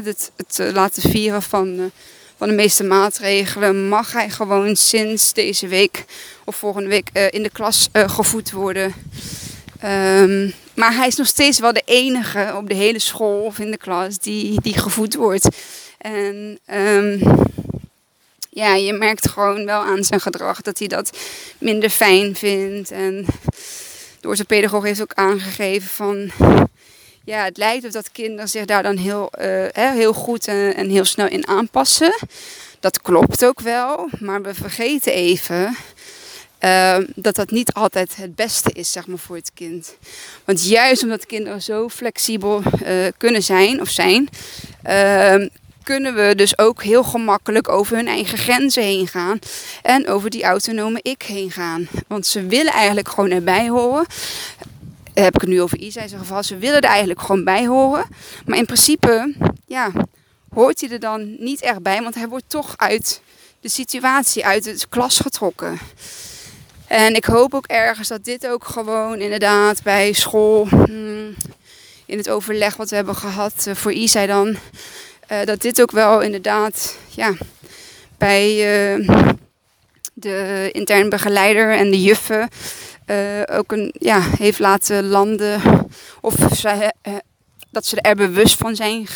het, 0.04 0.30
het 0.36 0.72
laten 0.72 1.10
vieren 1.10 1.42
van, 1.42 1.90
van 2.36 2.48
de 2.48 2.54
meeste 2.54 2.84
maatregelen 2.84 3.88
mag 3.88 4.12
hij 4.12 4.30
gewoon 4.30 4.76
sinds 4.76 5.32
deze 5.32 5.66
week 5.66 6.04
of 6.44 6.56
volgende 6.56 6.88
week 6.88 7.10
in 7.30 7.42
de 7.42 7.50
klas 7.50 7.88
gevoed 7.92 8.50
worden. 8.50 8.94
Um, 9.84 10.54
maar 10.74 10.94
hij 10.94 11.06
is 11.06 11.16
nog 11.16 11.26
steeds 11.26 11.58
wel 11.58 11.72
de 11.72 11.82
enige 11.84 12.52
op 12.56 12.68
de 12.68 12.74
hele 12.74 12.98
school 12.98 13.40
of 13.40 13.58
in 13.58 13.70
de 13.70 13.76
klas 13.76 14.18
die, 14.18 14.60
die 14.60 14.78
gevoed 14.78 15.14
wordt. 15.14 15.48
En 15.98 16.58
um, 16.72 17.20
ja, 18.50 18.74
je 18.74 18.92
merkt 18.92 19.28
gewoon 19.28 19.64
wel 19.64 19.80
aan 19.80 20.04
zijn 20.04 20.20
gedrag 20.20 20.60
dat 20.60 20.78
hij 20.78 20.88
dat 20.88 21.18
minder 21.58 21.90
fijn 21.90 22.36
vindt. 22.36 22.90
En 22.90 23.26
de 24.20 24.28
orthopedagoog 24.28 24.84
heeft 24.84 25.02
ook 25.02 25.14
aangegeven 25.14 25.88
van... 25.88 26.30
Ja, 27.26 27.44
het 27.44 27.56
lijkt 27.56 27.84
op 27.84 27.92
dat 27.92 28.12
kinderen 28.12 28.48
zich 28.48 28.64
daar 28.64 28.82
dan 28.82 28.96
heel, 28.96 29.30
uh, 29.40 29.66
heel 29.72 30.12
goed 30.12 30.48
en, 30.48 30.74
en 30.74 30.88
heel 30.88 31.04
snel 31.04 31.28
in 31.28 31.46
aanpassen. 31.46 32.14
Dat 32.80 33.02
klopt 33.02 33.44
ook 33.44 33.60
wel, 33.60 34.08
maar 34.20 34.42
we 34.42 34.54
vergeten 34.54 35.12
even 35.12 35.76
Ehm, 36.58 37.04
dat 37.14 37.34
dat 37.34 37.50
niet 37.50 37.72
altijd 37.72 38.16
het 38.16 38.34
beste 38.34 38.70
is, 38.72 38.92
zeg 38.92 39.06
maar, 39.06 39.18
voor 39.18 39.36
het 39.36 39.50
kind. 39.54 39.96
Want 40.44 40.68
juist 40.68 41.02
omdat 41.02 41.26
kinderen 41.26 41.62
zo 41.62 41.88
flexibel 41.88 42.62
uh, 42.86 43.06
kunnen 43.16 43.42
zijn 43.42 43.80
of 43.80 43.88
zijn, 43.88 44.28
uh, 44.86 45.46
kunnen 45.82 46.14
we 46.14 46.34
dus 46.34 46.58
ook 46.58 46.82
heel 46.82 47.02
gemakkelijk 47.02 47.68
over 47.68 47.96
hun 47.96 48.06
eigen 48.06 48.38
grenzen 48.38 48.82
heen 48.82 49.06
gaan. 49.06 49.38
En 49.82 50.08
over 50.08 50.30
die 50.30 50.44
autonome 50.44 50.98
ik 51.02 51.22
heen 51.22 51.50
gaan. 51.50 51.88
Want 52.06 52.26
ze 52.26 52.46
willen 52.46 52.72
eigenlijk 52.72 53.08
gewoon 53.08 53.30
erbij 53.30 53.68
horen. 53.68 54.06
Heb 55.22 55.34
ik 55.34 55.40
het 55.40 55.50
nu 55.50 55.62
over 55.62 55.78
Isa 55.78 56.00
in 56.00 56.08
zijn 56.08 56.20
geval. 56.20 56.42
Ze 56.42 56.58
willen 56.58 56.80
er 56.80 56.88
eigenlijk 56.88 57.20
gewoon 57.20 57.44
bij 57.44 57.66
horen. 57.66 58.06
Maar 58.44 58.58
in 58.58 58.66
principe, 58.66 59.34
ja, 59.66 59.90
hoort 60.54 60.80
hij 60.80 60.90
er 60.90 61.00
dan 61.00 61.36
niet 61.38 61.62
echt 61.62 61.82
bij. 61.82 62.02
Want 62.02 62.14
hij 62.14 62.28
wordt 62.28 62.48
toch 62.48 62.74
uit 62.76 63.20
de 63.60 63.68
situatie, 63.68 64.46
uit 64.46 64.64
het 64.64 64.88
klas 64.88 65.18
getrokken. 65.18 65.78
En 66.86 67.14
ik 67.14 67.24
hoop 67.24 67.54
ook 67.54 67.66
ergens 67.66 68.08
dat 68.08 68.24
dit 68.24 68.46
ook 68.46 68.64
gewoon 68.64 69.18
inderdaad 69.20 69.82
bij 69.82 70.12
school, 70.12 70.68
hmm, 70.68 71.34
in 72.06 72.18
het 72.18 72.28
overleg 72.28 72.76
wat 72.76 72.90
we 72.90 72.96
hebben 72.96 73.16
gehad 73.16 73.64
uh, 73.68 73.74
voor 73.74 73.92
Isa 73.92 74.26
dan, 74.26 74.48
uh, 74.48 75.44
dat 75.44 75.60
dit 75.60 75.80
ook 75.80 75.90
wel 75.90 76.20
inderdaad 76.20 76.96
ja, 77.08 77.32
bij 78.18 78.48
uh, 78.98 79.08
de 80.12 80.68
intern 80.72 81.08
begeleider 81.08 81.76
en 81.76 81.90
de 81.90 82.02
juffen 82.02 82.48
ook 83.52 83.72
een, 83.72 83.94
ja, 83.98 84.20
heeft 84.20 84.58
laten 84.58 85.06
landen. 85.06 85.60
Of 86.20 86.34
dat 87.70 87.86
ze 87.86 88.00
er 88.00 88.16
bewust 88.16 88.58
van 88.58 88.76
zijn 88.76 89.06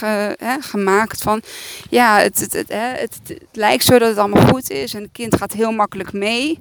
gemaakt. 0.61 1.23
Van 1.23 1.43
ja, 1.91 2.19
het, 2.19 2.41
het, 2.41 2.53
het, 2.53 2.69
het, 2.99 3.41
lijkt 3.53 3.85
zo 3.85 3.99
dat 3.99 4.09
het 4.09 4.19
allemaal 4.19 4.47
goed 4.47 4.71
is 4.71 4.95
en 4.95 5.03
het 5.03 5.13
kind 5.13 5.37
gaat 5.37 5.53
heel 5.53 5.73
makkelijk 5.73 6.13
mee. 6.13 6.59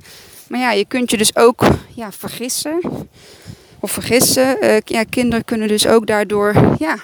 Maar 0.47 0.59
ja, 0.59 0.71
je 0.71 0.85
kunt 0.85 1.11
je 1.11 1.17
dus 1.17 1.35
ook 1.35 1.63
ja, 1.95 2.11
vergissen. 2.11 2.79
Of 3.79 3.91
vergissen. 3.91 4.57
Uh, 4.61 4.77
ja, 4.85 5.03
kinderen 5.03 5.45
kunnen 5.45 5.67
dus 5.67 5.87
ook 5.87 6.07
daardoor 6.07 6.75
ja, 6.77 6.97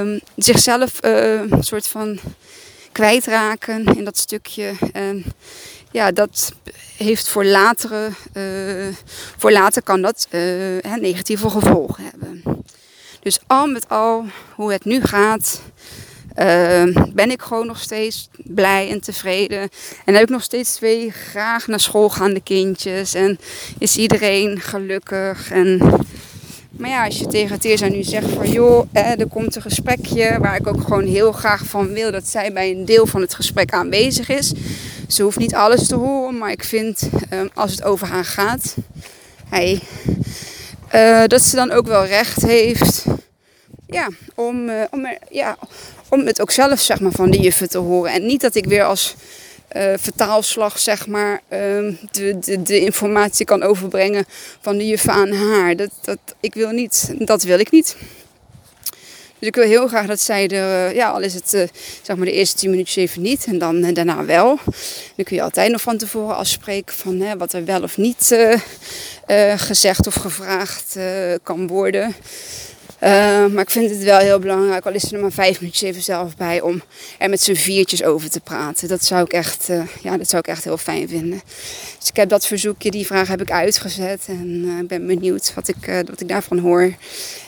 um, 0.00 0.20
zichzelf 0.36 1.04
uh, 1.04 1.40
een 1.40 1.62
soort 1.62 1.88
van 1.88 2.18
kwijtraken 2.92 3.84
in 3.84 4.04
dat 4.04 4.18
stukje. 4.18 4.72
Ja, 5.96 6.12
dat 6.12 6.52
heeft 6.96 7.28
voor 7.28 7.44
latere, 7.44 8.08
uh, 8.34 8.94
voor 9.36 9.52
later 9.52 9.82
kan 9.82 10.02
dat 10.02 10.28
negatieve 11.00 11.50
gevolgen 11.50 12.04
hebben. 12.04 12.42
Dus 13.20 13.38
al 13.46 13.66
met 13.66 13.88
al, 13.88 14.24
hoe 14.54 14.72
het 14.72 14.84
nu 14.84 15.00
gaat, 15.00 15.60
uh, 16.38 17.12
ben 17.12 17.30
ik 17.30 17.42
gewoon 17.42 17.66
nog 17.66 17.80
steeds 17.80 18.28
blij 18.36 18.90
en 18.90 19.00
tevreden. 19.00 19.68
En 20.04 20.14
heb 20.14 20.22
ik 20.22 20.28
nog 20.28 20.42
steeds 20.42 20.74
twee 20.74 21.10
graag 21.10 21.66
naar 21.66 21.80
school 21.80 22.08
gaande 22.08 22.40
kindjes. 22.40 23.14
En 23.14 23.38
is 23.78 23.96
iedereen 23.96 24.60
gelukkig. 24.60 25.50
En, 25.50 25.80
maar 26.78 26.90
ja, 26.90 27.04
als 27.04 27.18
je 27.18 27.26
tegen 27.26 27.60
Teerza 27.60 27.88
nu 27.88 28.02
zegt 28.02 28.28
van 28.28 28.50
joh, 28.50 28.88
er 28.92 29.28
komt 29.28 29.56
een 29.56 29.62
gesprekje 29.62 30.38
waar 30.40 30.56
ik 30.56 30.66
ook 30.66 30.80
gewoon 30.80 31.06
heel 31.06 31.32
graag 31.32 31.64
van 31.66 31.92
wil 31.92 32.10
dat 32.10 32.28
zij 32.28 32.52
bij 32.52 32.70
een 32.70 32.84
deel 32.84 33.06
van 33.06 33.20
het 33.20 33.34
gesprek 33.34 33.72
aanwezig 33.72 34.28
is. 34.28 34.52
Ze 35.08 35.22
hoeft 35.22 35.38
niet 35.38 35.54
alles 35.54 35.86
te 35.86 35.94
horen, 35.94 36.38
maar 36.38 36.50
ik 36.50 36.64
vind 36.64 37.08
uh, 37.32 37.40
als 37.54 37.70
het 37.70 37.82
over 37.82 38.06
haar 38.06 38.24
gaat, 38.24 38.74
uh, 40.94 41.24
dat 41.26 41.42
ze 41.42 41.56
dan 41.56 41.70
ook 41.70 41.86
wel 41.86 42.06
recht 42.06 42.42
heeft 42.42 43.04
ja, 43.86 44.08
om, 44.34 44.68
uh, 44.68 44.82
om, 44.90 45.06
ja, 45.30 45.56
om 46.08 46.26
het 46.26 46.40
ook 46.40 46.50
zelf 46.50 46.80
zeg 46.80 47.00
maar, 47.00 47.12
van 47.12 47.30
de 47.30 47.38
juffen 47.38 47.68
te 47.68 47.78
horen. 47.78 48.12
En 48.12 48.26
niet 48.26 48.40
dat 48.40 48.54
ik 48.54 48.64
weer 48.64 48.84
als 48.84 49.14
uh, 49.72 49.92
vertaalslag 49.96 50.78
zeg 50.78 51.06
maar, 51.06 51.40
uh, 51.52 51.58
de, 52.10 52.38
de, 52.38 52.62
de, 52.62 52.80
informatie 52.80 53.46
kan 53.46 53.62
overbrengen 53.62 54.24
van 54.60 54.76
de 54.78 54.86
juffen 54.86 55.12
aan 55.12 55.32
haar. 55.32 55.76
Dat, 55.76 55.90
dat, 56.02 56.18
ik 56.40 56.54
wil 56.54 56.70
niet, 56.70 57.14
dat 57.18 57.42
wil 57.42 57.58
ik 57.58 57.70
niet. 57.70 57.96
Dus 59.38 59.48
ik 59.48 59.54
wil 59.54 59.64
heel 59.64 59.88
graag 59.88 60.06
dat 60.06 60.20
zij 60.20 60.48
er, 60.48 60.94
ja, 60.94 61.08
al 61.10 61.20
is 61.20 61.34
het 61.34 61.54
uh, 61.54 61.62
zeg 62.02 62.16
maar 62.16 62.26
de 62.26 62.32
eerste 62.32 62.56
tien 62.56 62.70
minuutjes 62.70 62.96
even 62.96 63.22
niet 63.22 63.44
en 63.44 63.58
dan 63.58 63.94
daarna 63.94 64.24
wel. 64.24 64.58
Dan 65.16 65.24
kun 65.24 65.36
je 65.36 65.42
altijd 65.42 65.70
nog 65.70 65.80
van 65.80 65.96
tevoren 65.96 66.36
afspreken 66.36 66.94
van 66.94 67.20
hè, 67.20 67.36
wat 67.36 67.52
er 67.52 67.64
wel 67.64 67.82
of 67.82 67.96
niet 67.96 68.36
gezegd 69.56 70.06
of 70.06 70.14
gevraagd 70.14 70.96
kan 71.42 71.66
worden. 71.66 72.14
Uh, 73.02 73.46
maar 73.46 73.62
ik 73.62 73.70
vind 73.70 73.90
het 73.90 74.02
wel 74.02 74.18
heel 74.18 74.38
belangrijk, 74.38 74.86
al 74.86 74.92
is 74.92 75.12
er 75.12 75.20
maar 75.20 75.32
vijf 75.32 75.60
minuutjes 75.60 75.88
even 75.90 76.02
zelf 76.02 76.36
bij, 76.36 76.60
om 76.60 76.82
er 77.18 77.30
met 77.30 77.42
z'n 77.42 77.54
viertjes 77.54 78.02
over 78.02 78.30
te 78.30 78.40
praten. 78.40 78.88
Dat 78.88 79.04
zou 79.04 79.24
ik 79.24 79.32
echt, 79.32 79.68
uh, 79.68 79.82
ja, 80.02 80.16
dat 80.16 80.28
zou 80.28 80.42
ik 80.42 80.48
echt 80.48 80.64
heel 80.64 80.76
fijn 80.76 81.08
vinden. 81.08 81.42
Dus 81.98 82.08
ik 82.08 82.16
heb 82.16 82.28
dat 82.28 82.46
verzoekje, 82.46 82.90
die 82.90 83.06
vraag 83.06 83.28
heb 83.28 83.40
ik 83.40 83.50
uitgezet. 83.50 84.24
En 84.26 84.64
uh, 84.64 84.78
ik 84.78 84.88
ben 84.88 85.06
benieuwd 85.06 85.54
wat 85.54 85.68
ik, 85.68 86.04
wat 86.06 86.20
ik 86.20 86.28
daarvan 86.28 86.58
hoor. 86.58 86.94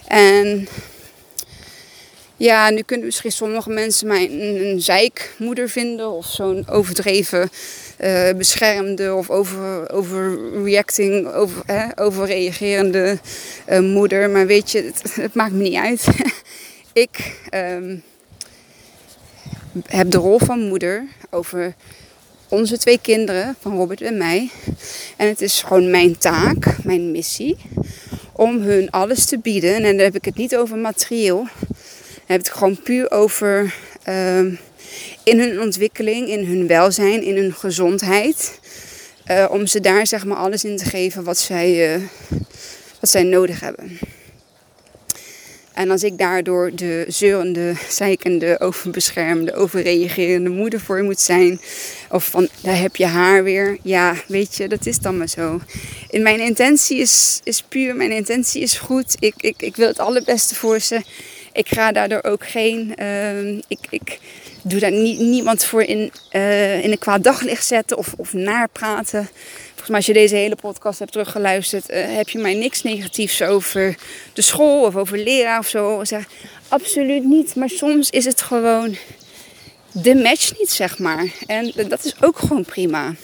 En 0.07 0.69
ja, 2.37 2.71
nu 2.71 2.83
kunnen 2.83 3.07
misschien 3.07 3.33
sommige 3.33 3.71
mensen 3.71 4.07
mij 4.07 4.31
een, 4.31 4.67
een 4.67 4.81
zeikmoeder 4.81 5.69
vinden 5.69 6.11
of 6.11 6.27
zo'n 6.27 6.69
overdreven 6.69 7.51
uh, 8.01 8.31
beschermde 8.37 9.15
of 9.15 9.31
over, 9.31 9.93
overreacting, 9.93 11.33
over, 11.33 11.63
overreagerende 11.95 13.19
uh, 13.69 13.79
moeder. 13.79 14.31
Maar 14.31 14.47
weet 14.47 14.71
je, 14.71 14.91
het, 15.13 15.35
maakt 15.35 15.53
me 15.53 15.63
niet 15.63 15.75
uit. 15.75 16.07
ik 16.93 17.41
um, 17.55 18.03
heb 19.87 20.11
de 20.11 20.19
rol 20.19 20.39
van 20.39 20.61
moeder 20.61 21.07
over 21.31 21.75
onze 22.49 22.79
twee 22.79 22.99
kinderen, 23.03 23.57
van 23.61 23.77
Robert 23.77 24.01
en 24.01 24.17
mij. 24.17 24.51
En 25.17 25.29
het 25.29 25.41
is 25.41 25.63
gewoon 25.63 25.91
mijn 25.91 26.19
taak, 26.19 26.85
mijn 26.85 27.11
missie, 27.11 27.57
om 28.33 28.61
hun 28.61 28.91
alles 28.91 29.25
te 29.25 29.39
bieden. 29.39 29.75
En 29.75 29.83
dan 29.83 29.99
heb 29.99 30.15
ik 30.15 30.25
het 30.25 30.37
niet 30.37 30.57
over 30.57 30.77
materieel. 30.77 31.37
Dan 31.37 32.37
heb 32.37 32.41
ik 32.41 32.47
het 32.47 32.55
gewoon 32.55 32.83
puur 32.83 33.11
over 33.11 33.75
uh, 34.09 34.59
in 35.29 35.39
hun 35.39 35.61
ontwikkeling, 35.61 36.29
in 36.29 36.45
hun 36.45 36.67
welzijn, 36.67 37.23
in 37.23 37.37
hun 37.37 37.53
gezondheid. 37.53 38.61
Uh, 39.31 39.47
om 39.51 39.67
ze 39.67 39.81
daar 39.81 40.07
zeg 40.07 40.25
maar 40.25 40.37
alles 40.37 40.65
in 40.65 40.77
te 40.77 40.85
geven 40.85 41.25
wat 41.25 41.39
zij, 41.39 41.95
uh, 41.95 42.03
wat 43.01 43.11
zij 43.11 43.23
nodig 43.23 43.61
hebben. 43.61 43.99
En 45.75 45.91
als 45.91 46.03
ik 46.03 46.19
daardoor 46.19 46.75
de 46.75 47.05
zeurende, 47.09 47.75
zeikende, 47.89 48.61
overbeschermde, 48.61 49.55
overreagerende 49.55 50.51
moeder 50.51 50.81
voor 50.81 51.03
moet 51.03 51.21
zijn. 51.21 51.61
Of 52.11 52.25
van, 52.25 52.49
daar 52.63 52.79
heb 52.79 52.97
je 52.97 53.07
haar 53.07 53.45
weer. 53.45 53.79
Ja, 53.83 54.15
weet 54.27 54.57
je, 54.57 54.69
dat 54.69 54.87
is 54.87 54.99
dan 54.99 55.17
maar 55.17 55.29
zo. 55.29 55.61
In 56.11 56.23
mijn 56.23 56.41
intentie 56.41 56.99
is, 56.99 57.41
is 57.45 57.63
puur, 57.63 57.97
mijn 57.97 58.11
intentie 58.11 58.63
is 58.63 58.79
goed. 58.79 59.17
Ik, 59.19 59.35
ik, 59.37 59.63
ik 59.63 59.77
wil 59.77 59.87
het 59.87 59.99
allerbeste 59.99 60.55
voor 60.55 60.81
ze. 60.81 61.03
Ik 61.53 61.69
ga 61.69 61.93
daardoor 61.93 62.23
ook 62.23 62.49
geen... 62.49 62.95
Uh, 63.01 63.49
ik, 63.49 63.79
ik, 63.91 64.19
doe 64.63 64.81
daar 64.81 64.93
nie, 64.93 65.21
niemand 65.21 65.65
voor 65.65 65.83
in, 65.83 66.13
uh, 66.33 66.85
in 66.85 66.91
een 66.91 66.99
kwaad 66.99 67.25
daglicht 67.25 67.67
zetten 67.67 67.99
of, 67.99 68.15
of 68.17 68.33
naarpraten. 68.33 69.29
Volgens 69.67 69.89
mij 69.89 69.97
als 69.97 70.07
je 70.07 70.13
deze 70.13 70.35
hele 70.35 70.57
podcast 70.57 70.99
hebt 70.99 71.13
teruggeluisterd, 71.13 71.91
uh, 71.91 72.17
heb 72.17 72.29
je 72.29 72.39
mij 72.39 72.55
niks 72.55 72.83
negatiefs 72.83 73.43
over 73.43 73.97
de 74.33 74.43
school 74.43 74.85
of 74.85 74.97
over 74.97 75.19
leraar 75.19 75.59
of 75.59 75.69
zo. 75.69 76.05
Zeg, 76.05 76.25
absoluut 76.69 77.25
niet. 77.25 77.55
Maar 77.55 77.71
soms 77.71 78.11
is 78.11 78.25
het 78.25 78.43
gewoon 78.43 78.97
de 79.93 80.15
match 80.15 80.59
niet, 80.59 80.71
zeg 80.71 80.99
maar. 80.99 81.27
En 81.47 81.73
dat 81.89 82.05
is 82.05 82.23
ook 82.23 82.39
gewoon 82.39 82.65
prima. 82.65 83.15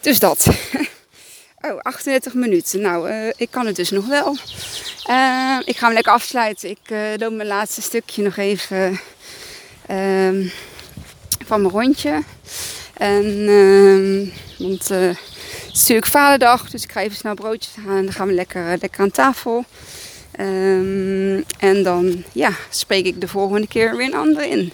Dus 0.00 0.18
dat. 0.18 0.46
Oh, 1.64 1.78
38 1.78 2.34
minuten. 2.34 2.80
Nou, 2.80 3.10
uh, 3.10 3.28
ik 3.36 3.50
kan 3.50 3.66
het 3.66 3.76
dus 3.76 3.90
nog 3.90 4.06
wel. 4.06 4.32
Ik 5.64 5.76
ga 5.76 5.86
hem 5.86 5.92
lekker 5.92 6.12
afsluiten. 6.12 6.70
Ik 6.70 6.90
uh, 6.90 6.98
loop 7.16 7.32
mijn 7.32 7.48
laatste 7.48 7.82
stukje 7.82 8.22
nog 8.22 8.36
even 8.36 9.00
um, 9.90 10.50
van 11.46 11.60
mijn 11.60 11.72
rondje. 11.72 12.22
En, 12.94 13.48
um, 13.48 14.32
want 14.58 14.90
uh, 14.90 14.98
het 14.98 15.72
is 15.72 15.78
natuurlijk 15.78 16.06
vaderdag, 16.06 16.70
dus 16.70 16.82
ik 16.82 16.92
ga 16.92 17.00
even 17.00 17.16
snel 17.16 17.34
broodjes 17.34 17.74
halen 17.76 17.98
en 17.98 18.04
dan 18.04 18.12
gaan 18.12 18.26
we 18.26 18.32
lekker, 18.32 18.72
uh, 18.72 18.72
lekker 18.80 19.00
aan 19.00 19.10
tafel. 19.10 19.64
Um, 20.40 21.44
en 21.58 21.82
dan 21.82 22.24
ja, 22.32 22.52
spreek 22.70 23.04
ik 23.04 23.20
de 23.20 23.28
volgende 23.28 23.66
keer 23.66 23.96
weer 23.96 24.06
een 24.06 24.14
andere 24.14 24.48
in. 24.48 24.72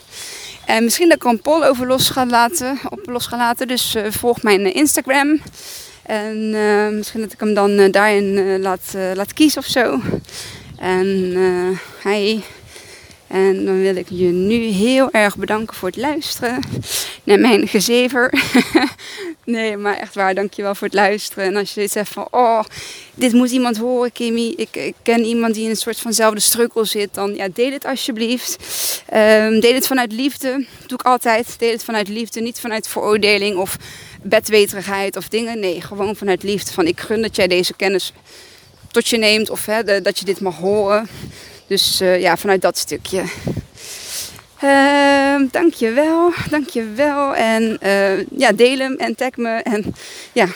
En 0.65 0.85
misschien 0.85 1.09
dat 1.09 1.17
ik 1.17 1.25
er 1.25 1.31
een 1.31 1.41
poll 1.41 1.65
over 1.65 1.87
los 1.87 2.11
ga 2.11 2.27
laten. 2.27 2.79
Op 2.89 3.01
los 3.05 3.27
ga 3.27 3.37
laten. 3.37 3.69
Dus 3.69 3.95
uh, 3.95 4.03
volg 4.11 4.43
mijn 4.43 4.75
Instagram. 4.75 5.41
En 6.03 6.51
misschien 6.97 7.21
dat 7.21 7.33
ik 7.33 7.41
hem 7.41 7.55
dan 7.55 7.91
daarin 7.91 8.61
laat, 8.61 8.95
laat 9.15 9.33
kiezen 9.33 9.61
of 9.61 9.67
zo. 9.67 10.01
En 10.79 11.35
hij 12.03 12.43
En 13.29 13.65
dan 13.65 13.81
wil 13.81 13.97
ik 13.97 14.07
je 14.09 14.27
nu 14.27 14.55
heel 14.55 15.11
erg 15.11 15.37
bedanken 15.37 15.77
voor 15.77 15.89
het 15.89 15.97
luisteren 15.97 16.63
naar 17.25 17.39
mijn 17.39 17.69
gezever. 17.69 18.43
nee, 19.45 19.77
maar 19.77 19.97
echt 19.97 20.15
waar, 20.15 20.35
dankjewel 20.35 20.75
voor 20.75 20.87
het 20.87 20.97
luisteren. 20.97 21.45
En 21.45 21.57
als 21.57 21.75
je 21.75 21.81
dit 21.81 21.91
zegt 21.91 22.13
van, 22.13 22.29
oh, 22.31 22.65
dit 23.15 23.33
moet 23.33 23.51
iemand 23.51 23.77
horen, 23.77 24.13
Kimmy. 24.13 24.55
Ik, 24.57 24.77
ik 24.77 24.95
ken 25.03 25.25
iemand 25.25 25.55
die 25.55 25.65
in 25.65 25.71
een 25.71 25.77
soort 25.77 25.99
vanzelfde 25.99 26.41
struggle 26.41 26.85
zit. 26.85 27.15
Dan 27.15 27.35
ja, 27.35 27.49
deel 27.55 27.73
het 27.73 27.85
alsjeblieft. 27.85 28.57
Um, 29.15 29.61
deel 29.61 29.75
het 29.75 29.87
vanuit 29.87 30.13
liefde. 30.13 30.51
Dat 30.79 30.89
doe 30.89 30.99
ik 30.99 31.07
altijd. 31.07 31.59
Deel 31.59 31.73
het 31.73 31.85
vanuit 31.85 32.09
liefde, 32.09 32.41
niet 32.41 32.61
vanuit 32.61 32.89
veroordeling 32.89 33.57
of 33.57 33.77
bedweterigheid 34.23 35.17
of 35.17 35.29
dingen. 35.29 35.61
Nee, 35.61 35.81
gewoon 35.81 36.17
vanuit 36.17 36.43
liefde. 36.43 36.73
Van 36.73 36.87
ik 36.87 37.01
gun 37.01 37.23
dat 37.23 37.37
jij 37.37 37.47
deze 37.47 37.75
kennis 37.75 38.13
tot 38.91 39.09
je 39.09 39.19
neemt 39.19 39.51
of 39.51 39.67
hè, 39.67 40.03
dat 40.03 40.19
je 40.19 40.25
dit 40.25 40.41
mag 40.41 40.57
horen. 40.57 41.09
Dus 41.69 42.01
uh, 42.01 42.21
ja, 42.21 42.37
vanuit 42.37 42.63
dat 42.63 42.79
stukje. 42.79 43.25
Uh, 44.65 45.41
dankjewel, 45.51 46.33
dankjewel. 46.51 47.35
En 47.35 47.79
uh, 47.83 48.27
ja, 48.27 48.53
deel 48.53 48.79
hem 48.79 48.95
en 48.95 49.15
tag 49.15 49.37
me. 49.37 49.51
En 49.51 49.95
ja, 50.33 50.47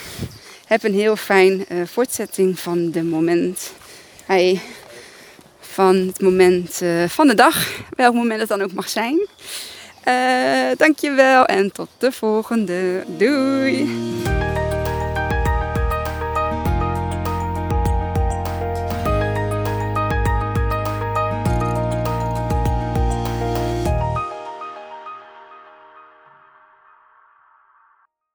heb 0.65 0.83
een 0.83 0.93
heel 0.93 1.15
fijn 1.15 1.65
uh, 1.69 1.81
voortzetting 1.85 2.59
van 2.59 2.91
de 2.91 3.03
moment. 3.03 3.73
Hey, 4.25 4.59
van 5.59 5.95
het 5.95 6.21
moment 6.21 6.81
van 7.07 7.27
de 7.27 7.35
dag. 7.35 7.67
Welk 7.95 8.13
moment 8.13 8.39
het 8.39 8.49
dan 8.49 8.61
ook 8.61 8.73
mag 8.73 8.89
zijn. 8.89 9.27
dankjewel 10.77 11.45
en 11.45 11.71
tot 11.71 11.89
de 11.97 12.11
volgende. 12.11 13.03
Doei! 13.07 13.89